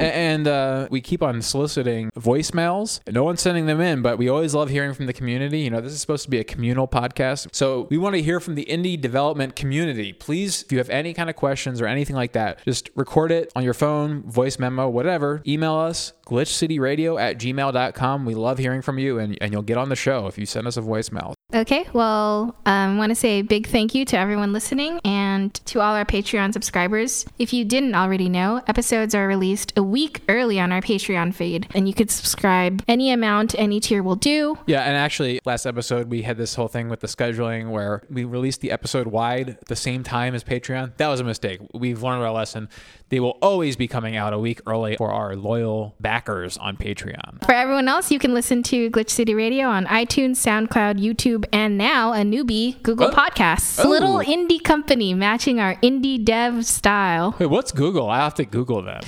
And 0.00 0.46
uh, 0.46 0.86
we 0.92 1.00
keep 1.00 1.24
on 1.24 1.42
soliciting 1.42 2.12
voicemails. 2.16 3.00
No 3.12 3.24
one's 3.24 3.42
sending 3.42 3.66
them 3.66 3.80
in, 3.80 4.00
but 4.00 4.16
we 4.16 4.28
always 4.28 4.54
love 4.54 4.70
hearing 4.70 4.94
from 4.94 5.06
the 5.06 5.12
community. 5.12 5.58
You 5.58 5.70
know, 5.70 5.80
this 5.80 5.92
is 5.92 6.00
supposed 6.00 6.22
to 6.22 6.30
be 6.30 6.38
a 6.38 6.44
communal 6.44 6.86
podcast. 6.86 7.48
So 7.52 7.88
we 7.90 7.98
want 7.98 8.14
to 8.14 8.22
hear 8.22 8.38
from 8.38 8.54
the 8.54 8.64
indie 8.66 9.00
development 9.00 9.56
community. 9.56 10.12
Please, 10.12 10.62
if 10.62 10.70
you 10.70 10.78
have 10.78 10.90
any 10.90 11.12
kind 11.12 11.28
of 11.28 11.34
questions 11.34 11.80
or 11.80 11.86
anything 11.86 12.14
like 12.14 12.30
that, 12.34 12.64
just 12.64 12.90
record 12.94 13.32
it 13.32 13.50
on 13.56 13.64
your 13.64 13.74
phone, 13.74 14.22
voice 14.22 14.60
memo, 14.60 14.88
whatever. 14.88 15.42
Email 15.48 15.74
us, 15.74 16.12
glitchcityradio 16.28 17.20
at 17.20 17.38
gmail.com. 17.38 18.24
We 18.24 18.36
love 18.36 18.58
hearing 18.58 18.82
from 18.82 19.00
you, 19.00 19.18
and, 19.18 19.36
and 19.40 19.52
you'll 19.52 19.62
get 19.62 19.78
on 19.78 19.88
the 19.88 19.96
show 19.96 20.28
if 20.28 20.38
you 20.38 20.46
send 20.46 20.68
us 20.68 20.76
a 20.76 20.82
voicemail. 20.82 21.32
Okay, 21.54 21.86
well, 21.92 22.56
I 22.66 22.84
um, 22.84 22.98
want 22.98 23.10
to 23.10 23.14
say 23.16 23.38
a 23.38 23.42
big 23.42 23.66
thank 23.66 23.94
you 23.94 24.04
to 24.04 24.18
everyone 24.18 24.52
listening, 24.52 25.00
and 25.04 25.26
And 25.36 25.54
to 25.66 25.80
all 25.80 25.94
our 25.94 26.06
Patreon 26.06 26.54
subscribers, 26.54 27.26
if 27.38 27.52
you 27.52 27.64
didn't 27.64 27.94
already 27.94 28.28
know, 28.28 28.62
episodes 28.66 29.14
are 29.14 29.28
released 29.28 29.72
a 29.76 29.82
week 29.82 30.22
early 30.28 30.58
on 30.58 30.72
our 30.72 30.80
Patreon 30.80 31.34
feed, 31.34 31.66
and 31.74 31.86
you 31.86 31.92
could 31.92 32.10
subscribe 32.10 32.82
any 32.88 33.10
amount, 33.10 33.54
any 33.58 33.80
tier 33.80 34.02
will 34.02 34.16
do. 34.16 34.58
Yeah, 34.66 34.80
and 34.82 34.96
actually, 34.96 35.40
last 35.44 35.66
episode 35.66 36.08
we 36.08 36.22
had 36.22 36.38
this 36.38 36.54
whole 36.54 36.68
thing 36.68 36.88
with 36.88 37.00
the 37.00 37.06
scheduling 37.06 37.70
where 37.70 38.02
we 38.08 38.24
released 38.24 38.62
the 38.62 38.70
episode 38.70 39.08
wide 39.08 39.50
at 39.50 39.66
the 39.66 39.76
same 39.76 40.02
time 40.02 40.34
as 40.34 40.42
Patreon. 40.42 40.96
That 40.96 41.08
was 41.08 41.20
a 41.20 41.24
mistake. 41.24 41.60
We've 41.74 42.02
learned 42.02 42.22
our 42.22 42.32
lesson. 42.32 42.70
They 43.10 43.20
will 43.20 43.38
always 43.42 43.76
be 43.76 43.86
coming 43.86 44.16
out 44.16 44.32
a 44.32 44.38
week 44.38 44.60
early 44.66 44.96
for 44.96 45.12
our 45.12 45.36
loyal 45.36 45.94
backers 46.00 46.56
on 46.56 46.76
Patreon. 46.76 47.44
For 47.44 47.52
everyone 47.52 47.88
else, 47.88 48.10
you 48.10 48.18
can 48.18 48.32
listen 48.32 48.62
to 48.64 48.90
Glitch 48.90 49.10
City 49.10 49.34
Radio 49.34 49.66
on 49.68 49.84
iTunes, 49.86 50.36
SoundCloud, 50.36 50.98
YouTube, 50.98 51.44
and 51.52 51.76
now 51.76 52.12
a 52.12 52.22
newbie, 52.22 52.82
Google 52.82 53.05
Oh. 53.12 53.16
Podcasts. 53.16 53.78
A 53.78 53.86
Oh. 53.86 53.90
little 53.90 54.18
indie 54.18 54.62
company 54.62 55.14
matching 55.14 55.60
our 55.60 55.74
indie 55.76 56.22
dev 56.24 56.64
style. 56.66 57.34
Wait, 57.38 57.46
what's 57.46 57.72
Google? 57.72 58.08
I 58.10 58.18
have 58.18 58.34
to 58.34 58.44
Google 58.44 58.82
them. 58.82 59.00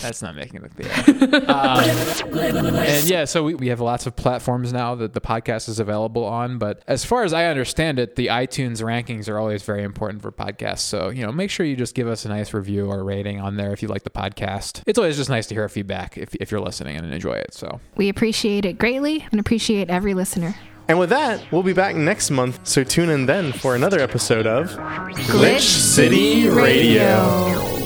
That's 0.00 0.22
not 0.22 0.36
making 0.36 0.56
it 0.56 0.62
look 0.62 0.74
the 0.76 1.38
um, 1.52 1.80
And 2.76 3.10
yeah, 3.10 3.24
so 3.24 3.42
we, 3.42 3.56
we 3.56 3.66
have 3.66 3.80
lots 3.80 4.06
of 4.06 4.14
platforms 4.14 4.72
now 4.72 4.94
that 4.94 5.12
the 5.12 5.20
podcast 5.20 5.68
is 5.68 5.80
available 5.80 6.24
on. 6.24 6.56
But 6.58 6.82
as 6.86 7.04
far 7.04 7.24
as 7.24 7.32
I 7.32 7.46
understand 7.46 7.98
it, 7.98 8.14
the 8.14 8.28
iTunes 8.28 8.80
rankings 8.80 9.28
are 9.28 9.38
always 9.40 9.64
very 9.64 9.82
important 9.82 10.22
for 10.22 10.30
podcasts. 10.30 10.80
So, 10.80 11.08
you 11.10 11.26
know, 11.26 11.32
make 11.32 11.50
sure 11.50 11.66
you 11.66 11.74
just 11.74 11.96
give 11.96 12.06
us 12.06 12.24
a 12.24 12.28
nice 12.28 12.54
review 12.54 12.86
or 12.88 13.02
rating 13.02 13.40
on 13.40 13.56
there 13.56 13.72
if 13.72 13.82
you 13.82 13.88
like 13.88 14.04
the 14.04 14.10
podcast. 14.10 14.82
It's 14.86 14.98
always 15.00 15.16
just 15.16 15.30
nice 15.30 15.48
to 15.48 15.54
hear 15.56 15.68
feedback 15.68 16.16
if, 16.16 16.32
if 16.36 16.52
you're 16.52 16.60
listening 16.60 16.96
and 16.96 17.12
enjoy 17.12 17.32
it. 17.34 17.52
So, 17.52 17.80
We 17.96 18.08
appreciate 18.08 18.64
it 18.64 18.78
greatly 18.78 19.26
and 19.32 19.40
appreciate 19.40 19.90
every 19.90 20.14
listener. 20.14 20.54
And 20.88 20.98
with 20.98 21.10
that, 21.10 21.44
we'll 21.52 21.62
be 21.62 21.74
back 21.74 21.96
next 21.96 22.30
month, 22.30 22.66
so 22.66 22.82
tune 22.82 23.10
in 23.10 23.26
then 23.26 23.52
for 23.52 23.74
another 23.74 24.00
episode 24.00 24.46
of 24.46 24.70
Glitch 24.70 25.60
City 25.60 26.48
Radio. 26.48 27.77